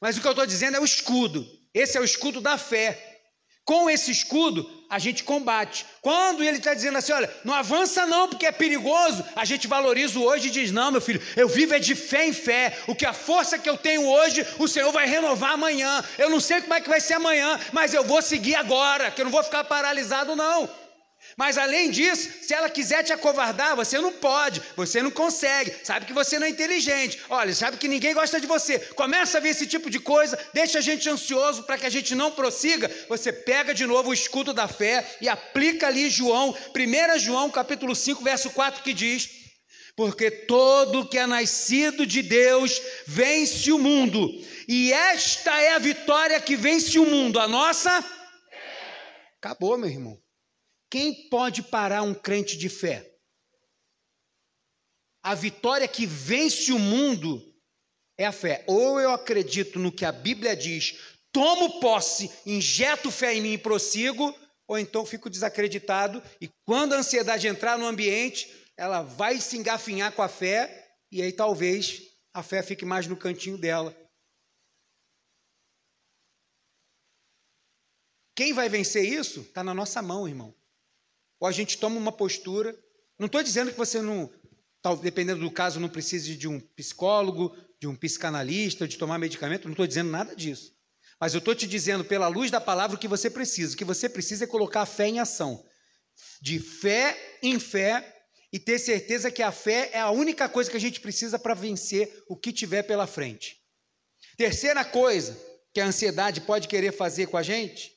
Mas 0.00 0.16
o 0.16 0.20
que 0.20 0.26
eu 0.26 0.32
estou 0.32 0.46
dizendo 0.46 0.76
é 0.76 0.80
o 0.80 0.84
escudo. 0.84 1.46
Esse 1.74 1.96
é 1.96 2.00
o 2.00 2.04
escudo 2.04 2.40
da 2.40 2.56
fé. 2.56 3.20
Com 3.64 3.88
esse 3.88 4.10
escudo, 4.10 4.64
a 4.92 4.98
gente 4.98 5.24
combate. 5.24 5.86
Quando 6.02 6.44
ele 6.44 6.58
está 6.58 6.74
dizendo 6.74 6.98
assim, 6.98 7.12
olha, 7.12 7.34
não 7.44 7.54
avança 7.54 8.04
não, 8.04 8.28
porque 8.28 8.44
é 8.44 8.52
perigoso, 8.52 9.24
a 9.34 9.42
gente 9.42 9.66
valoriza 9.66 10.18
o 10.18 10.22
hoje 10.22 10.48
e 10.48 10.50
diz, 10.50 10.70
não, 10.70 10.92
meu 10.92 11.00
filho, 11.00 11.22
eu 11.34 11.48
vivo 11.48 11.72
é 11.72 11.78
de 11.78 11.94
fé 11.94 12.26
em 12.26 12.32
fé. 12.34 12.76
O 12.86 12.94
que 12.94 13.06
a 13.06 13.14
força 13.14 13.58
que 13.58 13.70
eu 13.70 13.78
tenho 13.78 14.06
hoje, 14.06 14.46
o 14.58 14.68
Senhor 14.68 14.92
vai 14.92 15.06
renovar 15.06 15.52
amanhã. 15.52 16.04
Eu 16.18 16.28
não 16.28 16.40
sei 16.40 16.60
como 16.60 16.74
é 16.74 16.80
que 16.82 16.90
vai 16.90 17.00
ser 17.00 17.14
amanhã, 17.14 17.58
mas 17.72 17.94
eu 17.94 18.04
vou 18.04 18.20
seguir 18.20 18.54
agora, 18.54 19.10
que 19.10 19.22
eu 19.22 19.24
não 19.24 19.32
vou 19.32 19.42
ficar 19.42 19.64
paralisado, 19.64 20.36
não. 20.36 20.68
Mas 21.36 21.56
além 21.56 21.90
disso, 21.90 22.30
se 22.42 22.52
ela 22.52 22.68
quiser 22.68 23.02
te 23.02 23.12
acovardar, 23.12 23.74
você 23.74 23.98
não 23.98 24.12
pode, 24.12 24.62
você 24.76 25.02
não 25.02 25.10
consegue, 25.10 25.74
sabe 25.82 26.06
que 26.06 26.12
você 26.12 26.38
não 26.38 26.46
é 26.46 26.50
inteligente. 26.50 27.20
Olha, 27.28 27.54
sabe 27.54 27.76
que 27.76 27.88
ninguém 27.88 28.14
gosta 28.14 28.40
de 28.40 28.46
você. 28.46 28.78
Começa 28.78 29.38
a 29.38 29.40
ver 29.40 29.50
esse 29.50 29.66
tipo 29.66 29.88
de 29.88 29.98
coisa, 29.98 30.38
deixa 30.52 30.78
a 30.78 30.82
gente 30.82 31.08
ansioso 31.08 31.62
para 31.62 31.78
que 31.78 31.86
a 31.86 31.90
gente 31.90 32.14
não 32.14 32.30
prossiga. 32.30 32.90
Você 33.08 33.32
pega 33.32 33.74
de 33.74 33.86
novo 33.86 34.10
o 34.10 34.14
escudo 34.14 34.52
da 34.52 34.68
fé 34.68 35.16
e 35.20 35.28
aplica 35.28 35.86
ali 35.86 36.10
João, 36.10 36.56
1 36.74 37.18
João, 37.18 37.50
capítulo 37.50 37.94
5, 37.94 38.22
verso 38.22 38.50
4, 38.50 38.82
que 38.82 38.92
diz: 38.92 39.42
porque 39.96 40.30
todo 40.30 41.06
que 41.06 41.18
é 41.18 41.26
nascido 41.26 42.06
de 42.06 42.22
Deus 42.22 42.80
vence 43.06 43.70
o 43.70 43.78
mundo, 43.78 44.30
e 44.66 44.92
esta 44.92 45.60
é 45.60 45.74
a 45.74 45.78
vitória 45.78 46.40
que 46.40 46.56
vence 46.56 46.98
o 46.98 47.06
mundo, 47.06 47.38
a 47.38 47.46
nossa. 47.46 48.04
Acabou, 49.38 49.76
meu 49.76 49.90
irmão. 49.90 50.18
Quem 50.92 51.26
pode 51.30 51.62
parar 51.62 52.02
um 52.02 52.12
crente 52.12 52.54
de 52.54 52.68
fé? 52.68 53.10
A 55.22 55.34
vitória 55.34 55.88
que 55.88 56.04
vence 56.04 56.70
o 56.70 56.78
mundo 56.78 57.42
é 58.18 58.26
a 58.26 58.30
fé. 58.30 58.62
Ou 58.68 59.00
eu 59.00 59.10
acredito 59.10 59.78
no 59.78 59.90
que 59.90 60.04
a 60.04 60.12
Bíblia 60.12 60.54
diz, 60.54 61.16
tomo 61.32 61.80
posse, 61.80 62.30
injeto 62.44 63.10
fé 63.10 63.32
em 63.32 63.40
mim 63.40 63.52
e 63.54 63.58
prossigo, 63.58 64.38
ou 64.68 64.78
então 64.78 65.06
fico 65.06 65.30
desacreditado 65.30 66.22
e 66.42 66.50
quando 66.66 66.92
a 66.92 66.98
ansiedade 66.98 67.48
entrar 67.48 67.78
no 67.78 67.86
ambiente, 67.86 68.52
ela 68.76 69.00
vai 69.00 69.40
se 69.40 69.56
engafinhar 69.56 70.12
com 70.12 70.20
a 70.20 70.28
fé 70.28 70.94
e 71.10 71.22
aí 71.22 71.32
talvez 71.32 72.02
a 72.34 72.42
fé 72.42 72.62
fique 72.62 72.84
mais 72.84 73.06
no 73.06 73.16
cantinho 73.16 73.56
dela. 73.56 73.96
Quem 78.36 78.52
vai 78.52 78.68
vencer 78.68 79.10
isso? 79.10 79.40
Está 79.40 79.64
na 79.64 79.72
nossa 79.72 80.02
mão, 80.02 80.28
irmão 80.28 80.54
ou 81.42 81.48
a 81.48 81.50
gente 81.50 81.76
toma 81.76 81.96
uma 81.96 82.12
postura. 82.12 82.72
Não 83.18 83.26
estou 83.26 83.42
dizendo 83.42 83.72
que 83.72 83.76
você 83.76 84.00
não, 84.00 84.30
dependendo 85.02 85.40
do 85.40 85.50
caso, 85.50 85.80
não 85.80 85.88
precise 85.88 86.36
de 86.36 86.46
um 86.46 86.60
psicólogo, 86.60 87.52
de 87.80 87.88
um 87.88 87.96
psicanalista, 87.96 88.86
de 88.86 88.96
tomar 88.96 89.18
medicamento, 89.18 89.64
não 89.64 89.72
estou 89.72 89.86
dizendo 89.86 90.08
nada 90.08 90.36
disso. 90.36 90.72
Mas 91.20 91.34
eu 91.34 91.38
estou 91.38 91.52
te 91.52 91.66
dizendo, 91.66 92.04
pela 92.04 92.28
luz 92.28 92.48
da 92.48 92.60
palavra, 92.60 92.94
o 92.94 92.98
que 92.98 93.08
você 93.08 93.28
precisa. 93.28 93.74
O 93.74 93.76
que 93.76 93.84
você 93.84 94.08
precisa 94.08 94.44
é 94.44 94.46
colocar 94.46 94.82
a 94.82 94.86
fé 94.86 95.08
em 95.08 95.18
ação. 95.18 95.66
De 96.40 96.60
fé 96.60 97.38
em 97.42 97.58
fé 97.58 98.24
e 98.52 98.60
ter 98.60 98.78
certeza 98.78 99.28
que 99.28 99.42
a 99.42 99.50
fé 99.50 99.90
é 99.92 99.98
a 99.98 100.12
única 100.12 100.48
coisa 100.48 100.70
que 100.70 100.76
a 100.76 100.80
gente 100.80 101.00
precisa 101.00 101.40
para 101.40 101.54
vencer 101.54 102.22
o 102.28 102.36
que 102.36 102.52
tiver 102.52 102.84
pela 102.84 103.06
frente. 103.08 103.56
Terceira 104.36 104.84
coisa 104.84 105.36
que 105.74 105.80
a 105.80 105.86
ansiedade 105.86 106.40
pode 106.42 106.68
querer 106.68 106.92
fazer 106.92 107.26
com 107.26 107.36
a 107.36 107.42
gente 107.42 107.90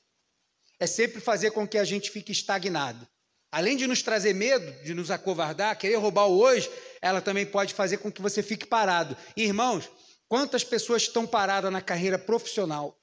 é 0.80 0.88
sempre 0.88 1.22
fazer 1.22 1.52
com 1.52 1.68
que 1.68 1.78
a 1.78 1.86
gente 1.86 2.10
fique 2.10 2.32
estagnado. 2.32 3.08
Além 3.56 3.78
de 3.78 3.88
nos 3.88 4.02
trazer 4.02 4.34
medo, 4.34 4.70
de 4.84 4.94
nos 4.94 5.10
acovardar, 5.10 5.78
querer 5.78 5.96
roubar 5.96 6.28
o 6.28 6.38
hoje, 6.38 6.70
ela 7.02 7.22
também 7.22 7.46
pode 7.46 7.74
fazer 7.74 8.00
com 8.00 8.12
que 8.12 8.22
você 8.22 8.44
fique 8.44 8.66
parado. 8.66 9.16
Irmãos, 9.34 9.90
quantas 10.28 10.62
pessoas 10.62 11.04
estão 11.04 11.26
paradas 11.26 11.72
na 11.72 11.82
carreira 11.82 12.20
profissional, 12.20 13.00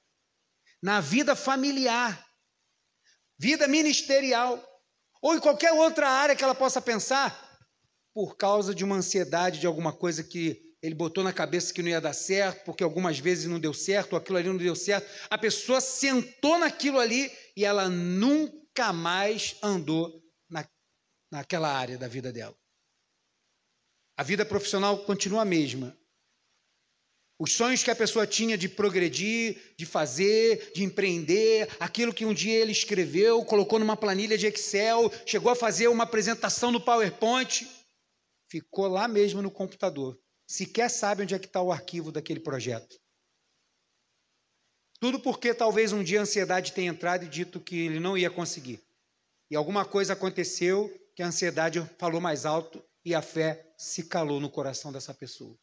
na 0.79 1.01
vida 1.01 1.35
familiar, 1.35 2.23
vida 3.35 3.67
ministerial, 3.67 4.63
ou 5.23 5.33
em 5.33 5.39
qualquer 5.39 5.71
outra 5.71 6.07
área 6.07 6.35
que 6.35 6.43
ela 6.43 6.53
possa 6.53 6.79
pensar, 6.79 7.57
por 8.13 8.37
causa 8.37 8.75
de 8.75 8.83
uma 8.83 8.97
ansiedade 8.97 9.59
de 9.59 9.65
alguma 9.65 9.91
coisa 9.91 10.23
que 10.23 10.61
ele 10.83 10.93
botou 10.93 11.23
na 11.23 11.33
cabeça 11.33 11.73
que 11.73 11.81
não 11.81 11.89
ia 11.89 11.99
dar 11.99 12.13
certo, 12.13 12.63
porque 12.63 12.83
algumas 12.83 13.17
vezes 13.17 13.45
não 13.45 13.59
deu 13.59 13.73
certo, 13.73 14.13
ou 14.13 14.19
aquilo 14.19 14.37
ali 14.37 14.49
não 14.49 14.57
deu 14.57 14.75
certo. 14.75 15.09
A 15.31 15.37
pessoa 15.37 15.81
sentou 15.81 16.59
naquilo 16.59 16.99
ali 16.99 17.31
e 17.57 17.65
ela 17.65 17.89
nunca 17.89 18.93
mais 18.93 19.55
andou 19.63 20.22
naquela 21.33 21.67
área 21.67 21.97
da 21.97 22.07
vida 22.07 22.31
dela. 22.31 22.55
A 24.15 24.21
vida 24.21 24.45
profissional 24.45 24.99
continua 24.99 25.41
a 25.41 25.45
mesma. 25.45 25.97
Os 27.39 27.53
sonhos 27.53 27.81
que 27.81 27.89
a 27.89 27.95
pessoa 27.95 28.27
tinha 28.27 28.55
de 28.55 28.69
progredir, 28.69 29.73
de 29.75 29.83
fazer, 29.83 30.71
de 30.75 30.83
empreender, 30.83 31.67
aquilo 31.79 32.13
que 32.13 32.23
um 32.23 32.35
dia 32.35 32.59
ele 32.59 32.71
escreveu, 32.71 33.43
colocou 33.43 33.79
numa 33.79 33.97
planilha 33.97 34.37
de 34.37 34.45
Excel, 34.45 35.11
chegou 35.25 35.51
a 35.51 35.55
fazer 35.55 35.87
uma 35.87 36.03
apresentação 36.03 36.71
no 36.71 36.79
PowerPoint, 36.79 37.67
ficou 38.47 38.87
lá 38.87 39.07
mesmo 39.07 39.41
no 39.41 39.49
computador. 39.49 40.15
Sequer 40.45 40.87
sabe 40.87 41.23
onde 41.23 41.33
é 41.33 41.39
que 41.39 41.47
está 41.47 41.63
o 41.63 41.71
arquivo 41.71 42.11
daquele 42.11 42.39
projeto. 42.39 42.95
Tudo 44.99 45.19
porque 45.19 45.51
talvez 45.51 45.91
um 45.91 46.03
dia 46.03 46.19
a 46.19 46.21
ansiedade 46.21 46.73
tenha 46.73 46.91
entrado 46.91 47.25
e 47.25 47.27
dito 47.27 47.59
que 47.59 47.87
ele 47.87 47.99
não 47.99 48.15
ia 48.15 48.29
conseguir. 48.29 48.79
E 49.49 49.55
alguma 49.55 49.83
coisa 49.83 50.13
aconteceu 50.13 50.99
que 51.15 51.23
a 51.23 51.27
ansiedade 51.27 51.79
falou 51.97 52.19
mais 52.19 52.45
alto 52.45 52.83
e 53.05 53.13
a 53.13 53.21
fé 53.21 53.73
se 53.77 54.03
calou 54.03 54.39
no 54.39 54.49
coração 54.49 54.91
dessa 54.91 55.13
pessoa. 55.13 55.57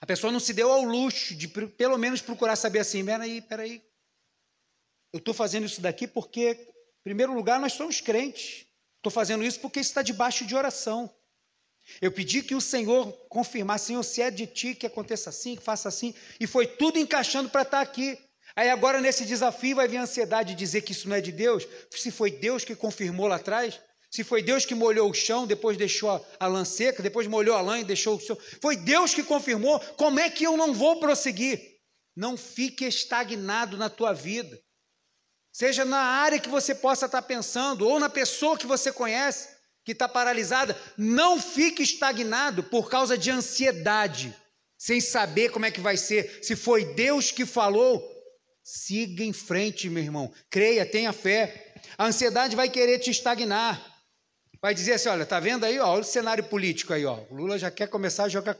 A 0.00 0.06
pessoa 0.06 0.32
não 0.32 0.40
se 0.40 0.52
deu 0.52 0.70
ao 0.70 0.82
luxo 0.82 1.34
de 1.34 1.48
pelo 1.48 1.96
menos 1.96 2.20
procurar 2.20 2.56
saber 2.56 2.80
assim, 2.80 3.04
peraí, 3.04 3.40
peraí, 3.40 3.82
eu 5.12 5.18
estou 5.18 5.32
fazendo 5.32 5.64
isso 5.64 5.80
daqui 5.80 6.06
porque, 6.06 6.50
em 6.50 7.02
primeiro 7.04 7.32
lugar, 7.32 7.60
nós 7.60 7.72
somos 7.72 8.00
crentes. 8.00 8.66
Estou 8.96 9.12
fazendo 9.12 9.44
isso 9.44 9.60
porque 9.60 9.80
está 9.80 10.02
debaixo 10.02 10.44
de 10.44 10.56
oração. 10.56 11.14
Eu 12.00 12.10
pedi 12.10 12.42
que 12.42 12.54
o 12.54 12.60
Senhor 12.60 13.12
confirmasse, 13.28 13.86
Senhor, 13.86 14.02
se 14.02 14.22
é 14.22 14.30
de 14.30 14.46
ti 14.46 14.74
que 14.74 14.86
aconteça 14.86 15.30
assim, 15.30 15.56
que 15.56 15.62
faça 15.62 15.88
assim, 15.88 16.14
e 16.40 16.46
foi 16.46 16.66
tudo 16.66 16.98
encaixando 16.98 17.50
para 17.50 17.62
estar 17.62 17.76
tá 17.76 17.82
aqui. 17.82 18.18
Aí 18.56 18.70
agora 18.70 19.00
nesse 19.00 19.24
desafio 19.24 19.76
vai 19.76 19.86
vir 19.86 19.98
a 19.98 20.02
ansiedade 20.02 20.50
de 20.50 20.58
dizer 20.58 20.82
que 20.82 20.92
isso 20.92 21.08
não 21.08 21.16
é 21.16 21.20
de 21.20 21.32
Deus, 21.32 21.66
se 21.90 22.10
foi 22.10 22.30
Deus 22.30 22.64
que 22.64 22.74
confirmou 22.74 23.26
lá 23.26 23.36
atrás, 23.36 23.80
se 24.14 24.22
foi 24.22 24.44
Deus 24.44 24.64
que 24.64 24.76
molhou 24.76 25.10
o 25.10 25.12
chão, 25.12 25.44
depois 25.44 25.76
deixou 25.76 26.24
a 26.38 26.46
lã 26.46 26.64
seca, 26.64 27.02
depois 27.02 27.26
molhou 27.26 27.56
a 27.56 27.60
lã 27.60 27.80
e 27.80 27.84
deixou 27.84 28.14
o 28.14 28.20
chão. 28.20 28.38
Foi 28.62 28.76
Deus 28.76 29.12
que 29.12 29.24
confirmou. 29.24 29.80
Como 29.96 30.20
é 30.20 30.30
que 30.30 30.44
eu 30.44 30.56
não 30.56 30.72
vou 30.72 31.00
prosseguir? 31.00 31.60
Não 32.14 32.36
fique 32.36 32.84
estagnado 32.84 33.76
na 33.76 33.90
tua 33.90 34.12
vida. 34.12 34.56
Seja 35.52 35.84
na 35.84 35.98
área 35.98 36.38
que 36.38 36.48
você 36.48 36.76
possa 36.76 37.06
estar 37.06 37.22
pensando, 37.22 37.88
ou 37.88 37.98
na 37.98 38.08
pessoa 38.08 38.56
que 38.56 38.68
você 38.68 38.92
conhece, 38.92 39.48
que 39.84 39.90
está 39.90 40.08
paralisada. 40.08 40.80
Não 40.96 41.40
fique 41.40 41.82
estagnado 41.82 42.62
por 42.62 42.88
causa 42.88 43.18
de 43.18 43.32
ansiedade, 43.32 44.32
sem 44.78 45.00
saber 45.00 45.50
como 45.50 45.66
é 45.66 45.72
que 45.72 45.80
vai 45.80 45.96
ser. 45.96 46.38
Se 46.40 46.54
foi 46.54 46.84
Deus 46.94 47.32
que 47.32 47.44
falou, 47.44 48.00
siga 48.62 49.24
em 49.24 49.32
frente, 49.32 49.90
meu 49.90 50.04
irmão. 50.04 50.32
Creia, 50.48 50.86
tenha 50.86 51.12
fé. 51.12 51.74
A 51.98 52.06
ansiedade 52.06 52.54
vai 52.54 52.68
querer 52.68 53.00
te 53.00 53.10
estagnar 53.10 53.92
vai 54.64 54.74
dizer 54.74 54.94
assim: 54.94 55.10
olha, 55.10 55.26
tá 55.26 55.38
vendo 55.38 55.64
aí, 55.64 55.78
ó, 55.78 55.90
olha 55.90 56.00
o 56.00 56.04
cenário 56.04 56.42
político 56.42 56.94
aí, 56.94 57.04
ó. 57.04 57.18
O 57.28 57.34
Lula 57.34 57.58
já 57.58 57.70
quer 57.70 57.86
começar 57.86 58.24
a 58.24 58.28
jogar 58.30 58.56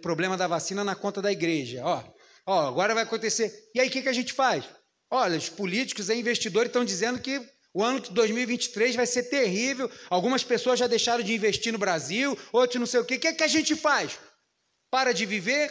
problema 0.00 0.38
da 0.38 0.48
vacina 0.48 0.82
na 0.82 0.94
conta 0.94 1.20
da 1.20 1.30
igreja, 1.30 1.82
ó. 1.84 2.02
Ó, 2.46 2.66
agora 2.66 2.94
vai 2.94 3.02
acontecer. 3.02 3.52
E 3.74 3.80
aí 3.80 3.88
o 3.88 3.90
que, 3.90 4.00
que 4.00 4.08
a 4.08 4.12
gente 4.14 4.32
faz? 4.32 4.64
Olha, 5.10 5.36
os 5.36 5.50
políticos 5.50 6.08
e 6.08 6.14
investidores 6.14 6.70
estão 6.70 6.82
dizendo 6.82 7.20
que 7.20 7.46
o 7.74 7.84
ano 7.84 8.00
de 8.00 8.10
2023 8.10 8.96
vai 8.96 9.04
ser 9.04 9.24
terrível. 9.24 9.90
Algumas 10.08 10.42
pessoas 10.42 10.78
já 10.78 10.86
deixaram 10.86 11.22
de 11.22 11.34
investir 11.34 11.74
no 11.74 11.78
Brasil, 11.78 12.36
outros 12.50 12.80
não 12.80 12.86
sei 12.86 13.00
o 13.00 13.04
quê. 13.04 13.16
O 13.16 13.20
que, 13.20 13.34
que 13.34 13.44
a 13.44 13.48
gente 13.48 13.76
faz? 13.76 14.18
Para 14.90 15.12
de 15.12 15.26
viver? 15.26 15.70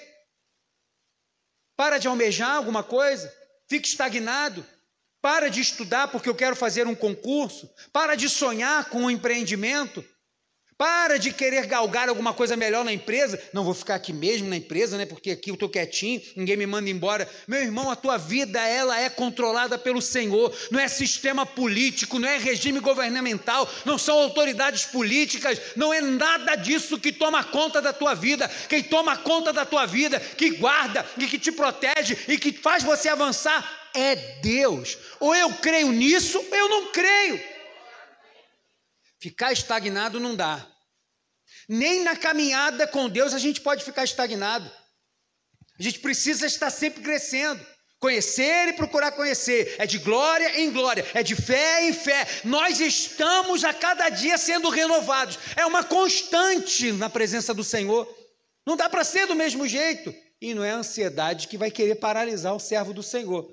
Para 1.76 1.98
de 1.98 2.08
almejar 2.08 2.58
alguma 2.58 2.84
coisa? 2.84 3.34
Fica 3.68 3.88
estagnado? 3.88 4.64
Para 5.22 5.50
de 5.50 5.62
estudar 5.62 6.08
porque 6.08 6.28
eu 6.28 6.36
quero 6.36 6.56
fazer 6.56 6.88
um 6.88 6.96
concurso. 6.96 7.70
Para 7.94 8.16
de 8.16 8.28
sonhar 8.28 8.86
com 8.86 9.04
um 9.04 9.12
empreendimento. 9.12 10.04
Para 10.76 11.20
de 11.20 11.32
querer 11.32 11.68
galgar 11.68 12.10
alguma 12.10 12.34
coisa 12.34 12.58
melhor 12.58 12.84
na 12.84 12.92
empresa. 12.92 13.40
Não 13.54 13.64
vou 13.64 13.76
ficar 13.76 13.94
aqui 13.94 14.12
mesmo 14.12 14.50
na 14.50 14.56
empresa, 14.56 14.98
né? 14.98 15.06
Porque 15.06 15.30
aqui 15.30 15.52
eu 15.52 15.54
estou 15.54 15.70
quietinho, 15.70 16.20
ninguém 16.36 16.58
me 16.58 16.66
manda 16.66 16.90
embora. 16.90 17.30
Meu 17.48 17.62
irmão, 17.62 17.92
a 17.92 17.96
tua 17.96 18.18
vida 18.18 18.60
ela 18.60 19.00
é 19.00 19.08
controlada 19.08 19.78
pelo 19.78 20.02
Senhor. 20.02 20.52
Não 20.72 20.80
é 20.80 20.88
sistema 20.88 21.46
político, 21.46 22.18
não 22.18 22.28
é 22.28 22.40
regime 22.40 22.80
governamental, 22.80 23.72
não 23.86 24.00
são 24.00 24.18
autoridades 24.18 24.88
políticas, 24.88 25.62
não 25.76 25.94
é 25.94 26.02
nada 26.02 26.56
disso 26.56 26.98
que 26.98 27.12
toma 27.12 27.44
conta 27.44 27.80
da 27.80 27.94
tua 27.94 28.16
vida. 28.16 28.50
Quem 28.68 28.82
toma 28.82 29.16
conta 29.18 29.54
da 29.54 29.64
tua 29.64 29.86
vida, 29.86 30.20
que 30.20 30.50
guarda 30.50 31.06
e 31.16 31.28
que 31.28 31.38
te 31.38 31.52
protege 31.52 32.18
e 32.28 32.40
que 32.40 32.52
faz 32.52 32.82
você 32.82 33.08
avançar 33.08 33.81
é 33.96 34.16
Deus. 34.42 34.98
Ou 35.20 35.36
eu 35.36 35.54
creio 35.56 35.92
nisso, 35.92 36.38
ou 36.38 36.56
eu 36.56 36.70
não 36.70 36.92
creio. 36.92 37.42
Ficar 39.20 39.52
estagnado 39.52 40.20
não 40.20 40.36
dá. 40.36 40.68
Nem 41.68 42.04
na 42.04 42.16
caminhada 42.16 42.88
com 42.88 43.08
Deus 43.08 43.34
a 43.34 43.40
gente 43.40 43.62
pode 43.62 43.84
ficar 43.84 44.04
estagnado. 44.04 44.70
A 45.80 45.84
gente 45.84 46.00
precisa 46.00 46.46
estar 46.46 46.70
sempre 46.70 47.02
crescendo. 47.02 47.66
Conhecer 48.00 48.70
e 48.70 48.74
procurar 48.74 49.12
conhecer. 49.12 49.76
É 49.78 49.86
de 49.86 50.00
glória 50.00 50.60
em 50.60 50.72
glória, 50.72 51.06
é 51.14 51.22
de 51.22 51.36
fé 51.36 51.88
em 51.88 51.94
fé. 51.94 52.28
Nós 52.44 52.80
estamos 52.80 53.64
a 53.64 53.74
cada 53.76 54.10
dia 54.10 54.40
sendo 54.40 54.70
renovados. 54.70 55.38
É 55.56 55.66
uma 55.68 55.84
constante 55.84 56.92
na 56.94 57.12
presença 57.12 57.54
do 57.54 57.64
Senhor. 57.64 58.12
Não 58.66 58.76
dá 58.76 58.90
para 58.90 59.04
ser 59.04 59.28
do 59.28 59.36
mesmo 59.36 59.68
jeito. 59.68 60.14
E 60.42 60.56
não 60.56 60.64
é 60.64 60.72
a 60.72 60.78
ansiedade 60.78 61.48
que 61.48 61.58
vai 61.58 61.70
querer 61.70 61.96
paralisar 61.96 62.56
o 62.56 62.60
servo 62.60 62.92
do 62.92 63.04
Senhor. 63.04 63.48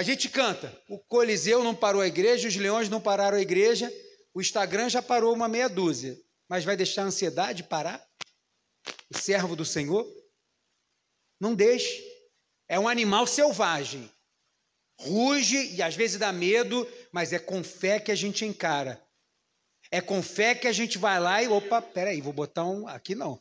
A 0.00 0.02
gente 0.02 0.30
canta. 0.30 0.74
O 0.88 0.98
Coliseu 0.98 1.62
não 1.62 1.74
parou 1.74 2.00
a 2.00 2.06
igreja, 2.06 2.48
os 2.48 2.56
leões 2.56 2.88
não 2.88 3.02
pararam 3.02 3.36
a 3.36 3.42
igreja, 3.42 3.92
o 4.32 4.40
Instagram 4.40 4.88
já 4.88 5.02
parou 5.02 5.34
uma 5.34 5.46
meia 5.46 5.68
dúzia. 5.68 6.18
Mas 6.48 6.64
vai 6.64 6.74
deixar 6.74 7.02
a 7.02 7.04
ansiedade 7.04 7.62
parar? 7.62 8.02
O 9.14 9.18
servo 9.18 9.54
do 9.54 9.62
Senhor? 9.62 10.10
Não 11.38 11.54
deixe. 11.54 12.02
É 12.66 12.80
um 12.80 12.88
animal 12.88 13.26
selvagem. 13.26 14.10
Ruge 14.98 15.74
e 15.74 15.82
às 15.82 15.94
vezes 15.94 16.18
dá 16.18 16.32
medo, 16.32 16.90
mas 17.12 17.34
é 17.34 17.38
com 17.38 17.62
fé 17.62 18.00
que 18.00 18.10
a 18.10 18.14
gente 18.14 18.46
encara. 18.46 19.06
É 19.90 20.00
com 20.00 20.22
fé 20.22 20.54
que 20.54 20.66
a 20.66 20.72
gente 20.72 20.96
vai 20.96 21.20
lá 21.20 21.42
e, 21.42 21.48
opa, 21.48 21.82
peraí, 21.82 22.22
vou 22.22 22.32
botar 22.32 22.64
um. 22.64 22.88
Aqui 22.88 23.14
não. 23.14 23.38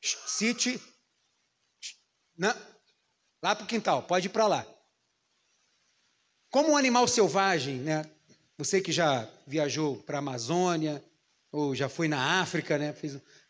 Cite. 0.00 0.80
Não. 2.36 2.54
Lá 3.42 3.54
o 3.54 3.66
quintal, 3.66 4.04
pode 4.04 4.28
ir 4.28 4.30
para 4.30 4.46
lá. 4.46 4.75
Como 6.56 6.72
um 6.72 6.76
animal 6.78 7.06
selvagem, 7.06 7.74
né? 7.80 8.02
Você 8.56 8.80
que 8.80 8.90
já 8.90 9.28
viajou 9.46 9.98
para 9.98 10.16
a 10.16 10.20
Amazônia, 10.20 11.04
ou 11.52 11.74
já 11.74 11.86
foi 11.86 12.08
na 12.08 12.40
África, 12.40 12.78
né? 12.78 12.94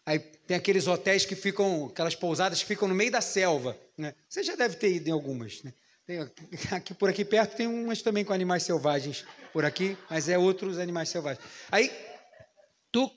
Aí 0.05 0.19
tem 0.19 0.57
aqueles 0.57 0.89
hotéis 0.89 1.25
que 1.25 1.37
ficam, 1.37 1.87
aquelas 1.87 2.17
pousadas 2.17 2.59
que 2.59 2.67
ficam 2.67 2.89
no 2.89 2.97
meio 2.97 3.13
da 3.13 3.21
selva, 3.21 3.79
né? 3.97 4.13
Você 4.29 4.43
já 4.43 4.57
deve 4.57 4.75
ter 4.75 4.93
ido 4.93 5.09
em 5.09 5.13
algumas, 5.13 5.63
né? 5.63 5.73
Tem, 6.05 6.19
aqui 6.77 6.95
por 6.95 7.09
aqui 7.09 7.25
perto 7.25 7.57
tem 7.57 7.69
umas 7.69 8.03
também 8.03 8.25
com 8.25 8.33
animais 8.33 8.65
selvagens 8.65 9.25
por 9.53 9.65
aqui, 9.65 9.97
mas 10.11 10.29
é 10.29 10.37
outros 10.37 10.77
animais 10.77 11.09
selvagens. 11.09 11.47
Aí 11.71 11.93
tu 12.91 13.09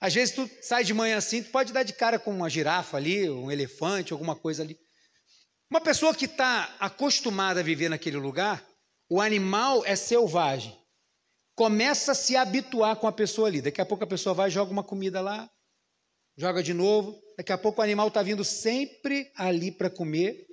às 0.00 0.12
vezes 0.12 0.34
tu 0.34 0.50
sai 0.60 0.82
de 0.82 0.92
manhã 0.92 1.18
assim, 1.18 1.40
tu 1.40 1.52
pode 1.52 1.72
dar 1.72 1.84
de 1.84 1.92
cara 1.92 2.18
com 2.18 2.32
uma 2.32 2.50
girafa 2.50 2.96
ali, 2.96 3.30
um 3.30 3.48
elefante, 3.48 4.12
alguma 4.12 4.34
coisa 4.34 4.64
ali. 4.64 4.76
Uma 5.70 5.80
pessoa 5.80 6.12
que 6.12 6.24
está 6.24 6.74
acostumada 6.80 7.60
a 7.60 7.62
viver 7.62 7.88
naquele 7.88 8.16
lugar, 8.16 8.73
o 9.14 9.20
animal 9.20 9.86
é 9.86 9.94
selvagem. 9.94 10.76
Começa 11.54 12.10
a 12.10 12.14
se 12.16 12.34
habituar 12.34 12.96
com 12.96 13.06
a 13.06 13.12
pessoa 13.12 13.46
ali. 13.46 13.62
Daqui 13.62 13.80
a 13.80 13.86
pouco 13.86 14.02
a 14.02 14.08
pessoa 14.08 14.34
vai, 14.34 14.50
joga 14.50 14.72
uma 14.72 14.82
comida 14.82 15.20
lá, 15.20 15.48
joga 16.36 16.64
de 16.64 16.74
novo. 16.74 17.16
Daqui 17.38 17.52
a 17.52 17.58
pouco 17.58 17.80
o 17.80 17.84
animal 17.84 18.08
está 18.08 18.24
vindo 18.24 18.42
sempre 18.42 19.30
ali 19.36 19.70
para 19.70 19.88
comer 19.88 20.48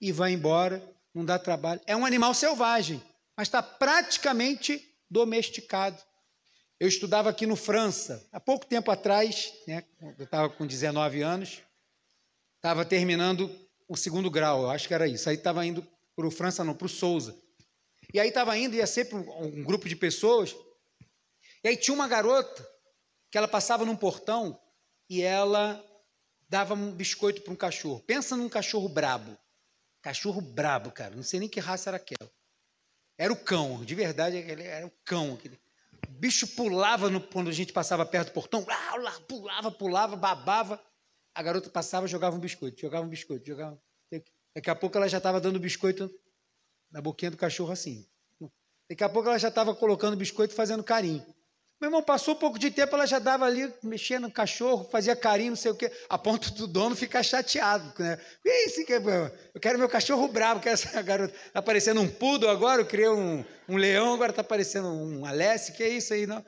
e 0.00 0.10
vai 0.10 0.32
embora, 0.32 0.82
não 1.14 1.24
dá 1.24 1.38
trabalho. 1.38 1.80
É 1.86 1.94
um 1.94 2.04
animal 2.04 2.34
selvagem, 2.34 3.00
mas 3.36 3.46
está 3.46 3.62
praticamente 3.62 4.84
domesticado. 5.08 6.02
Eu 6.80 6.88
estudava 6.88 7.30
aqui 7.30 7.46
no 7.46 7.54
França, 7.54 8.26
há 8.32 8.40
pouco 8.40 8.66
tempo 8.66 8.90
atrás, 8.90 9.52
né, 9.68 9.84
eu 10.18 10.24
estava 10.24 10.48
com 10.48 10.66
19 10.66 11.22
anos, 11.22 11.62
estava 12.56 12.84
terminando 12.84 13.48
o 13.88 13.96
segundo 13.96 14.28
grau, 14.28 14.62
eu 14.62 14.70
acho 14.70 14.88
que 14.88 14.94
era 14.94 15.06
isso. 15.06 15.28
Aí 15.28 15.36
estava 15.36 15.64
indo 15.64 15.86
para 16.16 16.26
o 16.26 16.30
França, 16.32 16.64
não, 16.64 16.74
para 16.74 16.86
o 16.86 16.88
Souza. 16.88 17.38
E 18.12 18.20
aí 18.20 18.28
estava 18.28 18.56
indo, 18.56 18.74
ia 18.74 18.86
ser 18.86 19.06
para 19.06 19.18
um 19.18 19.62
grupo 19.62 19.88
de 19.88 19.96
pessoas, 19.96 20.54
e 21.62 21.68
aí 21.68 21.76
tinha 21.76 21.94
uma 21.94 22.08
garota 22.08 22.66
que 23.30 23.38
ela 23.38 23.46
passava 23.46 23.84
num 23.84 23.96
portão 23.96 24.58
e 25.08 25.22
ela 25.22 25.84
dava 26.48 26.74
um 26.74 26.92
biscoito 26.92 27.42
para 27.42 27.52
um 27.52 27.56
cachorro. 27.56 28.00
Pensa 28.00 28.36
num 28.36 28.48
cachorro 28.48 28.88
brabo. 28.88 29.38
Cachorro 30.02 30.40
brabo, 30.40 30.90
cara. 30.90 31.14
Não 31.14 31.22
sei 31.22 31.40
nem 31.40 31.48
que 31.48 31.60
raça 31.60 31.90
era 31.90 31.96
aquela. 31.96 32.30
Era 33.18 33.32
o 33.32 33.36
cão, 33.36 33.84
de 33.84 33.94
verdade, 33.94 34.38
era 34.38 34.86
o 34.86 34.90
cão. 35.04 35.38
O 36.08 36.10
bicho 36.10 36.48
pulava 36.56 37.10
no, 37.10 37.20
quando 37.20 37.48
a 37.48 37.52
gente 37.52 37.72
passava 37.72 38.06
perto 38.06 38.28
do 38.28 38.32
portão, 38.32 38.64
pulava, 39.28 39.70
pulava, 39.70 40.16
babava. 40.16 40.82
A 41.34 41.42
garota 41.42 41.68
passava, 41.68 42.08
jogava 42.08 42.34
um 42.34 42.40
biscoito, 42.40 42.80
jogava 42.80 43.04
um 43.04 43.08
biscoito, 43.08 43.46
jogava. 43.46 43.80
Daqui 44.54 44.70
a 44.70 44.74
pouco 44.74 44.96
ela 44.96 45.08
já 45.08 45.18
estava 45.18 45.40
dando 45.40 45.60
biscoito 45.60 46.10
na 46.90 47.00
boquinha 47.00 47.30
do 47.30 47.36
cachorro 47.36 47.72
assim. 47.72 48.06
Daqui 48.88 49.04
a 49.04 49.08
pouco 49.08 49.28
ela 49.28 49.38
já 49.38 49.48
estava 49.48 49.74
colocando 49.74 50.16
biscoito 50.16 50.54
fazendo 50.54 50.82
carinho. 50.82 51.24
Meu 51.80 51.88
irmão, 51.88 52.02
passou 52.02 52.34
um 52.34 52.36
pouco 52.36 52.58
de 52.58 52.70
tempo, 52.70 52.94
ela 52.94 53.06
já 53.06 53.18
dava 53.18 53.46
ali, 53.46 53.72
mexendo 53.82 54.24
no 54.24 54.30
cachorro, 54.30 54.86
fazia 54.90 55.16
carinho, 55.16 55.50
não 55.50 55.56
sei 55.56 55.70
o 55.70 55.74
quê, 55.74 55.90
a 56.10 56.18
ponto 56.18 56.52
do 56.52 56.66
dono 56.66 56.94
ficar 56.94 57.22
chateado. 57.22 57.90
Né? 57.98 58.20
Isso 58.44 58.84
que 58.84 58.92
eu 58.92 59.60
quero 59.62 59.78
meu 59.78 59.88
cachorro 59.88 60.28
bravo, 60.28 60.60
quero 60.60 60.74
essa 60.74 61.00
garota. 61.00 61.34
Está 61.46 61.62
parecendo 61.62 62.02
um 62.02 62.08
pudo 62.08 62.50
agora, 62.50 62.82
eu 62.82 62.86
criei 62.86 63.08
um, 63.08 63.42
um 63.66 63.76
leão, 63.76 64.12
agora 64.12 64.30
está 64.30 64.44
parecendo 64.44 64.88
um 64.88 65.24
Alessi, 65.24 65.72
que 65.72 65.82
é 65.82 65.88
isso 65.88 66.12
aí, 66.12 66.26
não? 66.26 66.44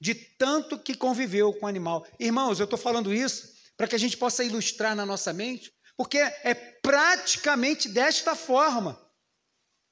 De 0.00 0.12
tanto 0.12 0.76
que 0.76 0.96
conviveu 0.96 1.52
com 1.52 1.66
o 1.66 1.68
animal. 1.68 2.04
Irmãos, 2.18 2.58
eu 2.58 2.64
estou 2.64 2.78
falando 2.78 3.14
isso 3.14 3.52
para 3.76 3.86
que 3.86 3.94
a 3.94 3.98
gente 3.98 4.16
possa 4.16 4.42
ilustrar 4.42 4.96
na 4.96 5.06
nossa 5.06 5.32
mente, 5.32 5.72
porque 5.96 6.18
é 6.18 6.54
praticamente 6.82 7.88
desta 7.88 8.34
forma. 8.34 9.00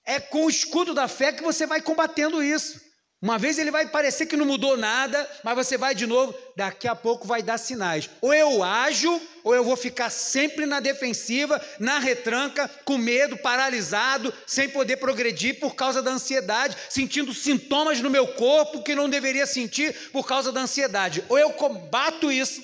É 0.07 0.21
com 0.21 0.47
o 0.47 0.51
escudo 0.51 0.95
da 0.95 1.09
fé 1.09 1.33
que 1.33 1.43
você 1.43 1.67
vai 1.67 1.83
combatendo 1.83 2.43
isso. 2.43 2.87
Uma 3.21 3.39
vez 3.39 3.59
ele 3.59 3.71
vai 3.71 3.89
parecer 3.89 4.27
que 4.27 4.37
não 4.37 4.45
mudou 4.45 4.77
nada, 4.77 5.29
mas 5.43 5.57
você 5.57 5.79
vai 5.79 5.95
de 5.95 6.07
novo, 6.07 6.37
daqui 6.55 6.87
a 6.87 6.95
pouco 6.95 7.27
vai 7.27 7.43
dar 7.43 7.57
sinais. 7.57 8.11
Ou 8.21 8.33
eu 8.33 8.63
ajo, 8.63 9.21
ou 9.43 9.55
eu 9.55 9.65
vou 9.65 9.77
ficar 9.77 10.11
sempre 10.11 10.67
na 10.67 10.81
defensiva, 10.81 11.61
na 11.81 11.99
retranca, 11.99 12.69
com 12.85 12.99
medo, 12.99 13.37
paralisado, 13.39 14.33
sem 14.47 14.69
poder 14.69 14.99
progredir 14.99 15.59
por 15.59 15.75
causa 15.75 16.03
da 16.03 16.11
ansiedade, 16.11 16.77
sentindo 16.91 17.33
sintomas 17.33 18.01
no 18.01 18.11
meu 18.11 18.29
corpo 18.29 18.83
que 18.83 18.95
não 18.95 19.09
deveria 19.09 19.47
sentir 19.47 20.11
por 20.11 20.27
causa 20.27 20.53
da 20.53 20.61
ansiedade. 20.61 21.25
Ou 21.31 21.39
eu 21.39 21.51
combato 21.55 22.31
isso, 22.31 22.63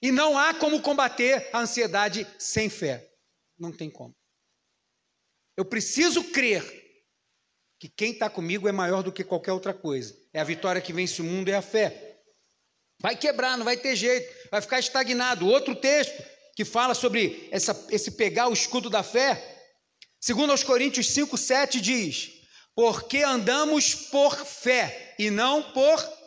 e 0.00 0.10
não 0.10 0.38
há 0.38 0.54
como 0.54 0.80
combater 0.80 1.50
a 1.52 1.60
ansiedade 1.60 2.26
sem 2.38 2.70
fé. 2.70 3.06
Não 3.58 3.70
tem 3.70 3.90
como. 3.90 4.14
Eu 5.56 5.64
preciso 5.64 6.24
crer 6.24 6.62
que 7.78 7.88
quem 7.88 8.12
está 8.12 8.30
comigo 8.30 8.68
é 8.68 8.72
maior 8.72 9.02
do 9.02 9.12
que 9.12 9.24
qualquer 9.24 9.52
outra 9.52 9.74
coisa. 9.74 10.16
É 10.32 10.40
a 10.40 10.44
vitória 10.44 10.80
que 10.80 10.92
vence 10.92 11.20
o 11.20 11.24
mundo, 11.24 11.48
é 11.48 11.54
a 11.54 11.62
fé. 11.62 12.20
Vai 13.00 13.16
quebrar, 13.16 13.58
não 13.58 13.64
vai 13.64 13.76
ter 13.76 13.96
jeito, 13.96 14.32
vai 14.50 14.60
ficar 14.60 14.78
estagnado. 14.78 15.48
Outro 15.48 15.74
texto 15.74 16.22
que 16.54 16.64
fala 16.64 16.94
sobre 16.94 17.48
essa, 17.50 17.88
esse 17.90 18.12
pegar 18.12 18.48
o 18.48 18.52
escudo 18.52 18.88
da 18.88 19.02
fé, 19.02 19.66
segundo 20.20 20.50
aos 20.50 20.62
Coríntios 20.62 21.08
5, 21.08 21.36
7 21.36 21.80
diz, 21.80 22.30
porque 22.74 23.18
andamos 23.18 23.94
por 23.94 24.36
fé 24.36 25.14
e 25.18 25.30
não 25.30 25.72
por... 25.72 26.22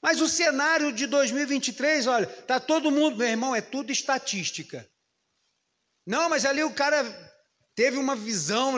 Mas 0.00 0.20
o 0.20 0.28
cenário 0.28 0.92
de 0.92 1.06
2023, 1.06 2.06
olha, 2.06 2.26
tá 2.26 2.58
todo 2.58 2.90
mundo, 2.90 3.18
meu 3.18 3.28
irmão, 3.28 3.54
é 3.54 3.60
tudo 3.60 3.92
estatística. 3.92 4.88
Não, 6.06 6.30
mas 6.30 6.46
ali 6.46 6.62
o 6.64 6.72
cara 6.72 7.02
teve 7.78 7.96
uma 7.96 8.16
visão, 8.16 8.74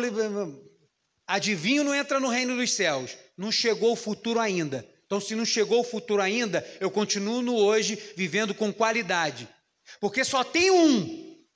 Adivinho 1.26 1.82
não 1.82 1.94
entra 1.94 2.20
no 2.20 2.28
reino 2.28 2.54
dos 2.54 2.74
céus. 2.74 3.16
Não 3.34 3.50
chegou 3.50 3.92
o 3.92 3.96
futuro 3.96 4.38
ainda. 4.38 4.86
Então, 5.06 5.18
se 5.18 5.34
não 5.34 5.46
chegou 5.46 5.80
o 5.80 5.84
futuro 5.84 6.20
ainda, 6.20 6.62
eu 6.78 6.90
continuo 6.90 7.40
no 7.40 7.56
hoje 7.56 7.94
vivendo 8.14 8.54
com 8.54 8.70
qualidade. 8.70 9.48
Porque 10.02 10.22
só 10.22 10.44
tem 10.44 10.70
um, 10.70 11.46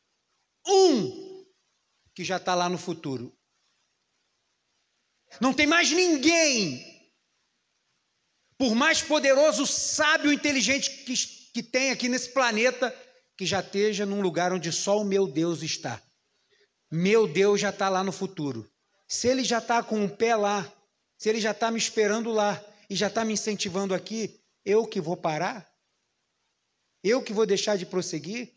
um, 0.66 1.45
que 2.14 2.24
já 2.24 2.38
está 2.38 2.55
lá 2.55 2.66
no 2.66 2.78
futuro. 2.78 3.30
Não 5.38 5.53
tem 5.53 5.66
mais 5.66 5.90
ninguém, 5.90 7.12
por 8.57 8.74
mais 8.74 9.03
poderoso, 9.03 9.66
sábio, 9.66 10.32
inteligente 10.32 11.05
que, 11.05 11.14
que 11.53 11.62
tem 11.62 11.90
aqui 11.90 12.09
nesse 12.09 12.32
planeta, 12.32 12.90
que 13.36 13.45
já 13.45 13.61
esteja 13.61 14.07
num 14.07 14.22
lugar 14.22 14.51
onde 14.51 14.72
só 14.72 14.99
o 14.99 15.05
meu 15.05 15.26
Deus 15.26 15.62
está. 15.62 16.03
Meu 16.97 17.26
Deus 17.26 17.61
já 17.61 17.70
está 17.70 17.88
lá 17.88 18.05
no 18.05 18.12
futuro. 18.12 18.70
Se 19.09 19.26
ele 19.26 19.42
já 19.42 19.59
está 19.59 19.82
com 19.82 20.05
o 20.05 20.09
pé 20.16 20.36
lá, 20.36 20.72
se 21.18 21.28
ele 21.28 21.40
já 21.40 21.51
está 21.51 21.68
me 21.68 21.76
esperando 21.76 22.30
lá 22.30 22.64
e 22.88 22.95
já 22.95 23.09
está 23.09 23.24
me 23.24 23.32
incentivando 23.32 23.92
aqui, 23.92 24.40
eu 24.64 24.86
que 24.86 25.01
vou 25.01 25.16
parar? 25.16 25.68
Eu 27.03 27.20
que 27.20 27.32
vou 27.32 27.45
deixar 27.47 27.76
de 27.76 27.84
prosseguir? 27.84 28.57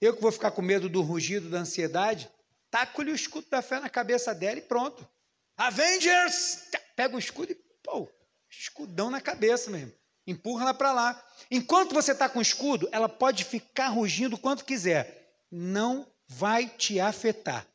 Eu 0.00 0.16
que 0.16 0.22
vou 0.22 0.32
ficar 0.32 0.52
com 0.52 0.62
medo 0.62 0.88
do 0.88 1.02
rugido, 1.02 1.50
da 1.50 1.58
ansiedade? 1.58 2.30
Taca-lhe 2.70 3.12
o 3.12 3.14
escudo 3.14 3.46
da 3.50 3.60
fé 3.60 3.78
na 3.78 3.90
cabeça 3.90 4.34
dela 4.34 4.58
e 4.58 4.62
pronto. 4.62 5.06
Avengers! 5.54 6.70
Pega 6.96 7.14
o 7.14 7.18
escudo 7.18 7.52
e, 7.52 7.56
pô, 7.82 8.08
escudão 8.50 9.10
na 9.10 9.20
cabeça 9.20 9.70
mesmo. 9.70 9.92
Empurra 10.26 10.62
ela 10.62 10.74
para 10.74 10.94
lá. 10.94 11.28
Enquanto 11.50 11.92
você 11.92 12.12
está 12.12 12.26
com 12.26 12.38
o 12.38 12.42
escudo, 12.42 12.88
ela 12.90 13.06
pode 13.06 13.44
ficar 13.44 13.88
rugindo 13.88 14.38
quanto 14.38 14.64
quiser. 14.64 15.44
Não 15.50 16.10
vai 16.28 16.68
te 16.68 17.00
afetar. 17.00 17.66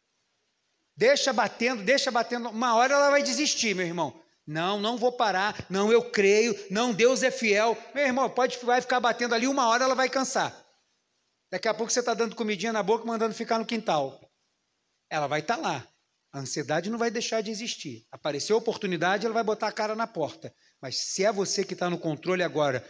Deixa 0.96 1.34
batendo, 1.34 1.84
deixa 1.84 2.12
batendo. 2.12 2.50
Uma 2.50 2.76
hora 2.76 2.94
ela 2.94 3.10
vai 3.10 3.24
desistir, 3.24 3.74
meu 3.74 3.86
irmão. 3.86 4.22
Não, 4.46 4.80
não 4.80 4.98
vou 4.98 5.12
parar. 5.12 5.66
Não, 5.70 5.92
eu 5.92 6.12
creio. 6.12 6.56
Não, 6.70 6.94
Deus 6.94 7.24
é 7.24 7.32
fiel. 7.32 7.78
Meu 7.96 8.06
irmão, 8.06 8.30
pode 8.30 8.58
vai 8.64 8.82
ficar 8.82 9.00
batendo 9.00 9.34
ali, 9.34 9.48
uma 9.48 9.68
hora 9.68 9.86
ela 9.86 9.96
vai 9.96 10.10
cansar. 10.10 10.56
Daqui 11.52 11.68
a 11.68 11.74
pouco 11.74 11.92
você 11.92 12.00
está 12.00 12.14
dando 12.14 12.36
comidinha 12.36 12.74
na 12.74 12.84
boca, 12.84 13.06
mandando 13.06 13.34
ficar 13.34 13.60
no 13.60 13.66
quintal. 13.66 14.20
Ela 15.10 15.28
vai 15.28 15.40
estar 15.40 15.58
tá 15.58 15.62
lá. 15.62 15.88
A 16.32 16.40
ansiedade 16.40 16.90
não 16.90 16.98
vai 16.98 17.12
deixar 17.12 17.42
de 17.42 17.52
existir. 17.52 18.08
Apareceu 18.12 18.56
a 18.56 18.60
oportunidade, 18.60 19.26
ela 19.26 19.34
vai 19.34 19.44
botar 19.44 19.68
a 19.68 19.72
cara 19.72 19.96
na 19.96 20.08
porta. 20.08 20.54
Mas 20.82 20.98
se 20.98 21.24
é 21.24 21.32
você 21.32 21.64
que 21.64 21.74
está 21.74 21.90
no 21.90 22.00
controle 22.00 22.42
agora, 22.42 22.84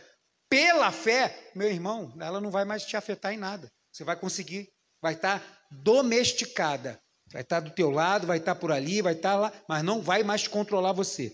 pela 0.49 0.91
fé, 0.91 1.51
meu 1.53 1.67
irmão, 1.67 2.15
ela 2.21 2.39
não 2.39 2.49
vai 2.49 2.63
mais 2.63 2.85
te 2.85 2.95
afetar 2.95 3.33
em 3.33 3.37
nada. 3.37 3.69
Você 3.91 4.05
vai 4.05 4.15
conseguir, 4.15 4.72
vai 5.03 5.13
estar 5.13 5.39
tá 5.39 5.45
domesticada. 5.69 6.99
Vai 7.31 7.41
estar 7.41 7.59
do 7.59 7.71
teu 7.71 7.89
lado, 7.89 8.25
vai 8.25 8.37
estar 8.37 8.55
por 8.55 8.71
ali, 8.71 9.01
vai 9.01 9.13
estar 9.13 9.35
lá, 9.35 9.51
mas 9.67 9.83
não 9.83 10.01
vai 10.01 10.23
mais 10.23 10.47
controlar 10.47 10.93
você. 10.93 11.31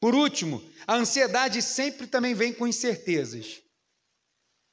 Por 0.00 0.14
último, 0.14 0.62
a 0.86 0.96
ansiedade 0.96 1.62
sempre 1.62 2.06
também 2.06 2.34
vem 2.34 2.52
com 2.52 2.66
incertezas. 2.66 3.62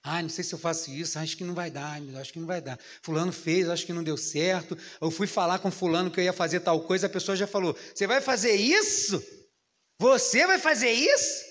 Ah, 0.04 0.22
não 0.22 0.30
sei 0.30 0.44
se 0.44 0.54
eu 0.54 0.60
faço 0.60 0.90
isso, 0.92 1.20
acho 1.20 1.38
que 1.38 1.44
não 1.44 1.54
vai 1.54 1.70
dar, 1.70 2.02
acho 2.20 2.34
que 2.34 2.40
não 2.40 2.48
vai 2.48 2.62
dar. 2.62 2.80
Fulano 3.02 3.32
fez, 3.32 3.70
acho 3.70 3.86
que 3.86 3.94
não 3.94 4.04
deu 4.04 4.18
certo. 4.18 4.78
Eu 5.00 5.12
fui 5.12 5.28
falar 5.28 5.60
com 5.60 5.70
fulano 5.70 6.10
que 6.10 6.20
eu 6.20 6.24
ia 6.24 6.34
fazer 6.34 6.62
tal 6.62 6.82
coisa, 6.82 7.08
a 7.08 7.10
pessoa 7.10 7.36
já 7.36 7.46
falou: 7.46 7.78
"Você 7.94 8.08
vai 8.08 8.22
fazer 8.22 8.56
isso? 8.56 9.22
Você 10.00 10.48
vai 10.48 10.60
fazer 10.60 10.92
isso?" 10.92 11.46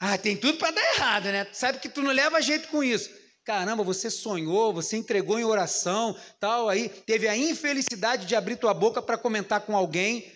Ah, 0.00 0.18
tem 0.18 0.36
tudo 0.36 0.58
para 0.58 0.70
dar 0.70 0.94
errado, 0.94 1.24
né? 1.26 1.46
Sabe 1.52 1.78
que 1.78 1.88
tu 1.88 2.02
não 2.02 2.10
leva 2.10 2.42
jeito 2.42 2.68
com 2.68 2.82
isso. 2.82 3.10
Caramba, 3.44 3.84
você 3.84 4.10
sonhou, 4.10 4.72
você 4.72 4.96
entregou 4.96 5.38
em 5.38 5.44
oração, 5.44 6.18
tal, 6.40 6.68
aí 6.68 6.88
teve 6.88 7.28
a 7.28 7.36
infelicidade 7.36 8.24
de 8.24 8.34
abrir 8.34 8.56
tua 8.56 8.72
boca 8.72 9.02
para 9.02 9.18
comentar 9.18 9.60
com 9.60 9.76
alguém. 9.76 10.32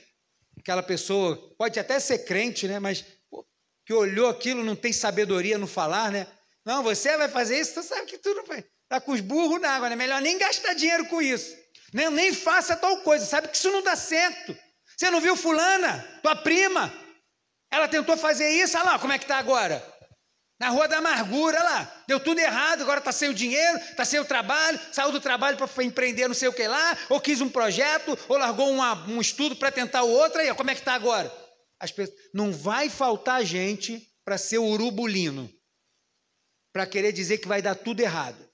Aquela 0.59 0.83
pessoa 0.83 1.37
pode 1.57 1.81
até 1.81 1.99
ser 1.99 2.19
crente, 2.27 2.69
né? 2.69 2.79
Mas 2.79 3.03
pô, 3.31 3.47
que 3.87 3.95
olhou 3.95 4.29
aquilo 4.29 4.63
não 4.63 4.77
tem 4.77 4.93
sabedoria 4.93 5.57
no 5.57 5.67
falar, 5.67 6.13
né? 6.13 6.27
Não, 6.67 6.83
você 6.83 7.17
vai 7.17 7.29
fazer 7.29 7.59
isso, 7.59 7.75
tu 7.75 7.83
sabe 7.83 8.05
que 8.05 8.19
tu 8.19 8.35
não 8.35 8.45
vai. 8.45 8.63
Tá 8.91 9.01
com 9.01 9.13
os 9.13 9.23
burros 9.23 9.59
na 9.59 9.71
água, 9.71 9.89
né? 9.89 9.97
Melhor 9.97 10.21
nem 10.21 10.37
gastar 10.37 10.75
dinheiro 10.75 11.07
com 11.07 11.23
isso. 11.23 11.57
Nem, 11.95 12.11
nem 12.11 12.35
faça 12.35 12.77
tal 12.77 12.99
coisa, 12.99 13.25
sabe 13.25 13.49
que 13.49 13.57
isso 13.57 13.71
não 13.71 13.83
dá 13.83 13.97
certo. 13.97 14.55
Você 14.95 15.11
não 15.11 15.21
viu 15.21 15.35
fulana, 15.35 16.07
tua 16.23 16.37
prima? 16.37 16.93
Ela 17.71 17.89
tentou 17.89 18.19
fazer 18.19 18.51
isso, 18.51 18.77
olha 18.77 18.85
lá 18.85 18.99
como 18.99 19.15
é 19.15 19.19
que 19.19 19.27
tá 19.27 19.39
agora. 19.39 19.83
Na 20.59 20.71
rua 20.71 20.89
da 20.89 20.99
amargura, 20.99 21.63
lá, 21.63 22.03
deu 22.07 22.19
tudo 22.19 22.41
errado, 22.41 22.83
agora 22.83 22.99
está 22.99 23.13
sem 23.13 23.29
o 23.29 23.35
dinheiro, 23.35 23.79
está 23.79 24.05
sem 24.05 24.19
o 24.19 24.25
trabalho, 24.25 24.81
saiu 24.91 25.13
do 25.13 25.21
trabalho 25.21 25.57
para 25.57 25.85
empreender 25.85 26.27
não 26.27 26.35
sei 26.35 26.49
o 26.49 26.53
que 26.53 26.67
lá, 26.67 26.99
ou 27.09 27.21
quis 27.21 27.41
um 27.41 27.49
projeto, 27.49 28.19
ou 28.29 28.37
largou 28.37 28.69
uma, 28.69 29.07
um 29.09 29.21
estudo 29.21 29.55
para 29.55 29.71
tentar 29.71 30.03
o 30.03 30.11
outro, 30.11 30.41
aí 30.41 30.53
como 30.55 30.71
é 30.71 30.75
que 30.75 30.81
está 30.81 30.95
agora? 30.95 31.33
Pessoas, 31.81 32.11
não 32.35 32.53
vai 32.53 32.89
faltar 32.89 33.45
gente 33.45 34.05
para 34.25 34.37
ser 34.37 34.59
urubulino 34.59 35.49
para 36.73 36.87
querer 36.87 37.13
dizer 37.13 37.39
que 37.39 37.49
vai 37.49 37.63
dar 37.63 37.75
tudo 37.75 38.01
errado. 38.01 38.49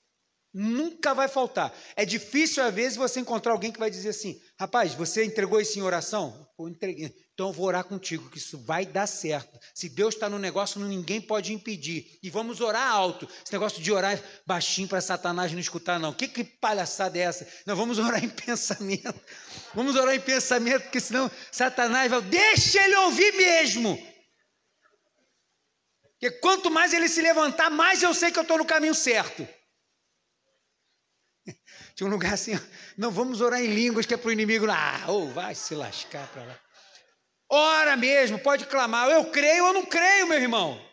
Nunca 0.53 1.13
vai 1.13 1.27
faltar. 1.27 1.77
É 1.97 2.05
difícil, 2.05 2.63
às 2.63 2.73
vezes, 2.73 2.97
você 2.97 3.21
encontrar 3.21 3.53
alguém 3.53 3.73
que 3.73 3.79
vai 3.79 3.91
dizer 3.91 4.11
assim: 4.11 4.41
rapaz, 4.59 4.95
você 4.95 5.25
entregou 5.25 5.61
isso 5.61 5.79
em 5.79 5.83
oração? 5.83 6.49
Eu 6.59 6.69
entreguei. 6.69 7.13
Então 7.35 7.49
eu 7.49 7.53
vou 7.53 7.67
orar 7.67 7.83
contigo, 7.83 8.31
que 8.31 8.39
isso 8.39 8.57
vai 8.57 8.87
dar 8.87 9.09
certo. 9.09 9.59
Se 9.75 9.89
Deus 9.89 10.15
está 10.15 10.31
no 10.31 10.39
negócio, 10.39 10.81
ninguém 10.81 11.21
pode 11.21 11.53
impedir. 11.53 12.17
E 12.23 12.31
vamos 12.31 12.61
orar 12.61 12.89
alto. 12.89 13.29
Esse 13.45 13.53
negócio 13.53 13.83
de 13.83 13.91
orar 13.91 14.23
baixinho 14.47 14.87
para 14.87 15.01
Satanás 15.01 15.51
não 15.51 15.59
escutar, 15.59 15.99
não. 15.99 16.13
Que, 16.13 16.29
que 16.29 16.45
palhaçada 16.45 17.19
é 17.19 17.23
essa? 17.23 17.45
Não, 17.67 17.75
vamos 17.75 17.99
orar 17.99 18.23
em 18.23 18.29
pensamento. 18.47 19.13
Vamos 19.75 19.97
orar 19.97 20.15
em 20.15 20.21
pensamento, 20.21 20.83
porque 20.83 21.01
senão 21.01 21.29
Satanás 21.51 22.09
vai. 22.09 22.23
Deixa 22.23 22.81
ele 22.85 22.95
ouvir 22.99 23.33
mesmo. 23.33 23.99
Porque 26.13 26.31
quanto 26.39 26.71
mais 26.71 26.95
ele 26.95 27.09
se 27.09 27.21
levantar, 27.21 27.69
mais 27.69 28.01
eu 28.01 28.15
sei 28.15 28.31
que 28.31 28.39
eu 28.39 28.43
estou 28.43 28.59
no 28.59 28.65
caminho 28.65 28.95
certo. 28.95 29.47
Tinha 31.97 32.07
um 32.07 32.11
lugar 32.11 32.35
assim, 32.35 32.53
não 32.97 33.11
vamos 33.11 33.41
orar 33.41 33.61
em 33.61 33.75
línguas 33.75 34.07
que 34.07 34.15
é 34.15 34.17
para 34.17 34.29
o 34.29 34.33
inimigo. 34.33 34.71
Ah, 34.71 35.05
ou 35.09 35.25
oh, 35.25 35.33
vai 35.33 35.53
se 35.57 35.75
lascar 35.75 36.29
para 36.29 36.45
lá. 36.45 36.64
Ora 37.57 37.97
mesmo, 37.97 38.37
pode 38.37 38.67
clamar. 38.67 39.09
Eu 39.09 39.31
creio 39.31 39.67
ou 39.67 39.73
não 39.73 39.87
creio, 39.87 40.27
meu 40.27 40.41
irmão. 40.41 40.85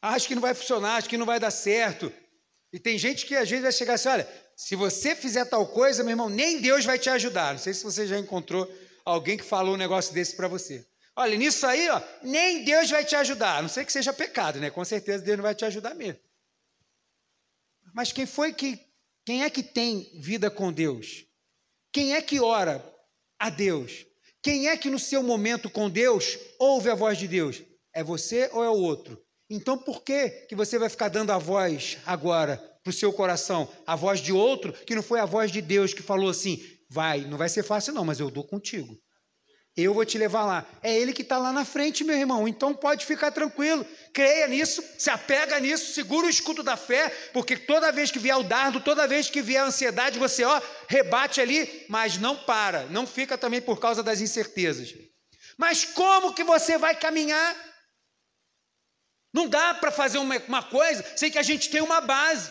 Acho 0.00 0.28
que 0.28 0.34
não 0.36 0.42
vai 0.42 0.54
funcionar, 0.54 0.94
acho 0.94 1.08
que 1.08 1.16
não 1.16 1.26
vai 1.26 1.40
dar 1.40 1.50
certo. 1.50 2.12
E 2.72 2.78
tem 2.78 2.96
gente 2.96 3.26
que 3.26 3.34
às 3.34 3.50
vezes 3.50 3.64
vai 3.64 3.72
chegar 3.72 3.94
assim: 3.94 4.08
olha, 4.08 4.28
se 4.54 4.76
você 4.76 5.16
fizer 5.16 5.44
tal 5.46 5.66
coisa, 5.66 6.04
meu 6.04 6.12
irmão, 6.12 6.28
nem 6.28 6.60
Deus 6.60 6.84
vai 6.84 7.00
te 7.00 7.10
ajudar. 7.10 7.52
Não 7.52 7.58
sei 7.58 7.74
se 7.74 7.82
você 7.82 8.06
já 8.06 8.16
encontrou 8.16 8.72
alguém 9.04 9.36
que 9.36 9.42
falou 9.42 9.74
um 9.74 9.78
negócio 9.78 10.14
desse 10.14 10.36
para 10.36 10.46
você. 10.46 10.86
Olha, 11.16 11.36
nisso 11.36 11.66
aí, 11.66 11.88
ó, 11.88 12.00
nem 12.22 12.64
Deus 12.64 12.88
vai 12.90 13.04
te 13.04 13.16
ajudar. 13.16 13.56
A 13.56 13.62
não 13.62 13.68
sei 13.68 13.84
que 13.84 13.92
seja 13.92 14.12
pecado, 14.12 14.60
né? 14.60 14.70
Com 14.70 14.84
certeza 14.84 15.24
Deus 15.24 15.36
não 15.36 15.42
vai 15.42 15.54
te 15.56 15.64
ajudar 15.64 15.96
mesmo. 15.96 16.20
Mas 17.92 18.12
quem 18.12 18.24
foi 18.24 18.52
que, 18.52 18.78
quem 19.26 19.42
é 19.42 19.50
que 19.50 19.64
tem 19.64 20.08
vida 20.20 20.48
com 20.48 20.72
Deus? 20.72 21.26
Quem 21.92 22.14
é 22.14 22.22
que 22.22 22.38
ora 22.38 22.84
a 23.36 23.50
Deus? 23.50 24.06
Quem 24.42 24.68
é 24.68 24.76
que 24.76 24.90
no 24.90 24.98
seu 24.98 25.22
momento 25.22 25.68
com 25.68 25.90
Deus 25.90 26.38
ouve 26.58 26.90
a 26.90 26.94
voz 26.94 27.18
de 27.18 27.26
Deus? 27.26 27.62
É 27.94 28.04
você 28.04 28.48
ou 28.52 28.62
é 28.62 28.70
o 28.70 28.74
outro? 28.74 29.20
Então 29.50 29.76
por 29.76 30.02
que, 30.02 30.28
que 30.48 30.54
você 30.54 30.78
vai 30.78 30.88
ficar 30.88 31.08
dando 31.08 31.32
a 31.32 31.38
voz 31.38 31.98
agora 32.06 32.56
para 32.82 32.90
o 32.90 32.92
seu 32.92 33.12
coração? 33.12 33.68
A 33.86 33.96
voz 33.96 34.20
de 34.20 34.32
outro 34.32 34.72
que 34.72 34.94
não 34.94 35.02
foi 35.02 35.20
a 35.20 35.24
voz 35.24 35.50
de 35.50 35.60
Deus 35.60 35.92
que 35.92 36.02
falou 36.02 36.30
assim: 36.30 36.62
vai, 36.88 37.22
não 37.22 37.38
vai 37.38 37.48
ser 37.48 37.62
fácil 37.62 37.94
não, 37.94 38.04
mas 38.04 38.20
eu 38.20 38.30
dou 38.30 38.44
contigo. 38.44 38.96
Eu 39.76 39.94
vou 39.94 40.04
te 40.04 40.18
levar 40.18 40.44
lá. 40.44 40.66
É 40.82 40.92
Ele 40.92 41.12
que 41.12 41.22
está 41.22 41.38
lá 41.38 41.52
na 41.52 41.64
frente, 41.64 42.02
meu 42.02 42.16
irmão. 42.16 42.48
Então 42.48 42.74
pode 42.74 43.06
ficar 43.06 43.30
tranquilo. 43.30 43.86
Creia 44.18 44.48
nisso, 44.48 44.82
se 44.98 45.08
apega 45.10 45.60
nisso, 45.60 45.94
segura 45.94 46.26
o 46.26 46.28
escudo 46.28 46.60
da 46.60 46.76
fé, 46.76 47.08
porque 47.32 47.56
toda 47.56 47.92
vez 47.92 48.10
que 48.10 48.18
vier 48.18 48.36
o 48.36 48.42
dardo, 48.42 48.80
toda 48.80 49.06
vez 49.06 49.30
que 49.30 49.40
vier 49.40 49.62
a 49.62 49.66
ansiedade, 49.66 50.18
você 50.18 50.42
ó, 50.42 50.60
rebate 50.88 51.40
ali, 51.40 51.86
mas 51.88 52.18
não 52.18 52.34
para. 52.34 52.86
Não 52.86 53.06
fica 53.06 53.38
também 53.38 53.62
por 53.62 53.78
causa 53.78 54.02
das 54.02 54.20
incertezas. 54.20 54.92
Mas 55.56 55.84
como 55.84 56.34
que 56.34 56.42
você 56.42 56.76
vai 56.76 56.96
caminhar? 56.96 57.54
Não 59.32 59.46
dá 59.46 59.72
para 59.74 59.92
fazer 59.92 60.18
uma, 60.18 60.36
uma 60.48 60.64
coisa 60.64 61.04
sem 61.16 61.30
que 61.30 61.38
a 61.38 61.44
gente 61.44 61.70
tenha 61.70 61.84
uma 61.84 62.00
base. 62.00 62.50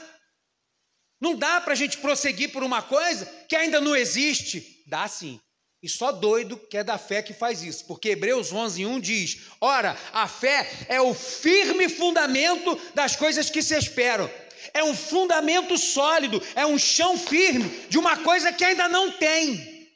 Não 1.20 1.36
dá 1.36 1.59
para 1.59 1.74
a 1.74 1.76
gente 1.76 1.97
prosseguir 1.97 2.53
por 2.53 2.63
uma 2.63 2.82
coisa 2.82 3.26
que 3.49 3.57
ainda 3.57 3.82
não 3.82 3.93
existe. 3.93 4.86
Dá 4.88 5.05
sim. 5.09 5.38
E 5.82 5.88
só 5.88 6.12
doido 6.12 6.58
que 6.58 6.78
é 6.78 6.84
da 6.84 6.98
fé 6.98 7.22
que 7.22 7.34
faz 7.34 7.62
isso, 7.62 7.86
porque 7.86 8.10
Hebreus 8.10 8.52
11, 8.52 8.86
1 8.86 9.00
diz: 9.00 9.42
Ora, 9.62 9.96
a 10.12 10.28
fé 10.28 10.68
é 10.88 11.00
o 11.00 11.14
firme 11.14 11.88
fundamento 11.88 12.76
das 12.96 13.16
coisas 13.16 13.50
que 13.50 13.62
se 13.62 13.76
esperam, 13.78 14.30
é 14.74 14.84
um 14.84 14.96
fundamento 14.96 15.78
sólido, 15.78 16.42
é 16.56 16.66
um 16.66 16.80
chão 16.80 17.18
firme 17.18 17.70
de 17.90 17.98
uma 17.98 18.18
coisa 18.18 18.52
que 18.52 18.66
ainda 18.66 18.90
não 18.90 19.12
tem. 19.12 19.88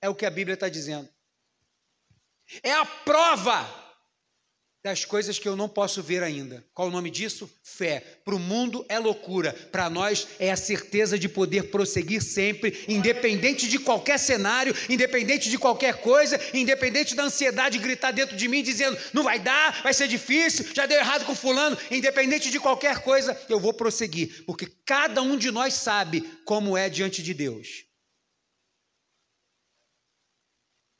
É 0.00 0.08
o 0.08 0.14
que 0.14 0.26
a 0.26 0.30
Bíblia 0.30 0.54
está 0.54 0.68
dizendo. 0.68 1.08
É 2.62 2.72
a 2.72 2.84
prova 2.84 3.83
das 4.84 5.02
coisas 5.02 5.38
que 5.38 5.48
eu 5.48 5.56
não 5.56 5.66
posso 5.66 6.02
ver 6.02 6.22
ainda. 6.22 6.62
Qual 6.74 6.88
o 6.88 6.90
nome 6.90 7.10
disso? 7.10 7.50
Fé. 7.62 8.00
Para 8.22 8.34
o 8.34 8.38
mundo 8.38 8.84
é 8.86 8.98
loucura, 8.98 9.54
para 9.72 9.88
nós 9.88 10.28
é 10.38 10.52
a 10.52 10.56
certeza 10.56 11.18
de 11.18 11.26
poder 11.26 11.70
prosseguir 11.70 12.22
sempre, 12.22 12.84
independente 12.86 13.66
de 13.66 13.78
qualquer 13.78 14.18
cenário, 14.18 14.76
independente 14.90 15.48
de 15.48 15.56
qualquer 15.56 16.02
coisa, 16.02 16.38
independente 16.52 17.14
da 17.14 17.22
ansiedade 17.22 17.78
gritar 17.78 18.10
dentro 18.10 18.36
de 18.36 18.46
mim 18.46 18.62
dizendo 18.62 18.98
não 19.14 19.22
vai 19.22 19.38
dar, 19.38 19.82
vai 19.82 19.94
ser 19.94 20.06
difícil, 20.06 20.66
já 20.74 20.84
deu 20.84 20.98
errado 20.98 21.24
com 21.24 21.34
fulano, 21.34 21.78
independente 21.90 22.50
de 22.50 22.60
qualquer 22.60 22.98
coisa, 22.98 23.40
eu 23.48 23.58
vou 23.58 23.72
prosseguir, 23.72 24.44
porque 24.44 24.70
cada 24.84 25.22
um 25.22 25.38
de 25.38 25.50
nós 25.50 25.72
sabe 25.72 26.20
como 26.44 26.76
é 26.76 26.90
diante 26.90 27.22
de 27.22 27.32
Deus. 27.32 27.86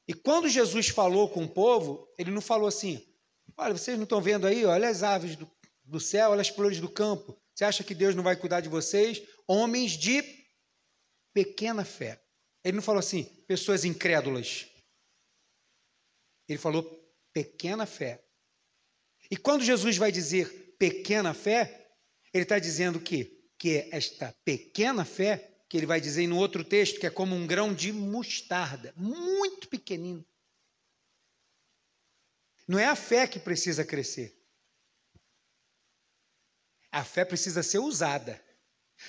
E 0.09 0.15
quando 0.15 0.49
Jesus 0.49 0.89
falou 0.89 1.29
com 1.29 1.45
o 1.45 1.49
povo, 1.49 2.09
ele 2.19 2.31
não 2.31 2.41
falou 2.41 2.69
assim: 2.69 3.03
Olha, 3.57 3.77
vocês 3.77 3.97
não 3.97 4.05
estão 4.05 4.21
vendo 4.21 4.47
aí? 4.47 4.65
Olha 4.65 4.89
as 4.89 5.03
aves 5.03 5.37
do, 5.37 5.51
do 5.85 6.01
céu, 6.01 6.31
olha 6.31 6.41
as 6.41 6.49
flores 6.49 6.81
do 6.81 6.89
campo. 6.89 7.39
Você 7.55 7.65
acha 7.65 7.85
que 7.85 7.95
Deus 7.95 8.15
não 8.15 8.23
vai 8.23 8.37
cuidar 8.37 8.61
de 8.61 8.69
vocês? 8.69 9.23
Homens 9.47 9.93
de 9.93 10.23
pequena 11.33 11.85
fé. 11.85 12.21
Ele 12.65 12.77
não 12.77 12.83
falou 12.83 12.99
assim, 12.99 13.25
pessoas 13.47 13.85
incrédulas. 13.85 14.67
Ele 16.49 16.59
falou 16.59 16.83
pequena 17.33 17.87
fé. 17.87 18.25
E 19.31 19.37
quando 19.37 19.65
Jesus 19.65 19.97
vai 19.97 20.11
dizer 20.11 20.75
pequena 20.79 21.33
fé, 21.33 21.93
ele 22.33 22.43
está 22.43 22.59
dizendo 22.59 23.01
que, 23.01 23.51
que 23.59 23.77
é 23.77 23.89
esta 23.93 24.35
pequena 24.45 25.05
fé, 25.05 25.65
que 25.69 25.77
ele 25.77 25.87
vai 25.87 26.01
dizer 26.01 26.27
no 26.27 26.37
outro 26.37 26.65
texto, 26.65 26.99
que 27.01 27.07
é 27.07 27.11
como 27.11 27.35
um 27.35 27.47
grão 27.47 27.73
de 27.73 27.93
mostarda, 27.93 28.93
muito 28.97 29.69
pequenino. 29.69 30.25
Não 32.67 32.79
é 32.79 32.87
a 32.87 32.97
fé 32.97 33.27
que 33.27 33.39
precisa 33.39 33.85
crescer. 33.85 34.35
A 36.91 37.05
fé 37.05 37.25
precisa 37.25 37.63
ser 37.63 37.79
usada. 37.79 38.43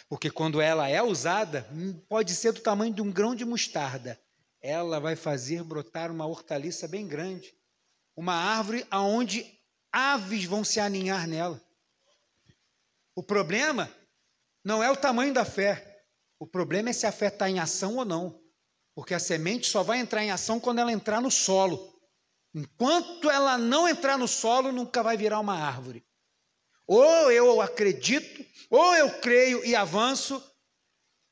Porque 0.09 0.29
quando 0.29 0.59
ela 0.59 0.89
é 0.89 1.01
usada, 1.01 1.67
hum, 1.71 1.93
pode 2.09 2.35
ser 2.35 2.51
do 2.51 2.61
tamanho 2.61 2.93
de 2.93 3.01
um 3.01 3.11
grão 3.11 3.35
de 3.35 3.45
mostarda. 3.45 4.19
Ela 4.61 4.99
vai 4.99 5.15
fazer 5.15 5.63
brotar 5.63 6.11
uma 6.11 6.25
hortaliça 6.25 6.87
bem 6.87 7.07
grande. 7.07 7.55
Uma 8.15 8.33
árvore 8.33 8.85
aonde 8.89 9.59
aves 9.91 10.45
vão 10.45 10.63
se 10.63 10.79
aninhar 10.79 11.27
nela. 11.27 11.61
O 13.13 13.23
problema 13.23 13.89
não 14.63 14.83
é 14.83 14.91
o 14.91 14.97
tamanho 14.97 15.33
da 15.33 15.45
fé. 15.45 16.03
O 16.39 16.47
problema 16.47 16.89
é 16.89 16.93
se 16.93 17.05
a 17.05 17.11
fé 17.11 17.27
está 17.27 17.49
em 17.49 17.59
ação 17.59 17.97
ou 17.97 18.05
não. 18.05 18.41
Porque 18.93 19.13
a 19.13 19.19
semente 19.19 19.67
só 19.67 19.83
vai 19.83 19.99
entrar 19.99 20.23
em 20.23 20.31
ação 20.31 20.59
quando 20.59 20.79
ela 20.79 20.91
entrar 20.91 21.21
no 21.21 21.29
solo. 21.29 21.94
Enquanto 22.55 23.29
ela 23.29 23.57
não 23.57 23.85
entrar 23.85 24.17
no 24.17 24.29
solo, 24.29 24.71
nunca 24.71 25.03
vai 25.03 25.17
virar 25.17 25.41
uma 25.41 25.59
árvore. 25.59 26.05
Ou 26.87 27.29
eu 27.29 27.59
acredito, 27.59 28.45
ou 28.69 28.95
eu 28.95 29.19
creio 29.19 29.65
e 29.65 29.75
avanço. 29.75 30.41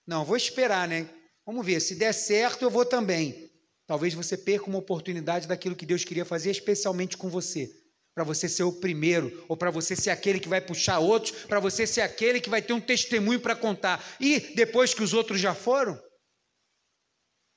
Não, 0.05 0.25
vou 0.25 0.35
esperar, 0.35 0.85
né? 0.85 1.09
Vamos 1.45 1.65
ver, 1.65 1.79
se 1.79 1.95
der 1.95 2.13
certo, 2.13 2.63
eu 2.63 2.69
vou 2.69 2.85
também. 2.85 3.49
Talvez 3.87 4.13
você 4.13 4.37
perca 4.37 4.65
uma 4.65 4.79
oportunidade 4.79 5.47
daquilo 5.47 5.77
que 5.77 5.85
Deus 5.85 6.03
queria 6.03 6.25
fazer 6.25 6.51
especialmente 6.51 7.15
com 7.15 7.29
você. 7.29 7.71
Para 8.13 8.25
você 8.25 8.49
ser 8.49 8.63
o 8.63 8.73
primeiro, 8.73 9.45
ou 9.47 9.55
para 9.55 9.71
você 9.71 9.95
ser 9.95 10.09
aquele 10.09 10.41
que 10.41 10.49
vai 10.49 10.59
puxar 10.59 10.99
outros, 10.99 11.45
para 11.45 11.59
você 11.61 11.87
ser 11.87 12.01
aquele 12.01 12.41
que 12.41 12.49
vai 12.49 12.61
ter 12.61 12.73
um 12.73 12.81
testemunho 12.81 13.39
para 13.39 13.55
contar. 13.55 14.03
E 14.19 14.41
depois 14.55 14.93
que 14.93 15.01
os 15.01 15.13
outros 15.13 15.39
já 15.39 15.55
foram? 15.55 15.97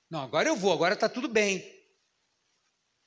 Não, 0.09 0.21
agora 0.21 0.49
eu 0.49 0.55
vou, 0.55 0.73
agora 0.73 0.95
está 0.95 1.09
tudo 1.09 1.29
bem. 1.29 1.76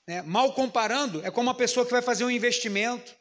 Né? 0.09 0.23
Mal 0.23 0.53
comparando, 0.53 1.23
é 1.23 1.29
como 1.29 1.49
uma 1.49 1.53
pessoa 1.53 1.85
que 1.85 1.91
vai 1.91 2.01
fazer 2.01 2.25
um 2.25 2.31
investimento. 2.31 3.15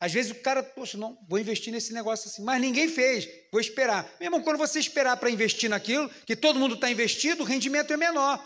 Às 0.00 0.10
vezes 0.10 0.32
o 0.32 0.36
cara, 0.36 0.62
poxa, 0.62 0.96
não, 0.96 1.18
vou 1.28 1.38
investir 1.38 1.70
nesse 1.70 1.92
negócio 1.92 2.26
assim, 2.26 2.42
mas 2.42 2.58
ninguém 2.58 2.88
fez, 2.88 3.28
vou 3.52 3.60
esperar. 3.60 4.10
Meu 4.18 4.28
irmão, 4.28 4.40
quando 4.40 4.56
você 4.56 4.78
esperar 4.78 5.18
para 5.18 5.28
investir 5.28 5.68
naquilo, 5.68 6.08
que 6.24 6.34
todo 6.34 6.58
mundo 6.58 6.74
está 6.74 6.90
investido, 6.90 7.42
o 7.42 7.46
rendimento 7.46 7.92
é 7.92 7.98
menor. 7.98 8.42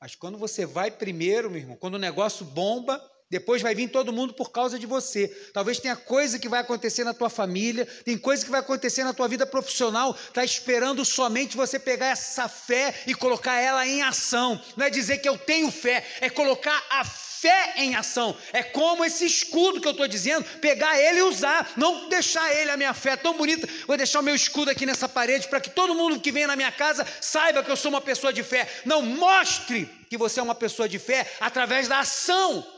Mas 0.00 0.14
quando 0.14 0.38
você 0.38 0.64
vai 0.64 0.90
primeiro, 0.90 1.50
meu 1.50 1.60
irmão, 1.60 1.76
quando 1.76 1.96
o 1.96 1.98
negócio 1.98 2.46
bomba, 2.46 2.98
depois 3.28 3.60
vai 3.60 3.74
vir 3.74 3.88
todo 3.88 4.12
mundo 4.12 4.34
por 4.34 4.50
causa 4.50 4.78
de 4.78 4.86
você. 4.86 5.28
Talvez 5.52 5.80
tenha 5.80 5.96
coisa 5.96 6.38
que 6.38 6.48
vai 6.48 6.60
acontecer 6.60 7.02
na 7.02 7.12
tua 7.12 7.28
família, 7.28 7.86
tem 8.04 8.16
coisa 8.16 8.44
que 8.44 8.50
vai 8.50 8.60
acontecer 8.60 9.02
na 9.02 9.12
tua 9.12 9.26
vida 9.26 9.44
profissional, 9.44 10.16
está 10.28 10.44
esperando 10.44 11.04
somente 11.04 11.56
você 11.56 11.78
pegar 11.78 12.06
essa 12.06 12.48
fé 12.48 12.94
e 13.06 13.14
colocar 13.14 13.56
ela 13.60 13.86
em 13.86 14.02
ação. 14.02 14.60
Não 14.76 14.86
é 14.86 14.90
dizer 14.90 15.18
que 15.18 15.28
eu 15.28 15.36
tenho 15.36 15.70
fé, 15.72 16.06
é 16.20 16.30
colocar 16.30 16.80
a 16.88 17.04
fé 17.04 17.74
em 17.76 17.96
ação. 17.96 18.36
É 18.52 18.62
como 18.62 19.04
esse 19.04 19.26
escudo 19.26 19.80
que 19.80 19.88
eu 19.88 19.92
estou 19.92 20.06
dizendo, 20.06 20.44
pegar 20.60 20.96
ele 21.00 21.18
e 21.18 21.22
usar, 21.22 21.72
não 21.76 22.08
deixar 22.08 22.54
ele, 22.54 22.70
a 22.70 22.76
minha 22.76 22.94
fé 22.94 23.16
tão 23.16 23.36
bonita, 23.36 23.68
vou 23.88 23.96
deixar 23.96 24.20
o 24.20 24.22
meu 24.22 24.36
escudo 24.36 24.70
aqui 24.70 24.86
nessa 24.86 25.08
parede 25.08 25.48
para 25.48 25.60
que 25.60 25.70
todo 25.70 25.96
mundo 25.96 26.20
que 26.20 26.30
vem 26.30 26.46
na 26.46 26.54
minha 26.54 26.70
casa 26.70 27.04
saiba 27.20 27.62
que 27.64 27.70
eu 27.70 27.76
sou 27.76 27.90
uma 27.90 28.00
pessoa 28.00 28.32
de 28.32 28.44
fé. 28.44 28.68
Não 28.84 29.02
mostre 29.02 29.90
que 30.08 30.16
você 30.16 30.38
é 30.38 30.42
uma 30.42 30.54
pessoa 30.54 30.88
de 30.88 31.00
fé 31.00 31.28
através 31.40 31.88
da 31.88 31.98
ação 31.98 32.75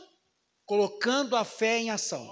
colocando 0.69 1.35
a 1.35 1.43
fé 1.43 1.79
em 1.79 1.89
ação. 1.89 2.31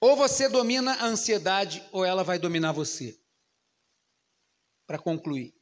Ou 0.00 0.16
você 0.16 0.48
domina 0.48 0.94
a 0.94 1.04
ansiedade, 1.04 1.86
ou 1.92 2.06
ela 2.06 2.24
vai 2.24 2.38
dominar 2.38 2.72
você. 2.72 3.20
Para 4.86 4.98
concluir, 4.98 5.54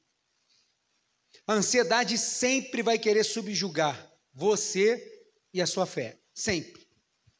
a 1.44 1.54
ansiedade 1.54 2.16
sempre 2.16 2.84
vai 2.84 3.00
querer 3.00 3.24
subjugar 3.24 4.16
você 4.32 5.28
e 5.52 5.60
a 5.60 5.66
sua 5.66 5.86
fé. 5.86 6.20
Sempre. 6.32 6.88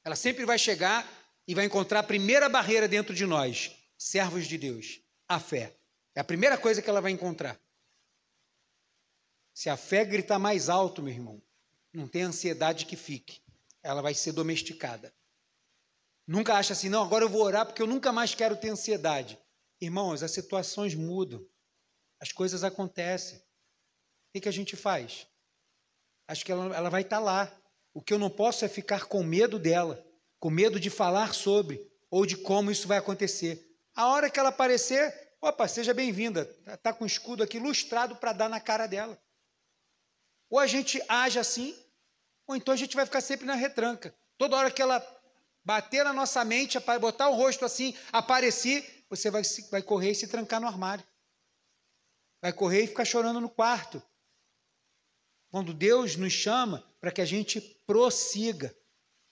Ela 0.02 0.16
sempre 0.16 0.44
vai 0.44 0.58
chegar 0.58 1.08
e 1.46 1.54
vai 1.54 1.66
encontrar 1.66 2.00
a 2.00 2.02
primeira 2.02 2.48
barreira 2.48 2.88
dentro 2.88 3.14
de 3.14 3.24
nós, 3.24 3.70
servos 3.96 4.48
de 4.48 4.58
Deus, 4.58 5.00
a 5.28 5.38
fé. 5.38 5.78
É 6.16 6.20
a 6.20 6.24
primeira 6.24 6.58
coisa 6.58 6.82
que 6.82 6.90
ela 6.90 7.00
vai 7.00 7.12
encontrar. 7.12 7.56
Se 9.52 9.70
a 9.70 9.76
fé 9.76 10.04
gritar 10.04 10.40
mais 10.40 10.68
alto, 10.68 11.00
meu 11.00 11.14
irmão, 11.14 11.40
não 11.94 12.08
tem 12.08 12.22
ansiedade 12.22 12.86
que 12.86 12.96
fique. 12.96 13.40
Ela 13.82 14.02
vai 14.02 14.14
ser 14.14 14.32
domesticada. 14.32 15.14
Nunca 16.26 16.54
acha 16.54 16.72
assim, 16.72 16.88
não, 16.88 17.02
agora 17.02 17.24
eu 17.24 17.28
vou 17.28 17.42
orar 17.42 17.66
porque 17.66 17.80
eu 17.80 17.86
nunca 17.86 18.10
mais 18.10 18.34
quero 18.34 18.56
ter 18.56 18.70
ansiedade. 18.70 19.38
Irmãos, 19.80 20.22
as 20.22 20.32
situações 20.32 20.94
mudam. 20.94 21.46
As 22.20 22.32
coisas 22.32 22.64
acontecem. 22.64 23.38
O 23.38 24.40
que, 24.40 24.48
a 24.48 24.52
gente 24.52 24.74
faz? 24.74 25.26
Acho 26.26 26.44
que 26.44 26.50
ela, 26.50 26.74
ela 26.74 26.90
vai 26.90 27.02
estar 27.02 27.20
lá. 27.20 27.54
O 27.92 28.00
que 28.00 28.12
eu 28.12 28.18
não 28.18 28.30
posso 28.30 28.64
é 28.64 28.68
ficar 28.68 29.04
com 29.04 29.22
medo 29.22 29.58
dela, 29.58 30.04
com 30.40 30.50
medo 30.50 30.80
de 30.80 30.90
falar 30.90 31.34
sobre 31.34 31.86
ou 32.10 32.24
de 32.24 32.36
como 32.36 32.70
isso 32.70 32.88
vai 32.88 32.98
acontecer. 32.98 33.62
A 33.94 34.08
hora 34.08 34.30
que 34.30 34.40
ela 34.40 34.48
aparecer, 34.48 35.36
opa, 35.40 35.68
seja 35.68 35.92
bem-vinda. 35.92 36.42
Está 36.60 36.76
tá 36.76 36.92
com 36.92 37.04
o 37.04 37.06
escudo 37.06 37.42
aqui 37.42 37.58
lustrado 37.58 38.16
para 38.16 38.32
dar 38.32 38.48
na 38.48 38.60
cara 38.60 38.86
dela. 38.86 39.20
Ou 40.48 40.58
a 40.58 40.66
gente 40.66 41.02
age 41.08 41.38
assim, 41.38 41.76
ou 42.46 42.56
então 42.56 42.74
a 42.74 42.76
gente 42.76 42.96
vai 42.96 43.06
ficar 43.06 43.20
sempre 43.20 43.46
na 43.46 43.54
retranca. 43.54 44.14
Toda 44.36 44.56
hora 44.56 44.70
que 44.70 44.82
ela 44.82 45.00
bater 45.64 46.04
na 46.04 46.12
nossa 46.12 46.44
mente, 46.44 46.78
botar 47.00 47.28
o 47.28 47.34
rosto 47.34 47.64
assim, 47.64 47.96
aparecer, 48.12 49.04
você 49.08 49.30
vai, 49.30 49.42
vai 49.70 49.82
correr 49.82 50.10
e 50.10 50.14
se 50.14 50.26
trancar 50.26 50.60
no 50.60 50.66
armário. 50.66 51.04
Vai 52.42 52.52
correr 52.52 52.84
e 52.84 52.86
ficar 52.86 53.04
chorando 53.04 53.40
no 53.40 53.48
quarto. 53.48 54.02
Quando 55.50 55.72
Deus 55.72 56.16
nos 56.16 56.32
chama 56.32 56.84
para 57.00 57.10
que 57.10 57.20
a 57.20 57.24
gente 57.24 57.60
prossiga, 57.86 58.74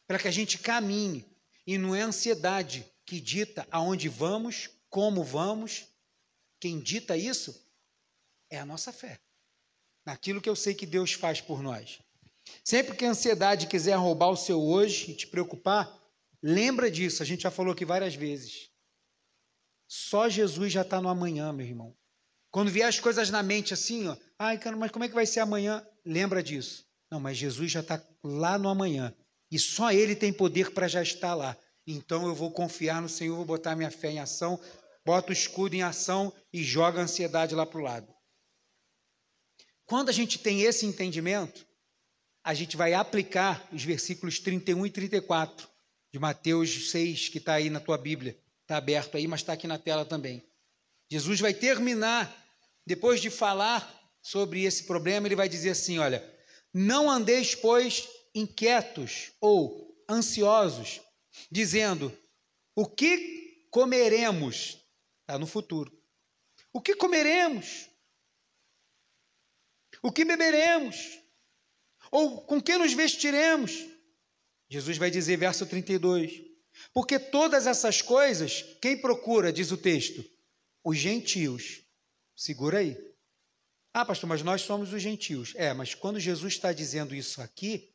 para 0.07 0.19
que 0.19 0.29
a 0.29 0.31
gente 0.31 0.59
caminhe. 0.59 1.31
E 1.67 1.77
não 1.79 1.95
é 1.95 2.01
ansiedade 2.01 2.91
que 3.05 3.21
dita 3.21 3.67
aonde 3.71 4.09
vamos, 4.09 4.71
como 4.89 5.23
vamos. 5.23 5.87
Quem 6.59 6.81
dita 6.81 7.17
isso 7.17 7.69
é 8.49 8.59
a 8.59 8.65
nossa 8.65 8.93
fé. 8.93 9.21
Naquilo 10.05 10.41
que 10.41 10.49
eu 10.49 10.57
sei 10.57 10.75
que 10.75 10.87
Deus 10.87 11.13
faz 11.13 11.41
por 11.41 11.63
nós. 11.63 12.01
Sempre 12.65 12.97
que 12.97 13.05
a 13.05 13.11
ansiedade 13.11 13.67
quiser 13.67 13.95
roubar 13.97 14.31
o 14.31 14.37
seu 14.37 14.61
hoje 14.61 15.11
e 15.11 15.15
te 15.15 15.27
preocupar, 15.27 15.93
lembra 16.43 16.91
disso, 16.91 17.23
a 17.23 17.27
gente 17.27 17.43
já 17.43 17.51
falou 17.51 17.73
aqui 17.73 17.85
várias 17.85 18.15
vezes. 18.15 18.71
Só 19.89 20.29
Jesus 20.29 20.73
já 20.73 20.83
está 20.83 21.01
no 21.01 21.09
amanhã, 21.09 21.53
meu 21.53 21.67
irmão. 21.67 21.97
Quando 22.51 22.71
vier 22.71 22.89
as 22.89 23.01
coisas 23.01 23.31
na 23.31 23.43
mente 23.43 23.75
assim, 23.75 24.09
ó, 24.09 24.17
ai, 24.39 24.59
cara, 24.59 24.77
mas 24.77 24.91
como 24.91 25.05
é 25.05 25.09
que 25.09 25.15
vai 25.15 25.27
ser 25.27 25.41
amanhã? 25.41 25.87
Lembra 26.05 26.43
disso. 26.43 26.87
Não, 27.11 27.21
mas 27.21 27.37
Jesus 27.37 27.71
já 27.71 27.81
está 27.81 28.03
lá 28.23 28.59
no 28.59 28.69
amanhã. 28.69 29.15
E 29.51 29.59
só 29.59 29.93
Ele 29.93 30.17
tem 30.17 30.33
poder 30.33 30.71
para 30.73 30.89
já 30.89 31.03
estar 31.03 31.35
lá. 31.35 31.57
Então 31.87 32.27
eu 32.27 32.35
vou 32.35 32.51
confiar 32.51 33.03
no 33.03 33.09
Senhor, 33.09 33.37
vou 33.37 33.45
botar 33.45 33.77
minha 33.77 33.91
fé 33.91 34.11
em 34.11 34.19
ação, 34.19 34.59
boto 35.05 35.31
o 35.31 35.33
escudo 35.33 35.75
em 35.75 35.83
ação 35.83 36.33
e 36.53 36.63
joga 36.63 37.01
a 37.01 37.05
ansiedade 37.05 37.55
lá 37.55 37.67
para 37.67 37.79
o 37.79 37.83
lado. 37.83 38.15
Quando 39.85 40.09
a 40.09 40.13
gente 40.13 40.39
tem 40.39 40.63
esse 40.63 40.87
entendimento, 40.87 41.67
a 42.45 42.55
gente 42.55 42.77
vai 42.77 42.93
aplicar 42.95 43.69
os 43.73 43.85
versículos 43.85 44.39
31 44.41 44.87
e 44.87 44.91
34 44.91 45.69
de 46.13 46.19
Mateus 46.19 46.91
6, 46.91 47.29
que 47.29 47.39
está 47.39 47.55
aí 47.55 47.71
na 47.71 47.81
tua 47.81 47.97
Bíblia. 47.97 48.39
Está 48.63 48.77
aberto 48.77 49.17
aí, 49.17 49.27
mas 49.27 49.41
está 49.41 49.53
aqui 49.53 49.67
na 49.67 49.79
tela 49.79 50.05
também. 50.05 50.43
Jesus 51.11 51.41
vai 51.41 51.55
terminar, 51.55 52.35
depois 52.87 53.21
de 53.21 53.31
falar 53.31 54.01
sobre 54.21 54.65
esse 54.65 54.85
problema, 54.85 55.27
ele 55.27 55.37
vai 55.37 55.49
dizer 55.49 55.71
assim: 55.71 55.99
olha, 55.99 56.23
não 56.73 57.11
andeis, 57.11 57.55
pois, 57.55 58.09
inquietos 58.35 59.33
ou 59.41 59.95
ansiosos, 60.09 61.01
dizendo: 61.51 62.17
o 62.75 62.87
que 62.87 63.67
comeremos? 63.71 64.79
Está 65.21 65.39
no 65.39 65.47
futuro. 65.47 65.93
O 66.73 66.81
que 66.81 66.95
comeremos? 66.95 67.89
O 70.03 70.11
que 70.11 70.25
beberemos? 70.25 71.22
Ou 72.13 72.43
com 72.43 72.61
que 72.61 72.77
nos 72.77 72.93
vestiremos? 72.93 73.73
Jesus 74.69 74.99
vai 74.99 75.11
dizer, 75.11 75.39
verso 75.39 75.67
32. 75.67 76.43
Porque 76.93 77.19
todas 77.19 77.67
essas 77.67 78.03
coisas, 78.03 78.63
quem 78.81 78.97
procura, 78.97 79.53
diz 79.53 79.73
o 79.73 79.77
texto? 79.77 80.23
Os 80.85 80.99
gentios. 80.99 81.81
Segura 82.37 82.79
aí. 82.79 82.97
Ah, 83.95 84.05
pastor, 84.05 84.29
mas 84.29 84.43
nós 84.43 84.61
somos 84.61 84.93
os 84.93 85.01
gentios. 85.01 85.55
É, 85.57 85.73
mas 85.73 85.95
quando 85.95 86.21
Jesus 86.21 86.53
está 86.53 86.73
dizendo 86.73 87.15
isso 87.15 87.41
aqui, 87.41 87.91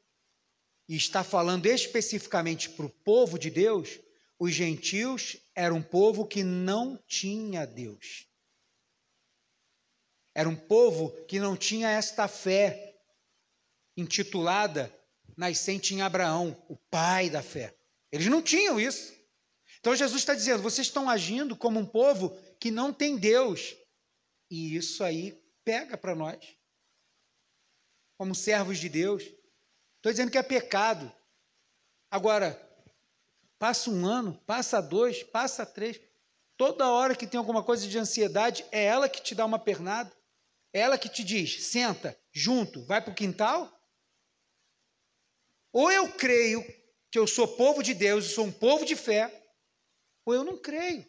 e 0.90 0.96
está 0.96 1.24
falando 1.24 1.66
especificamente 1.66 2.70
para 2.70 2.86
o 2.86 2.90
povo 2.90 3.38
de 3.38 3.52
Deus, 3.52 4.00
os 4.40 4.54
gentios 4.54 5.38
eram 5.54 5.78
um 5.78 5.82
povo 5.82 6.26
que 6.26 6.44
não 6.44 6.98
tinha 7.08 7.68
Deus. 7.68 8.26
Era 10.34 10.48
um 10.48 10.56
povo 10.56 11.12
que 11.26 11.40
não 11.40 11.58
tinha 11.58 11.90
esta 11.90 12.28
fé 12.28 12.97
intitulada 13.98 14.94
Nascente 15.36 15.94
em 15.94 16.02
Abraão, 16.02 16.64
o 16.68 16.76
pai 16.76 17.30
da 17.30 17.44
fé. 17.44 17.78
Eles 18.12 18.28
não 18.28 18.42
tinham 18.42 18.80
isso. 18.80 19.14
Então 19.80 19.96
Jesus 19.96 20.22
está 20.22 20.34
dizendo: 20.34 20.64
vocês 20.64 20.88
estão 20.88 21.08
agindo 21.10 21.56
como 21.56 21.80
um 21.80 21.86
povo 21.86 22.36
que 22.60 22.72
não 22.72 22.92
tem 22.92 23.18
Deus. 23.18 23.76
E 24.50 24.76
isso 24.76 25.04
aí 25.04 25.40
pega 25.64 25.96
para 25.96 26.16
nós, 26.16 26.40
como 28.18 28.34
servos 28.34 28.80
de 28.80 28.90
Deus. 28.90 29.24
Estou 29.24 30.12
dizendo 30.12 30.32
que 30.32 30.38
é 30.38 30.44
pecado. 30.44 31.12
Agora, 32.10 32.60
passa 33.60 33.92
um 33.92 34.06
ano, 34.06 34.42
passa 34.46 34.82
dois, 34.82 35.22
passa 35.22 35.66
três. 35.66 36.00
Toda 36.56 36.90
hora 36.90 37.16
que 37.16 37.28
tem 37.28 37.38
alguma 37.38 37.62
coisa 37.62 37.88
de 37.88 38.00
ansiedade, 38.00 38.66
é 38.72 38.86
ela 38.86 39.08
que 39.08 39.22
te 39.22 39.36
dá 39.36 39.46
uma 39.46 39.60
pernada. 39.60 40.12
É 40.74 40.80
ela 40.80 40.98
que 40.98 41.10
te 41.10 41.24
diz: 41.24 41.68
senta, 41.68 42.18
junto, 42.32 42.84
vai 42.86 43.02
para 43.02 43.12
o 43.12 43.16
quintal 43.16 43.77
ou 45.78 45.92
eu 45.92 46.12
creio 46.12 46.66
que 47.12 47.20
eu 47.20 47.28
sou 47.28 47.48
povo 47.48 47.84
de 47.84 47.94
Deus 47.94 48.26
e 48.26 48.30
sou 48.30 48.46
um 48.46 48.52
povo 48.52 48.84
de 48.84 48.96
fé, 48.96 49.32
ou 50.26 50.34
eu 50.34 50.44
não 50.44 50.58
creio. 50.58 51.06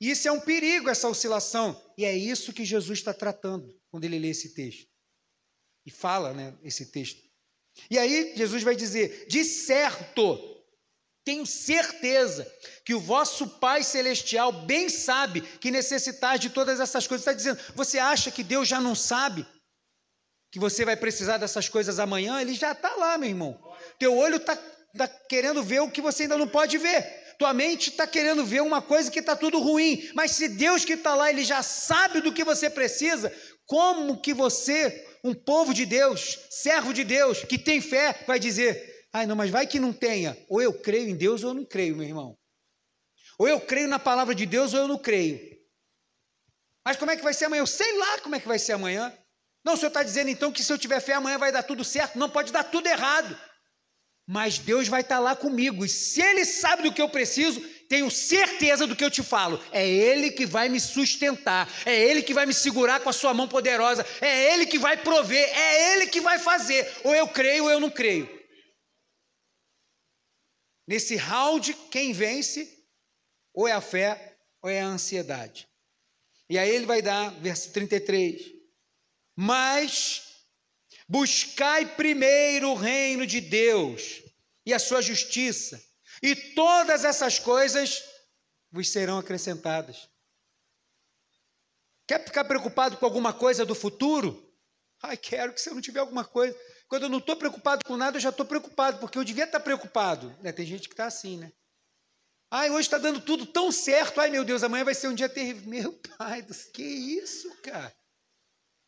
Isso 0.00 0.26
é 0.26 0.32
um 0.32 0.40
perigo, 0.40 0.88
essa 0.88 1.06
oscilação. 1.06 1.78
E 1.98 2.06
é 2.06 2.16
isso 2.16 2.54
que 2.54 2.64
Jesus 2.64 3.00
está 3.00 3.12
tratando 3.12 3.78
quando 3.90 4.04
ele 4.04 4.18
lê 4.18 4.28
esse 4.28 4.54
texto. 4.54 4.88
E 5.84 5.90
fala, 5.90 6.32
né, 6.32 6.58
esse 6.62 6.86
texto. 6.86 7.20
E 7.90 7.98
aí 7.98 8.34
Jesus 8.34 8.62
vai 8.62 8.74
dizer: 8.74 9.26
de 9.28 9.44
certo, 9.44 10.56
Tenho 11.22 11.44
certeza 11.44 12.50
que 12.82 12.94
o 12.94 13.00
vosso 13.00 13.46
Pai 13.46 13.82
Celestial 13.82 14.50
bem 14.64 14.88
sabe 14.88 15.42
que 15.58 15.70
necessitar 15.70 16.38
de 16.38 16.48
todas 16.48 16.80
essas 16.80 17.06
coisas. 17.06 17.26
Está 17.26 17.34
dizendo, 17.34 17.60
você 17.74 17.98
acha 17.98 18.30
que 18.30 18.42
Deus 18.42 18.66
já 18.66 18.80
não 18.80 18.94
sabe 18.94 19.46
que 20.50 20.58
você 20.58 20.84
vai 20.84 20.96
precisar 20.96 21.38
dessas 21.38 21.68
coisas 21.68 21.98
amanhã? 21.98 22.40
Ele 22.40 22.54
já 22.54 22.72
está 22.72 22.94
lá, 22.96 23.16
meu 23.16 23.28
irmão. 23.28 23.58
Teu 23.98 24.16
olho 24.16 24.36
está 24.36 24.56
tá 24.96 25.08
querendo 25.08 25.62
ver 25.62 25.80
o 25.80 25.90
que 25.90 26.00
você 26.00 26.24
ainda 26.24 26.36
não 26.36 26.48
pode 26.48 26.76
ver. 26.76 27.20
Tua 27.38 27.54
mente 27.54 27.90
está 27.90 28.06
querendo 28.06 28.44
ver 28.44 28.60
uma 28.60 28.82
coisa 28.82 29.10
que 29.10 29.20
está 29.20 29.34
tudo 29.34 29.58
ruim. 29.60 30.10
Mas 30.14 30.32
se 30.32 30.48
Deus 30.48 30.84
que 30.84 30.94
está 30.94 31.14
lá, 31.14 31.30
Ele 31.30 31.44
já 31.44 31.62
sabe 31.62 32.20
do 32.20 32.32
que 32.32 32.44
você 32.44 32.68
precisa, 32.68 33.32
como 33.64 34.20
que 34.20 34.34
você, 34.34 35.06
um 35.24 35.32
povo 35.32 35.72
de 35.72 35.86
Deus, 35.86 36.38
servo 36.50 36.92
de 36.92 37.04
Deus, 37.04 37.44
que 37.44 37.56
tem 37.56 37.80
fé, 37.80 38.24
vai 38.26 38.38
dizer: 38.38 39.06
Ai, 39.12 39.26
não, 39.26 39.36
mas 39.36 39.50
vai 39.50 39.66
que 39.66 39.80
não 39.80 39.92
tenha. 39.92 40.36
Ou 40.48 40.60
eu 40.60 40.72
creio 40.72 41.08
em 41.08 41.16
Deus 41.16 41.42
ou 41.42 41.50
eu 41.50 41.54
não 41.54 41.64
creio, 41.64 41.96
meu 41.96 42.06
irmão. 42.06 42.36
Ou 43.38 43.48
eu 43.48 43.60
creio 43.60 43.88
na 43.88 43.98
palavra 43.98 44.34
de 44.34 44.44
Deus 44.44 44.74
ou 44.74 44.80
eu 44.80 44.88
não 44.88 44.98
creio. 44.98 45.40
Mas 46.84 46.96
como 46.96 47.10
é 47.10 47.16
que 47.16 47.22
vai 47.22 47.32
ser 47.32 47.46
amanhã? 47.46 47.62
Eu 47.62 47.66
sei 47.66 47.96
lá 47.96 48.18
como 48.20 48.34
é 48.34 48.40
que 48.40 48.48
vai 48.48 48.58
ser 48.58 48.72
amanhã. 48.72 49.16
Não, 49.64 49.74
o 49.74 49.76
senhor 49.76 49.88
está 49.88 50.02
dizendo 50.02 50.30
então 50.30 50.52
que 50.52 50.64
se 50.64 50.72
eu 50.72 50.78
tiver 50.78 51.00
fé 51.00 51.14
amanhã 51.14 51.38
vai 51.38 51.52
dar 51.52 51.62
tudo 51.62 51.84
certo? 51.84 52.18
Não, 52.18 52.30
pode 52.30 52.52
dar 52.52 52.64
tudo 52.64 52.86
errado. 52.86 53.38
Mas 54.26 54.58
Deus 54.58 54.86
vai 54.86 55.00
estar 55.00 55.16
tá 55.16 55.20
lá 55.20 55.34
comigo. 55.34 55.84
E 55.84 55.88
se 55.88 56.22
Ele 56.22 56.44
sabe 56.44 56.84
do 56.84 56.92
que 56.92 57.02
eu 57.02 57.08
preciso, 57.08 57.60
tenho 57.88 58.10
certeza 58.10 58.86
do 58.86 58.94
que 58.94 59.04
eu 59.04 59.10
te 59.10 59.22
falo. 59.22 59.60
É 59.72 59.86
Ele 59.86 60.30
que 60.30 60.46
vai 60.46 60.68
me 60.68 60.78
sustentar. 60.78 61.68
É 61.84 61.94
Ele 61.94 62.22
que 62.22 62.32
vai 62.32 62.46
me 62.46 62.54
segurar 62.54 63.00
com 63.00 63.10
a 63.10 63.12
sua 63.12 63.34
mão 63.34 63.48
poderosa. 63.48 64.06
É 64.20 64.54
Ele 64.54 64.66
que 64.66 64.78
vai 64.78 64.96
prover. 64.96 65.48
É 65.52 65.94
Ele 65.94 66.06
que 66.06 66.20
vai 66.20 66.38
fazer. 66.38 66.88
Ou 67.02 67.14
eu 67.14 67.26
creio 67.26 67.64
ou 67.64 67.70
eu 67.70 67.80
não 67.80 67.90
creio. 67.90 68.28
Nesse 70.86 71.16
round, 71.16 71.74
quem 71.90 72.12
vence 72.12 72.68
ou 73.52 73.66
é 73.66 73.72
a 73.72 73.80
fé 73.80 74.38
ou 74.62 74.70
é 74.70 74.80
a 74.80 74.86
ansiedade. 74.86 75.68
E 76.48 76.58
aí 76.58 76.68
ele 76.68 76.86
vai 76.86 77.00
dar, 77.00 77.30
verso 77.40 77.72
33. 77.72 78.59
Mas 79.42 80.44
buscai 81.08 81.96
primeiro 81.96 82.72
o 82.72 82.74
reino 82.74 83.26
de 83.26 83.40
Deus 83.40 84.22
e 84.66 84.74
a 84.74 84.78
sua 84.78 85.00
justiça, 85.00 85.82
e 86.22 86.36
todas 86.36 87.06
essas 87.06 87.38
coisas 87.38 88.02
vos 88.70 88.90
serão 88.90 89.18
acrescentadas. 89.18 90.10
Quer 92.06 92.22
ficar 92.22 92.44
preocupado 92.44 92.98
com 92.98 93.06
alguma 93.06 93.32
coisa 93.32 93.64
do 93.64 93.74
futuro? 93.74 94.46
Ai, 95.02 95.16
quero 95.16 95.54
que 95.54 95.60
se 95.62 95.70
eu 95.70 95.74
não 95.74 95.80
tiver 95.80 96.00
alguma 96.00 96.22
coisa. 96.22 96.54
Quando 96.86 97.04
eu 97.04 97.08
não 97.08 97.16
estou 97.16 97.34
preocupado 97.34 97.82
com 97.82 97.96
nada, 97.96 98.18
eu 98.18 98.20
já 98.20 98.28
estou 98.28 98.44
preocupado, 98.44 98.98
porque 98.98 99.16
eu 99.16 99.24
devia 99.24 99.44
estar 99.44 99.60
preocupado. 99.60 100.36
Né? 100.42 100.52
Tem 100.52 100.66
gente 100.66 100.86
que 100.86 100.92
está 100.92 101.06
assim, 101.06 101.38
né? 101.38 101.50
Ai, 102.50 102.68
hoje 102.68 102.88
está 102.88 102.98
dando 102.98 103.22
tudo 103.22 103.46
tão 103.46 103.72
certo. 103.72 104.20
Ai, 104.20 104.28
meu 104.28 104.44
Deus, 104.44 104.62
amanhã 104.62 104.84
vai 104.84 104.94
ser 104.94 105.08
um 105.08 105.14
dia 105.14 105.30
terrível. 105.30 105.66
Meu 105.66 105.94
pai, 106.18 106.44
que 106.74 106.82
isso, 106.82 107.50
cara? 107.62 107.99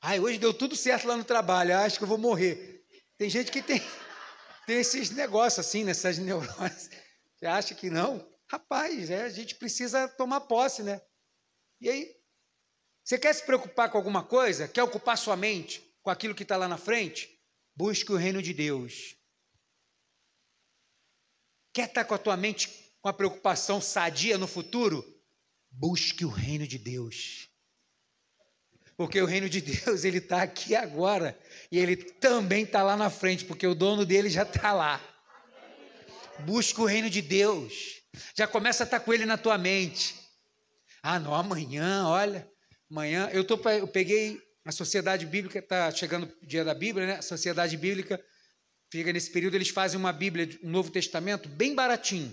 Ai, 0.04 0.18
hoje 0.18 0.36
deu 0.36 0.52
tudo 0.52 0.74
certo 0.74 1.06
lá 1.06 1.16
no 1.16 1.22
trabalho. 1.22 1.76
Acho 1.78 1.96
que 1.96 2.02
eu 2.02 2.08
vou 2.08 2.18
morrer. 2.18 2.84
Tem 3.16 3.30
gente 3.30 3.52
que 3.52 3.62
tem, 3.62 3.80
tem 4.66 4.80
esses 4.80 5.10
negócios 5.10 5.64
assim, 5.64 5.84
nessas 5.84 6.18
neuroses. 6.18 6.90
Você 7.36 7.46
acha 7.46 7.72
que 7.72 7.88
não? 7.88 8.28
Rapaz, 8.50 9.10
é, 9.10 9.22
a 9.22 9.28
gente 9.28 9.54
precisa 9.54 10.08
tomar 10.08 10.40
posse, 10.42 10.82
né? 10.82 11.00
E 11.80 11.88
aí, 11.88 12.16
você 13.04 13.16
quer 13.16 13.32
se 13.32 13.46
preocupar 13.46 13.92
com 13.92 13.96
alguma 13.96 14.24
coisa? 14.24 14.66
Quer 14.66 14.82
ocupar 14.82 15.16
sua 15.16 15.36
mente 15.36 15.80
com 16.02 16.10
aquilo 16.10 16.34
que 16.34 16.42
está 16.42 16.56
lá 16.56 16.66
na 16.66 16.76
frente? 16.76 17.30
Busque 17.76 18.10
o 18.10 18.16
reino 18.16 18.42
de 18.42 18.52
Deus. 18.52 19.16
Quer 21.72 21.86
estar 21.86 22.04
com 22.04 22.14
a 22.14 22.18
tua 22.18 22.36
mente 22.36 22.68
com 23.00 23.08
a 23.08 23.12
preocupação 23.12 23.80
sadia 23.80 24.36
no 24.36 24.48
futuro? 24.48 25.04
Busque 25.70 26.24
o 26.24 26.28
reino 26.28 26.66
de 26.66 26.76
Deus. 26.76 27.51
Porque 29.02 29.20
o 29.20 29.26
reino 29.26 29.48
de 29.48 29.60
Deus, 29.60 30.04
ele 30.04 30.18
está 30.18 30.42
aqui 30.42 30.76
agora. 30.76 31.36
E 31.72 31.78
ele 31.78 31.96
também 31.96 32.62
está 32.62 32.84
lá 32.84 32.96
na 32.96 33.10
frente, 33.10 33.44
porque 33.44 33.66
o 33.66 33.74
dono 33.74 34.06
dele 34.06 34.30
já 34.30 34.44
está 34.44 34.72
lá. 34.72 35.00
Busque 36.46 36.80
o 36.80 36.84
reino 36.84 37.10
de 37.10 37.20
Deus. 37.20 38.00
Já 38.36 38.46
começa 38.46 38.84
a 38.84 38.86
estar 38.86 39.00
com 39.00 39.12
ele 39.12 39.26
na 39.26 39.36
tua 39.36 39.58
mente. 39.58 40.14
Ah, 41.02 41.18
não, 41.18 41.34
amanhã, 41.34 42.06
olha. 42.06 42.48
Amanhã, 42.88 43.28
eu, 43.32 43.42
tô, 43.42 43.56
eu 43.70 43.88
peguei 43.88 44.40
a 44.64 44.70
sociedade 44.70 45.26
bíblica 45.26 45.58
está 45.58 45.90
chegando 45.90 46.32
o 46.40 46.46
dia 46.46 46.64
da 46.64 46.72
Bíblia, 46.72 47.04
né? 47.04 47.14
A 47.16 47.22
sociedade 47.22 47.76
bíblica 47.76 48.24
fica 48.88 49.12
nesse 49.12 49.32
período, 49.32 49.56
eles 49.56 49.70
fazem 49.70 49.98
uma 49.98 50.12
Bíblia, 50.12 50.48
um 50.62 50.70
Novo 50.70 50.92
Testamento, 50.92 51.48
bem 51.48 51.74
baratinho. 51.74 52.32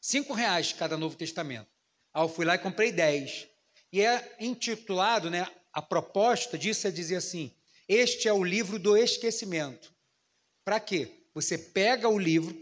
Cinco 0.00 0.32
reais 0.32 0.72
cada 0.72 0.96
Novo 0.96 1.14
Testamento. 1.14 1.68
Aí 2.12 2.24
eu 2.24 2.28
fui 2.28 2.44
lá 2.44 2.56
e 2.56 2.58
comprei 2.58 2.90
dez. 2.90 3.46
E 3.92 4.00
é 4.00 4.36
intitulado, 4.40 5.30
né? 5.30 5.46
A 5.72 5.80
proposta 5.80 6.58
disso 6.58 6.86
é 6.86 6.90
dizer 6.90 7.16
assim: 7.16 7.52
este 7.88 8.28
é 8.28 8.32
o 8.32 8.44
livro 8.44 8.78
do 8.78 8.96
esquecimento. 8.96 9.92
Para 10.64 10.80
quê? 10.80 11.10
Você 11.34 11.56
pega 11.56 12.08
o 12.08 12.18
livro 12.18 12.56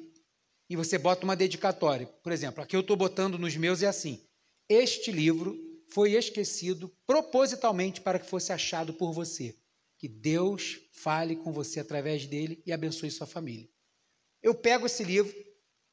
e 0.68 0.76
você 0.76 0.98
bota 0.98 1.24
uma 1.24 1.36
dedicatória. 1.36 2.06
Por 2.06 2.32
exemplo, 2.32 2.62
aqui 2.62 2.76
eu 2.76 2.80
estou 2.80 2.96
botando 2.96 3.38
nos 3.38 3.56
meus 3.56 3.82
é 3.82 3.86
assim: 3.86 4.20
este 4.68 5.10
livro 5.10 5.56
foi 5.88 6.12
esquecido 6.12 6.94
propositalmente 7.06 8.00
para 8.00 8.18
que 8.18 8.28
fosse 8.28 8.52
achado 8.52 8.92
por 8.92 9.12
você. 9.12 9.56
Que 9.98 10.06
Deus 10.06 10.78
fale 10.92 11.34
com 11.34 11.52
você 11.52 11.80
através 11.80 12.26
dele 12.26 12.62
e 12.64 12.72
abençoe 12.72 13.10
sua 13.10 13.26
família. 13.26 13.68
Eu 14.42 14.54
pego 14.54 14.86
esse 14.86 15.02
livro, 15.02 15.34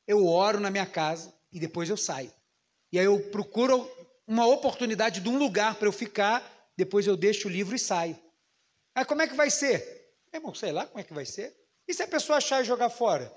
eu 0.08 0.28
oro 0.28 0.60
na 0.60 0.70
minha 0.70 0.86
casa 0.86 1.34
e 1.52 1.60
depois 1.60 1.90
eu 1.90 1.98
saio. 1.98 2.32
E 2.92 3.00
aí 3.00 3.06
eu 3.06 3.20
procuro 3.32 3.90
uma 4.28 4.46
oportunidade 4.46 5.22
de 5.22 5.30
um 5.30 5.38
lugar 5.38 5.76
para 5.76 5.88
eu 5.88 5.92
ficar, 5.92 6.55
depois 6.78 7.08
eu 7.08 7.16
deixo 7.16 7.48
o 7.48 7.52
livro 7.52 7.76
e 7.76 7.80
saio. 7.80 8.20
Aí 8.94 9.06
como 9.06 9.22
é 9.22 9.28
que 9.28 9.36
vai 9.36 9.50
ser? 9.50 10.14
Irmão, 10.34 10.54
sei 10.54 10.72
lá 10.72 10.86
como 10.86 11.00
é 11.00 11.04
que 11.04 11.14
vai 11.14 11.26
ser. 11.26 11.56
E 11.88 11.94
se 11.94 12.04
a 12.04 12.08
pessoa 12.08 12.38
achar 12.38 12.62
e 12.62 12.66
jogar 12.66 12.90
fora? 12.90 13.32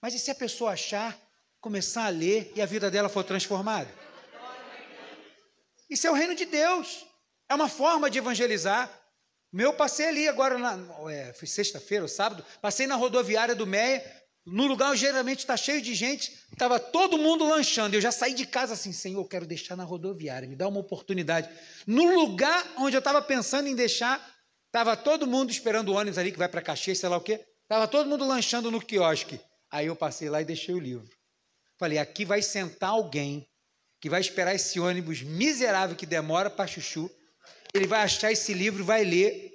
Mas 0.00 0.14
e 0.14 0.18
se 0.18 0.30
a 0.30 0.34
pessoa 0.34 0.72
achar, 0.72 1.16
começar 1.60 2.06
a 2.06 2.08
ler 2.08 2.52
e 2.56 2.62
a 2.62 2.66
vida 2.66 2.90
dela 2.90 3.08
for 3.08 3.22
transformada? 3.22 3.90
Isso 5.88 6.06
é 6.06 6.10
o 6.10 6.14
reino 6.14 6.34
de 6.34 6.46
Deus. 6.46 7.06
É 7.48 7.54
uma 7.54 7.68
forma 7.68 8.08
de 8.08 8.18
evangelizar. 8.18 8.88
Meu 9.52 9.72
passei 9.72 10.06
ali 10.06 10.28
agora, 10.28 10.56
na, 10.56 10.78
é, 11.10 11.32
sexta-feira 11.32 12.06
sábado, 12.06 12.44
passei 12.62 12.86
na 12.86 12.94
rodoviária 12.94 13.54
do 13.54 13.66
Meia, 13.66 14.00
no 14.46 14.66
lugar 14.66 14.96
geralmente 14.96 15.40
está 15.40 15.56
cheio 15.56 15.82
de 15.82 15.94
gente, 15.94 16.32
estava 16.52 16.80
todo 16.80 17.18
mundo 17.18 17.44
lanchando. 17.44 17.94
Eu 17.94 18.00
já 18.00 18.10
saí 18.10 18.34
de 18.34 18.46
casa 18.46 18.74
assim, 18.74 18.92
Senhor, 18.92 19.20
eu 19.20 19.28
quero 19.28 19.46
deixar 19.46 19.76
na 19.76 19.84
rodoviária, 19.84 20.48
me 20.48 20.56
dá 20.56 20.66
uma 20.66 20.80
oportunidade. 20.80 21.48
No 21.86 22.14
lugar 22.14 22.74
onde 22.78 22.96
eu 22.96 23.00
estava 23.00 23.20
pensando 23.20 23.68
em 23.68 23.74
deixar, 23.74 24.18
estava 24.66 24.96
todo 24.96 25.26
mundo 25.26 25.50
esperando 25.50 25.90
o 25.90 25.94
ônibus 25.94 26.18
ali 26.18 26.32
que 26.32 26.38
vai 26.38 26.48
para 26.48 26.62
Caxias, 26.62 26.98
sei 26.98 27.08
lá 27.08 27.16
o 27.16 27.20
quê. 27.20 27.44
Estava 27.62 27.86
todo 27.86 28.08
mundo 28.08 28.26
lanchando 28.26 28.70
no 28.70 28.80
quiosque. 28.80 29.40
Aí 29.70 29.86
eu 29.86 29.94
passei 29.94 30.28
lá 30.28 30.40
e 30.40 30.44
deixei 30.44 30.74
o 30.74 30.80
livro. 30.80 31.08
Falei, 31.78 31.98
aqui 31.98 32.24
vai 32.24 32.42
sentar 32.42 32.90
alguém 32.90 33.46
que 34.00 34.10
vai 34.10 34.20
esperar 34.20 34.54
esse 34.54 34.80
ônibus 34.80 35.22
miserável 35.22 35.94
que 35.94 36.06
demora 36.06 36.50
para 36.50 36.66
chuchu. 36.66 37.10
Ele 37.72 37.86
vai 37.86 38.00
achar 38.00 38.32
esse 38.32 38.52
livro, 38.52 38.84
vai 38.84 39.04
ler, 39.04 39.52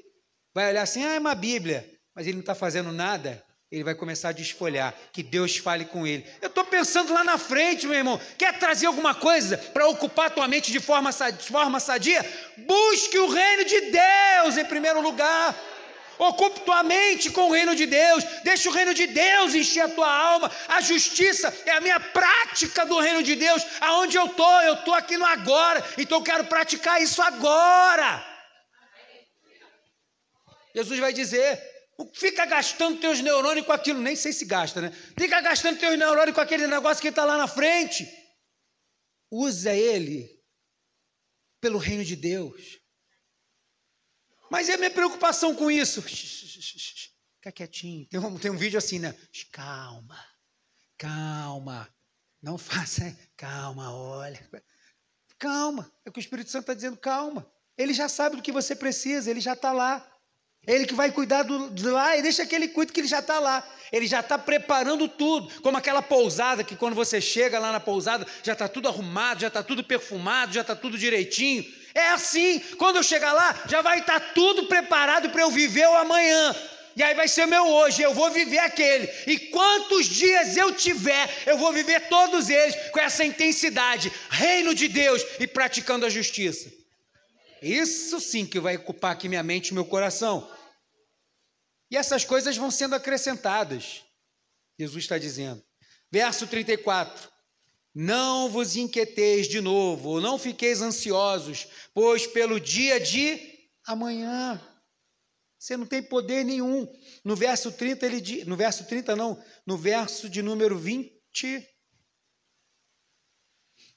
vai 0.54 0.70
olhar 0.70 0.84
assim, 0.84 1.04
ah, 1.04 1.16
é 1.16 1.20
uma 1.20 1.36
Bíblia, 1.36 1.86
mas 2.16 2.26
ele 2.26 2.36
não 2.36 2.42
está 2.42 2.56
fazendo 2.56 2.92
nada. 2.92 3.45
Ele 3.72 3.84
vai 3.84 3.96
começar 3.96 4.30
a 4.30 4.32
desfolhar, 4.32 4.94
que 5.12 5.24
Deus 5.24 5.58
fale 5.58 5.86
com 5.86 6.06
ele. 6.06 6.26
Eu 6.42 6.50
estou 6.50 6.64
pensando 6.66 7.12
lá 7.12 7.24
na 7.24 7.38
frente, 7.38 7.88
meu 7.88 7.98
irmão. 7.98 8.22
Quer 8.38 8.58
trazer 8.60 8.86
alguma 8.86 9.16
coisa 9.16 9.58
para 9.58 9.88
ocupar 9.88 10.30
tua 10.30 10.48
mente 10.48 10.72
de 10.72 10.80
forma, 10.80 11.10
de 11.12 11.48
forma 11.48 11.80
sadia? 11.80 12.24
Busque 12.58 13.18
o 13.18 13.28
reino 13.28 13.66
de 13.66 13.82
Deus 13.82 14.58
em 14.58 14.66
primeiro 14.66 15.02
lugar. 15.02 15.56
Ocupe 16.18 16.62
tua 16.62 16.82
mente 16.84 17.30
com 17.32 17.50
o 17.50 17.52
reino 17.52 17.76
de 17.76 17.86
Deus, 17.86 18.24
deixa 18.44 18.70
o 18.70 18.72
reino 18.72 18.94
de 18.94 19.06
Deus 19.08 19.54
encher 19.54 19.82
a 19.82 19.90
tua 19.90 20.10
alma. 20.10 20.50
A 20.68 20.80
justiça 20.80 21.54
é 21.66 21.72
a 21.72 21.82
minha 21.82 22.00
prática 22.00 22.86
do 22.86 23.00
reino 23.00 23.22
de 23.22 23.36
Deus. 23.36 23.66
Aonde 23.82 24.16
eu 24.16 24.28
estou? 24.28 24.62
Eu 24.62 24.76
estou 24.76 24.94
aqui 24.94 25.18
no 25.18 25.26
agora, 25.26 25.84
então 25.98 26.20
eu 26.20 26.24
quero 26.24 26.46
praticar 26.46 27.02
isso 27.02 27.22
agora. 27.22 28.24
Jesus 30.74 31.00
vai 31.00 31.12
dizer: 31.12 31.75
fica 32.14 32.46
gastando 32.46 33.00
teus 33.00 33.22
neurônios 33.22 33.66
com 33.66 33.72
aquilo, 33.72 34.02
nem 34.02 34.16
sei 34.16 34.34
se 34.34 34.46
gasta, 34.46 34.82
né? 34.82 34.92
Fica 35.18 35.40
gastando 35.42 35.80
teus 35.80 35.98
neurônios 35.98 36.36
com 36.36 36.42
aquele 36.42 36.68
negócio 36.68 37.02
que 37.02 37.08
está 37.08 37.24
lá 37.24 37.38
na 37.38 37.48
frente. 37.48 38.08
Usa 39.32 39.74
ele 39.74 40.30
pelo 41.62 41.78
reino 41.78 42.04
de 42.04 42.16
Deus. 42.16 42.80
Mas 44.50 44.68
e 44.68 44.74
a 44.74 44.78
minha 44.78 44.92
preocupação 44.92 45.56
com 45.56 45.72
isso? 45.72 46.02
Fica 46.02 47.52
quietinho. 47.52 48.06
Tem 48.08 48.20
um, 48.20 48.38
tem 48.38 48.52
um 48.52 48.58
vídeo 48.58 48.78
assim, 48.78 49.00
né? 49.00 49.16
Calma, 49.52 50.24
calma. 50.98 51.94
Não 52.42 52.58
faça, 52.58 53.18
calma, 53.36 53.94
olha. 53.94 54.50
Calma. 55.40 55.92
É 56.06 56.10
o 56.10 56.14
que 56.14 56.20
o 56.20 56.22
Espírito 56.22 56.50
Santo 56.52 56.64
está 56.64 56.74
dizendo, 56.74 56.98
calma. 56.98 57.52
Ele 57.78 57.94
já 57.94 58.08
sabe 58.08 58.36
do 58.36 58.42
que 58.42 58.52
você 58.52 58.76
precisa, 58.76 59.30
ele 59.30 59.42
já 59.42 59.54
está 59.54 59.72
lá. 59.72 60.15
Ele 60.68 60.86
que 60.86 60.94
vai 60.94 61.12
cuidar 61.12 61.44
do, 61.44 61.70
de 61.70 61.84
lá 61.84 62.18
e 62.18 62.22
deixa 62.22 62.46
que 62.46 62.56
ele 62.56 62.68
cuide 62.68 62.92
que 62.92 63.00
ele 63.00 63.08
já 63.08 63.20
está 63.20 63.40
lá. 63.40 63.66
Ele 63.92 64.08
já 64.08 64.20
está 64.20 64.38
preparando 64.38 65.08
tudo, 65.08 65.62
como 65.62 65.78
aquela 65.78 66.02
pousada 66.02 66.64
que 66.64 66.76
quando 66.76 66.96
você 66.96 67.22
chega 67.22 67.60
lá 67.60 67.72
na 67.72 67.80
pousada 67.80 68.26
já 68.44 68.54
está 68.54 68.68
tudo 68.68 68.88
arrumado, 68.88 69.42
já 69.42 69.48
está 69.48 69.62
tudo 69.62 69.84
perfumado, 69.84 70.54
já 70.54 70.62
está 70.62 70.76
tudo 70.76 70.98
direitinho. 70.98 71.64
É 71.94 72.10
assim, 72.10 72.60
quando 72.78 72.98
eu 72.98 73.04
chegar 73.04 73.32
lá, 73.32 73.64
já 73.68 73.82
vai 73.82 74.00
estar 74.00 74.20
tá 74.20 74.32
tudo 74.34 74.66
preparado 74.68 75.30
para 75.30 75.42
eu 75.42 75.52
viver 75.52 75.88
o 75.88 75.96
amanhã. 75.96 76.56
E 76.96 77.04
aí 77.04 77.14
vai 77.14 77.28
ser 77.28 77.46
meu 77.46 77.68
hoje, 77.68 78.02
eu 78.02 78.14
vou 78.14 78.32
viver 78.32 78.60
aquele. 78.60 79.10
E 79.28 79.38
quantos 79.38 80.06
dias 80.08 80.56
eu 80.56 80.74
tiver, 80.74 81.30
eu 81.46 81.58
vou 81.58 81.74
viver 81.74 82.08
todos 82.08 82.50
eles 82.50 82.76
com 82.92 83.00
essa 83.00 83.24
intensidade, 83.24 84.12
reino 84.30 84.74
de 84.74 84.88
Deus 84.88 85.22
e 85.40 85.46
praticando 85.46 86.06
a 86.06 86.10
justiça. 86.10 86.72
Isso 87.62 88.20
sim 88.20 88.46
que 88.46 88.60
vai 88.60 88.78
ocupar 88.78 89.12
aqui 89.12 89.28
minha 89.28 89.44
mente 89.44 89.70
e 89.70 89.74
meu 89.74 89.86
coração. 89.86 90.50
E 91.90 91.98
essas 91.98 92.26
coisas 92.26 92.58
vão 92.58 92.72
sendo 92.72 92.96
acrescentadas. 92.96 94.04
Jesus 94.80 95.04
está 95.04 95.18
dizendo. 95.18 95.64
Verso 96.12 96.48
34. 96.48 97.32
Não 97.94 98.50
vos 98.50 98.76
inquieteis 98.76 99.48
de 99.48 99.62
novo, 99.62 100.20
não 100.20 100.38
fiqueis 100.38 100.82
ansiosos, 100.82 101.68
pois 101.94 102.28
pelo 102.28 102.60
dia 102.60 103.00
de 103.00 103.70
amanhã 103.86 104.62
você 105.58 105.78
não 105.78 105.86
tem 105.86 106.04
poder 106.04 106.44
nenhum. 106.44 106.88
No 107.24 107.36
verso 107.36 107.72
30 107.72 108.06
ele 108.06 108.20
diz, 108.20 108.46
no 108.46 108.58
verso 108.58 108.86
30 108.86 109.16
não, 109.16 109.42
no 109.66 109.78
verso 109.78 110.30
de 110.30 110.42
número 110.42 110.78
20 110.78 111.16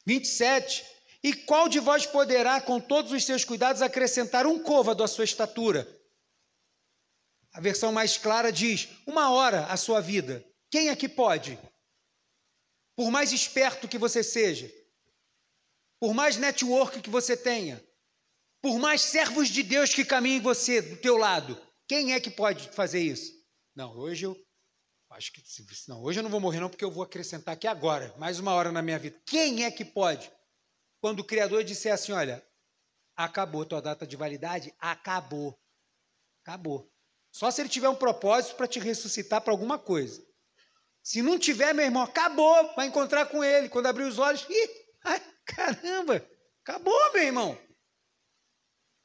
27, 0.07 0.87
e 1.23 1.35
qual 1.35 1.69
de 1.69 1.81
vós 1.81 2.07
poderá 2.07 2.61
com 2.61 2.81
todos 2.81 3.13
os 3.13 3.25
seus 3.25 3.45
cuidados 3.45 3.83
acrescentar 3.83 4.47
um 4.47 4.63
côvado 4.63 5.03
à 5.03 5.07
sua 5.07 5.25
estatura? 5.25 5.87
A 7.59 7.61
versão 7.61 7.91
mais 7.91 8.17
clara 8.17 8.53
diz: 8.53 8.89
uma 9.05 9.33
hora 9.33 9.67
à 9.67 9.77
sua 9.77 10.01
vida. 10.01 10.45
Quem 10.71 10.91
é 10.91 10.95
que 10.95 11.09
pode? 11.09 11.59
Por 12.97 13.11
mais 13.11 13.33
esperto 13.33 13.89
que 13.89 13.99
você 13.99 14.23
seja, 14.23 14.73
por 15.99 16.15
mais 16.15 16.37
network 16.37 17.01
que 17.01 17.11
você 17.11 17.37
tenha, 17.37 17.85
por 18.63 18.79
mais 18.79 19.01
servos 19.01 19.49
de 19.49 19.65
Deus 19.65 19.93
que 19.93 20.05
caminhem 20.05 20.41
você 20.41 20.81
do 20.81 20.99
teu 20.99 21.17
lado, 21.17 21.61
quem 21.89 22.13
é 22.13 22.21
que 22.21 22.31
pode 22.31 22.69
fazer 22.71 23.01
isso? 23.01 23.33
Não, 23.75 23.93
hoje 23.97 24.27
eu 24.27 24.37
acho 25.11 25.33
que 25.33 25.43
não, 25.89 26.01
hoje 26.01 26.21
eu 26.21 26.23
não 26.23 26.31
vou 26.31 26.39
morrer 26.39 26.61
não 26.61 26.71
porque 26.71 26.85
eu 26.85 26.93
vou 26.93 27.03
acrescentar 27.03 27.55
aqui 27.55 27.67
agora, 27.67 28.15
mais 28.19 28.39
uma 28.39 28.55
hora 28.55 28.71
na 28.71 28.83
minha 28.83 29.01
vida. 29.01 29.21
Quem 29.27 29.65
é 29.65 29.71
que 29.73 29.85
pode? 29.85 30.31
Quando 31.01 31.21
o 31.21 31.27
criador 31.27 31.65
disser 31.65 31.93
assim, 31.93 32.13
olha, 32.13 32.41
acabou 33.17 33.67
tua 33.67 33.83
data 33.83 34.07
de 34.07 34.15
validade, 34.15 34.73
acabou. 34.79 35.59
Acabou. 36.45 36.89
Só 37.39 37.53
se 37.53 37.63
ele 37.63 37.69
tiver 37.69 37.89
um 37.89 37.95
propósito 37.95 38.57
para 38.57 38.67
te 38.67 38.81
ressuscitar 38.81 39.41
para 39.41 39.53
alguma 39.53 39.79
coisa. 39.79 40.21
Se 41.05 41.23
não 41.23 41.39
tiver, 41.39 41.73
meu 41.73 41.85
irmão, 41.85 42.03
acabou. 42.03 42.75
Vai 42.75 42.89
encontrar 42.89 43.27
com 43.27 43.45
ele. 43.45 43.69
Quando 43.69 43.87
abrir 43.87 44.03
os 44.03 44.19
olhos, 44.19 44.45
ih, 44.51 44.71
ai, 45.05 45.23
caramba, 45.47 46.29
acabou, 46.65 47.13
meu 47.13 47.23
irmão. 47.23 47.57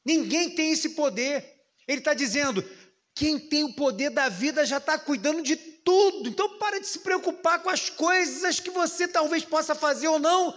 Ninguém 0.04 0.52
tem 0.52 0.72
esse 0.72 0.96
poder. 0.96 1.48
Ele 1.86 2.00
está 2.00 2.12
dizendo: 2.12 2.68
quem 3.14 3.38
tem 3.38 3.62
o 3.62 3.76
poder 3.76 4.10
da 4.10 4.28
vida 4.28 4.66
já 4.66 4.78
está 4.78 4.98
cuidando 4.98 5.40
de 5.40 5.54
tudo. 5.54 6.28
Então, 6.28 6.58
para 6.58 6.80
de 6.80 6.88
se 6.88 6.98
preocupar 6.98 7.62
com 7.62 7.70
as 7.70 7.88
coisas 7.88 8.58
que 8.58 8.70
você 8.70 9.06
talvez 9.06 9.44
possa 9.44 9.76
fazer 9.76 10.08
ou 10.08 10.18
não. 10.18 10.52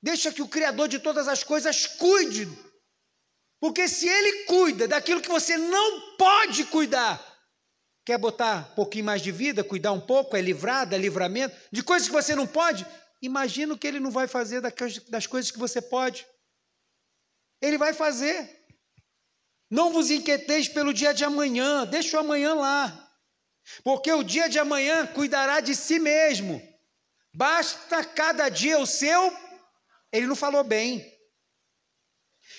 Deixa 0.00 0.30
que 0.30 0.40
o 0.40 0.46
Criador 0.46 0.86
de 0.86 1.00
todas 1.00 1.26
as 1.26 1.42
coisas 1.42 1.84
cuide 1.84 2.46
porque 3.60 3.88
se 3.88 4.08
ele 4.08 4.44
cuida 4.44 4.86
daquilo 4.86 5.20
que 5.20 5.28
você 5.28 5.56
não 5.56 6.16
pode 6.16 6.64
cuidar, 6.64 7.20
quer 8.04 8.18
botar 8.18 8.70
um 8.72 8.74
pouquinho 8.74 9.04
mais 9.04 9.20
de 9.20 9.32
vida, 9.32 9.64
cuidar 9.64 9.92
um 9.92 10.00
pouco, 10.00 10.36
é 10.36 10.40
livrado, 10.40 10.94
é 10.94 10.98
livramento, 10.98 11.56
de 11.72 11.82
coisas 11.82 12.08
que 12.08 12.14
você 12.14 12.34
não 12.34 12.46
pode, 12.46 12.86
imagina 13.20 13.74
o 13.74 13.78
que 13.78 13.86
ele 13.86 14.00
não 14.00 14.10
vai 14.10 14.28
fazer 14.28 14.60
das 14.60 15.26
coisas 15.26 15.50
que 15.50 15.58
você 15.58 15.82
pode. 15.82 16.26
Ele 17.60 17.76
vai 17.76 17.92
fazer. 17.92 18.56
Não 19.70 19.92
vos 19.92 20.10
inquieteis 20.10 20.68
pelo 20.68 20.94
dia 20.94 21.12
de 21.12 21.24
amanhã, 21.24 21.84
deixa 21.84 22.16
o 22.16 22.20
amanhã 22.20 22.54
lá. 22.54 23.10
Porque 23.82 24.10
o 24.12 24.22
dia 24.22 24.48
de 24.48 24.58
amanhã 24.58 25.06
cuidará 25.08 25.60
de 25.60 25.74
si 25.74 25.98
mesmo. 25.98 26.62
Basta 27.34 28.04
cada 28.04 28.48
dia 28.48 28.78
o 28.78 28.86
seu. 28.86 29.36
Ele 30.12 30.26
não 30.26 30.36
falou 30.36 30.64
bem. 30.64 31.17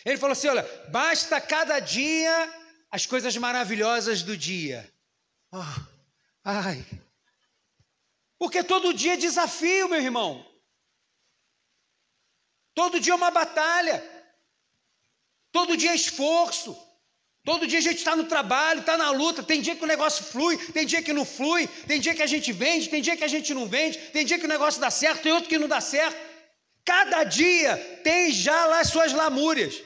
Ele 0.05 0.17
falou 0.17 0.33
assim: 0.33 0.47
olha, 0.47 0.63
basta 0.89 1.39
cada 1.41 1.79
dia 1.79 2.53
as 2.91 3.05
coisas 3.05 3.35
maravilhosas 3.37 4.23
do 4.23 4.35
dia. 4.35 4.91
Oh, 5.51 5.57
ai. 6.43 6.85
Porque 8.37 8.63
todo 8.63 8.93
dia 8.93 9.13
é 9.13 9.17
desafio, 9.17 9.89
meu 9.89 10.01
irmão. 10.01 10.45
Todo 12.73 12.99
dia 12.99 13.13
é 13.13 13.15
uma 13.15 13.31
batalha. 13.31 14.01
Todo 15.51 15.75
dia 15.75 15.91
é 15.91 15.95
esforço. 15.95 16.77
Todo 17.43 17.67
dia 17.67 17.79
a 17.79 17.81
gente 17.81 17.97
está 17.97 18.15
no 18.15 18.25
trabalho, 18.25 18.81
está 18.81 18.97
na 18.97 19.11
luta. 19.11 19.43
Tem 19.43 19.61
dia 19.61 19.75
que 19.75 19.83
o 19.83 19.87
negócio 19.87 20.23
flui, 20.23 20.57
tem 20.71 20.85
dia 20.85 21.01
que 21.01 21.11
não 21.11 21.25
flui, 21.25 21.67
tem 21.87 21.99
dia 21.99 22.13
que 22.13 22.21
a 22.21 22.27
gente 22.27 22.51
vende, 22.51 22.89
tem 22.89 23.01
dia 23.01 23.17
que 23.17 23.23
a 23.23 23.27
gente 23.27 23.53
não 23.53 23.65
vende, 23.65 23.97
tem 23.97 24.25
dia 24.25 24.37
que 24.37 24.45
o 24.45 24.49
negócio 24.49 24.79
dá 24.79 24.91
certo, 24.91 25.23
tem 25.23 25.31
outro 25.31 25.49
que 25.49 25.57
não 25.57 25.67
dá 25.67 25.81
certo. 25.81 26.28
Cada 26.89 27.23
dia 27.23 27.77
tem 28.03 28.31
já 28.31 28.65
lá 28.65 28.79
as 28.79 28.89
suas 28.89 29.13
lamúrias. 29.13 29.79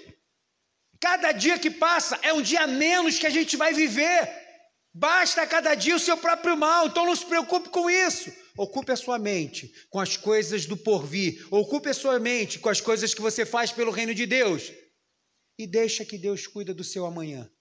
Cada 1.01 1.33
dia 1.33 1.59
que 1.59 1.69
passa 1.69 2.17
é 2.21 2.31
um 2.31 2.41
dia 2.41 2.65
menos 2.65 3.19
que 3.19 3.27
a 3.27 3.29
gente 3.29 3.57
vai 3.57 3.73
viver. 3.73 4.29
Basta 4.93 5.45
cada 5.45 5.75
dia 5.75 5.97
o 5.97 5.99
seu 5.99 6.15
próprio 6.15 6.55
mal, 6.55 6.87
então 6.87 7.05
não 7.05 7.13
se 7.13 7.25
preocupe 7.25 7.67
com 7.67 7.89
isso. 7.89 8.31
Ocupe 8.57 8.93
a 8.93 8.95
sua 8.95 9.19
mente 9.19 9.69
com 9.89 9.99
as 9.99 10.15
coisas 10.15 10.65
do 10.65 10.77
porvir. 10.77 11.45
Ocupe 11.51 11.89
a 11.89 11.93
sua 11.93 12.17
mente 12.19 12.57
com 12.57 12.69
as 12.69 12.79
coisas 12.79 13.13
que 13.13 13.19
você 13.19 13.45
faz 13.45 13.69
pelo 13.69 13.91
reino 13.91 14.15
de 14.15 14.25
Deus. 14.25 14.71
E 15.59 15.67
deixa 15.67 16.05
que 16.05 16.17
Deus 16.17 16.47
cuida 16.47 16.73
do 16.73 16.85
seu 16.85 17.05
amanhã. 17.05 17.51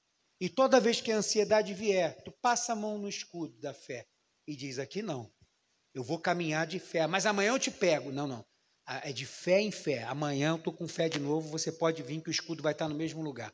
E 0.40 0.48
toda 0.48 0.78
vez 0.78 1.00
que 1.00 1.10
a 1.10 1.16
ansiedade 1.16 1.74
vier, 1.74 2.22
tu 2.22 2.30
passa 2.40 2.74
a 2.74 2.76
mão 2.76 2.96
no 2.96 3.08
escudo 3.08 3.58
da 3.58 3.74
fé 3.74 4.06
e 4.46 4.54
diz 4.54 4.78
aqui 4.78 5.02
não. 5.02 5.28
Eu 5.92 6.04
vou 6.04 6.20
caminhar 6.20 6.64
de 6.64 6.78
fé, 6.78 7.08
mas 7.08 7.26
amanhã 7.26 7.48
eu 7.48 7.58
te 7.58 7.72
pego. 7.72 8.12
Não, 8.12 8.28
não. 8.28 8.51
É 8.86 9.12
de 9.12 9.26
fé 9.26 9.60
em 9.60 9.70
fé. 9.70 10.04
Amanhã 10.04 10.50
eu 10.50 10.56
estou 10.56 10.72
com 10.72 10.86
fé 10.88 11.08
de 11.08 11.18
novo, 11.18 11.48
você 11.48 11.70
pode 11.72 12.02
vir 12.02 12.20
que 12.20 12.28
o 12.28 12.32
escudo 12.32 12.62
vai 12.62 12.72
estar 12.72 12.88
no 12.88 12.94
mesmo 12.94 13.22
lugar. 13.22 13.52